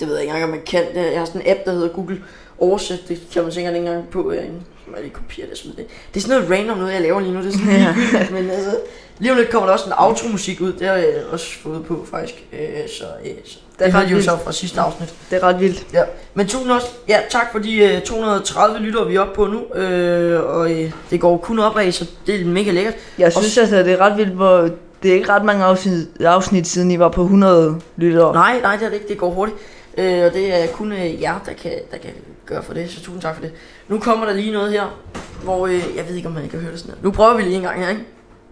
Det 0.00 0.08
ved 0.08 0.14
jeg 0.14 0.22
ikke 0.22 0.30
engang, 0.32 0.44
om 0.44 0.50
man 0.50 0.62
kan. 0.66 0.84
Det- 0.94 1.12
Jeg 1.12 1.18
har 1.18 1.24
sådan 1.24 1.40
en 1.40 1.50
app, 1.50 1.60
der 1.64 1.72
hedder 1.72 1.88
Google 1.88 2.22
Oversæt. 2.58 2.98
Det 3.08 3.20
kan 3.32 3.42
man 3.42 3.52
sikkert 3.52 3.74
ikke 3.74 3.86
engang 3.86 4.08
på 4.10 4.30
herinde. 4.32 4.60
Så 4.84 4.90
må 4.90 4.96
jeg 4.96 5.02
lige 5.02 5.14
kopiere 5.14 5.46
det. 5.46 5.52
og 5.52 5.58
smide 5.58 5.76
det. 5.76 5.86
Det 6.14 6.20
er 6.20 6.28
sådan 6.28 6.42
noget 6.42 6.58
random 6.58 6.78
noget, 6.78 6.92
jeg 6.92 7.00
laver 7.02 7.20
lige 7.20 7.32
nu. 7.32 7.38
Det 7.40 7.46
er 7.48 7.52
sådan 7.52 7.70
Ja. 7.70 7.94
men 8.40 8.50
altså... 8.50 8.78
Lige 9.18 9.32
om 9.32 9.38
lidt 9.38 9.50
kommer 9.50 9.66
der 9.66 9.72
også 9.72 9.86
en 9.86 9.92
outro-musik 9.98 10.60
ud. 10.60 10.72
Det 10.72 10.88
har 10.88 10.94
jeg 10.94 11.14
også 11.30 11.58
fået 11.58 11.84
på, 11.86 12.06
faktisk. 12.10 12.44
Øh, 12.52 12.88
så, 12.98 13.04
øh, 13.24 13.30
så. 13.44 13.58
Er 13.84 13.86
Det 13.86 13.94
ret 13.94 14.08
de 14.08 14.12
jo 14.14 14.22
så 14.22 14.38
fra 14.44 14.52
sidste 14.52 14.80
afsnit. 14.80 15.14
Det 15.30 15.42
er 15.42 15.42
ret 15.42 15.60
vildt. 15.60 15.86
Ja, 15.92 16.02
men 16.34 16.46
tusind 16.46 16.70
også, 16.70 16.86
ja, 17.08 17.20
tak 17.30 17.52
for 17.52 17.58
de 17.58 17.94
uh, 17.96 18.02
230 18.02 18.78
lyttere, 18.78 19.06
vi 19.06 19.16
er 19.16 19.20
oppe 19.20 19.34
på 19.34 19.46
nu, 19.46 19.80
øh, 19.80 20.42
og 20.42 20.60
uh, 20.60 20.92
det 21.10 21.20
går 21.20 21.36
kun 21.36 21.58
opad, 21.58 21.92
så 21.92 22.06
det 22.26 22.40
er 22.40 22.44
mega 22.44 22.70
lækkert. 22.70 22.94
Jeg 23.18 23.32
synes 23.32 23.58
altså, 23.58 23.76
det 23.76 23.92
er 23.92 24.00
ret 24.00 24.16
vildt, 24.16 24.32
hvor 24.32 24.68
det 25.02 25.10
er 25.10 25.14
ikke 25.14 25.28
ret 25.28 25.44
mange 25.44 25.64
afsnit, 25.64 26.08
afsnit 26.20 26.66
siden 26.66 26.90
I 26.90 26.98
var 26.98 27.08
på 27.08 27.22
100 27.22 27.80
lyttere. 27.96 28.32
Nej, 28.32 28.60
nej, 28.60 28.76
det 28.76 28.84
er 28.84 28.88
det 28.88 28.94
ikke, 28.94 29.08
det 29.08 29.18
går 29.18 29.30
hurtigt, 29.30 29.58
øh, 29.98 30.24
og 30.24 30.32
det 30.32 30.62
er 30.62 30.66
kun 30.66 30.92
uh, 30.92 31.22
jer, 31.22 31.38
der 31.46 31.52
kan, 31.52 31.72
der 31.90 31.98
kan 31.98 32.10
gøre 32.46 32.62
for 32.62 32.74
det, 32.74 32.90
så 32.90 32.96
tusind 32.96 33.22
tak 33.22 33.34
for 33.34 33.42
det. 33.42 33.52
Nu 33.88 33.98
kommer 33.98 34.26
der 34.26 34.32
lige 34.32 34.52
noget 34.52 34.72
her, 34.72 35.00
hvor 35.42 35.66
uh, 35.66 35.96
jeg 35.96 36.08
ved 36.08 36.14
ikke, 36.14 36.28
om 36.28 36.34
man 36.34 36.48
kan 36.48 36.60
høre 36.60 36.72
det 36.72 36.80
sådan 36.80 36.94
her. 36.94 37.02
Nu 37.02 37.10
prøver 37.10 37.36
vi 37.36 37.42
lige 37.42 37.56
en 37.56 37.62
gang 37.62 37.80
her, 37.80 37.88
ikke? 37.88 38.04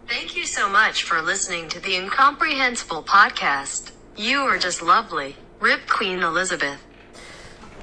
Thank 0.09 0.31
you 0.37 0.47
so 0.47 0.69
much 0.69 1.07
for 1.09 1.31
listening 1.31 1.71
to 1.71 1.81
the 1.81 1.93
Incomprehensible 1.93 3.03
podcast. 3.03 3.98
You 4.19 4.41
are 4.49 4.57
just 4.65 4.81
lovely. 4.83 5.35
Rip 5.63 5.81
Queen 5.99 6.19
Elizabeth. 6.37 6.77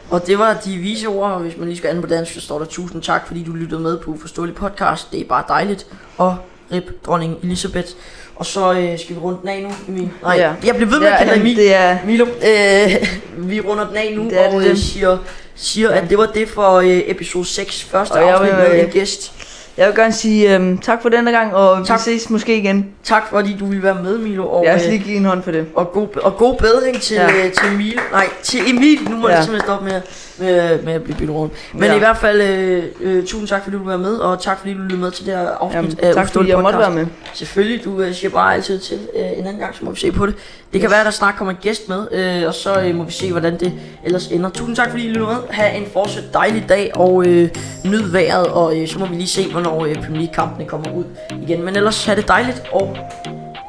Og 0.09 0.27
det 0.27 0.39
var 0.39 0.53
de 0.65 0.77
vise 0.77 1.07
ord, 1.07 1.31
og 1.31 1.39
hvis 1.39 1.57
man 1.57 1.67
lige 1.67 1.77
skal 1.77 1.87
anden 1.89 2.03
på 2.03 2.09
dansk, 2.09 2.33
så 2.33 2.41
står 2.41 2.59
der 2.59 2.65
tusind 2.65 3.01
tak, 3.01 3.27
fordi 3.27 3.43
du 3.43 3.51
lyttede 3.51 3.81
med 3.81 3.97
på 3.99 4.11
Uforståelig 4.11 4.55
Podcast. 4.55 5.11
Det 5.11 5.21
er 5.21 5.25
bare 5.25 5.43
dejligt. 5.47 5.87
Og 6.17 6.37
rip 6.71 6.83
dronning 7.05 7.37
Elisabeth. 7.43 7.87
Og 8.35 8.45
så 8.45 8.73
øh, 8.73 8.99
skal 8.99 9.15
vi 9.15 9.19
runde 9.19 9.39
den 9.41 9.49
af 9.49 9.61
nu, 9.63 9.69
Emil. 9.87 10.09
Nej, 10.21 10.35
Ja. 10.35 10.53
jeg 10.63 10.75
bliver 10.75 10.89
ved 10.89 10.99
med 10.99 11.07
at 11.07 11.17
kalde 11.17 11.35
Emil. 11.41 11.55
det 11.55 11.73
er, 11.75 11.97
Milo, 12.05 12.25
øh, 12.25 13.07
vi 13.49 13.59
runder 13.61 13.87
den 13.87 13.97
af 13.97 14.13
nu, 14.15 14.23
Det 14.23 14.39
er 14.45 14.53
og 14.55 14.61
det. 14.61 14.69
øh, 14.69 14.77
siger, 14.77 15.17
siger 15.55 15.89
at 15.89 16.09
det 16.09 16.17
var 16.17 16.25
det 16.25 16.49
for 16.49 16.71
øh, 16.73 17.01
episode 17.05 17.45
6, 17.45 17.83
første 17.83 18.11
Og 18.13 18.21
jeg 18.21 18.35
afsnit 18.35 18.57
vil- 18.57 18.69
med 18.71 18.83
en 18.85 18.91
gæst. 18.91 19.31
Jeg 19.77 19.87
vil 19.87 19.95
gerne 19.95 20.13
sige 20.13 20.55
øhm, 20.55 20.77
tak 20.77 21.01
for 21.01 21.09
denne 21.09 21.31
gang, 21.31 21.53
og 21.55 21.79
vi 21.79 21.85
Tak. 21.85 21.99
ses 21.99 22.29
måske 22.29 22.57
igen. 22.57 22.85
Tak 23.03 23.29
fordi 23.29 23.55
du 23.59 23.65
ville 23.65 23.83
være 23.83 23.97
med, 24.03 24.17
Milo, 24.17 24.47
og, 24.47 24.65
Jeg 24.65 24.79
skal 24.79 24.93
øh, 24.93 24.97
lige 24.97 25.03
give 25.05 25.17
en 25.17 25.25
hånd 25.25 25.43
for 25.43 25.51
det. 25.51 25.65
og, 25.75 25.91
god, 25.91 26.07
og 26.17 26.37
god 26.37 26.57
bedring 26.57 27.01
til, 27.01 27.15
Ja. 27.15 27.23
ja. 27.23 27.49
til 27.49 27.73
Emil. 27.73 27.99
Nej, 28.11 28.27
til 28.43 28.59
Emil. 28.75 28.99
Nu 29.09 29.17
må 29.17 29.29
ja. 29.29 29.35
jeg 29.35 29.43
simpelthen 29.43 29.67
stoppe 29.67 29.85
med, 29.85 30.01
med, 30.39 30.81
med 30.83 30.93
at 30.93 31.03
blive 31.03 31.17
byttet 31.17 31.35
rundt. 31.35 31.53
Men 31.73 31.83
Ja. 31.83 31.89
ja. 31.89 31.95
i 31.95 31.99
hvert 31.99 32.17
fald, 32.17 32.41
øh, 32.41 32.83
øh, 33.01 33.23
tusind 33.25 33.47
tak 33.47 33.63
fordi 33.63 33.77
du 33.77 33.83
var 33.83 33.97
med, 33.97 34.15
og 34.15 34.41
tak 34.41 34.59
fordi 34.59 34.73
du 34.73 34.79
lyttede 34.79 35.01
med 35.01 35.11
til 35.11 35.25
det 35.25 35.33
her 35.33 35.47
afsnit 35.47 35.75
Jamen, 35.75 35.97
af 36.01 36.13
tak 36.13 36.29
fordi 36.31 36.49
jeg 36.49 36.59
måtte 36.59 36.79
være 36.79 36.91
med. 36.91 37.05
Selvfølgelig, 37.33 37.85
du 37.85 38.01
øh, 38.01 38.13
siger 38.13 38.29
bare 38.31 38.53
altid 38.53 38.79
til 38.79 38.99
øh, 39.15 39.21
en 39.25 39.37
anden 39.47 39.59
gang, 39.59 39.75
så 39.75 39.85
må 39.85 39.91
vi 39.91 39.99
se 39.99 40.11
på 40.11 40.25
det. 40.25 40.35
Det 40.73 40.81
kan 40.81 40.89
være, 40.89 40.99
at 40.99 41.05
der 41.05 41.11
snart 41.11 41.35
kommer 41.37 41.51
en 41.51 41.57
gæst 41.61 41.89
med, 41.89 42.07
øh, 42.11 42.47
og 42.47 42.53
så 42.53 42.81
øh, 42.81 42.95
må 42.95 43.03
vi 43.03 43.11
se, 43.11 43.31
hvordan 43.31 43.59
det 43.59 43.73
ellers 44.05 44.27
ender. 44.27 44.49
Tusind 44.49 44.75
tak, 44.75 44.89
fordi 44.89 45.03
I 45.05 45.07
lyttede 45.07 45.25
med. 45.27 45.35
Ha' 45.49 45.77
en 45.77 45.85
fortsat 45.93 46.23
dejlig 46.33 46.65
dag, 46.69 46.91
og 46.95 47.25
øh, 47.27 47.49
nyd 47.85 48.11
vejret, 48.11 48.47
og 48.47 48.77
øh, 48.81 48.87
så 48.87 48.99
må 48.99 49.05
vi 49.05 49.15
lige 49.15 49.27
se, 49.27 49.51
hvornår 49.51 49.85
øh, 49.85 49.95
Premier 49.95 50.17
League-kampene 50.17 50.65
kommer 50.67 50.91
ud 50.91 51.03
igen. 51.41 51.65
Men 51.65 51.75
ellers 51.75 52.05
ha' 52.05 52.15
det 52.15 52.27
dejligt, 52.27 52.61
og 52.71 52.97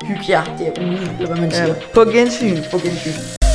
hygge 0.05 0.23
jer 0.29 0.43
derude, 0.59 0.93
eller 1.19 1.27
hvad 1.27 1.37
man 1.37 1.51
Ja. 1.51 1.64
siger. 1.64 1.75
På 1.95 2.05
gensyn. 2.05 2.57
På 2.71 2.79
gensyn. 2.79 3.45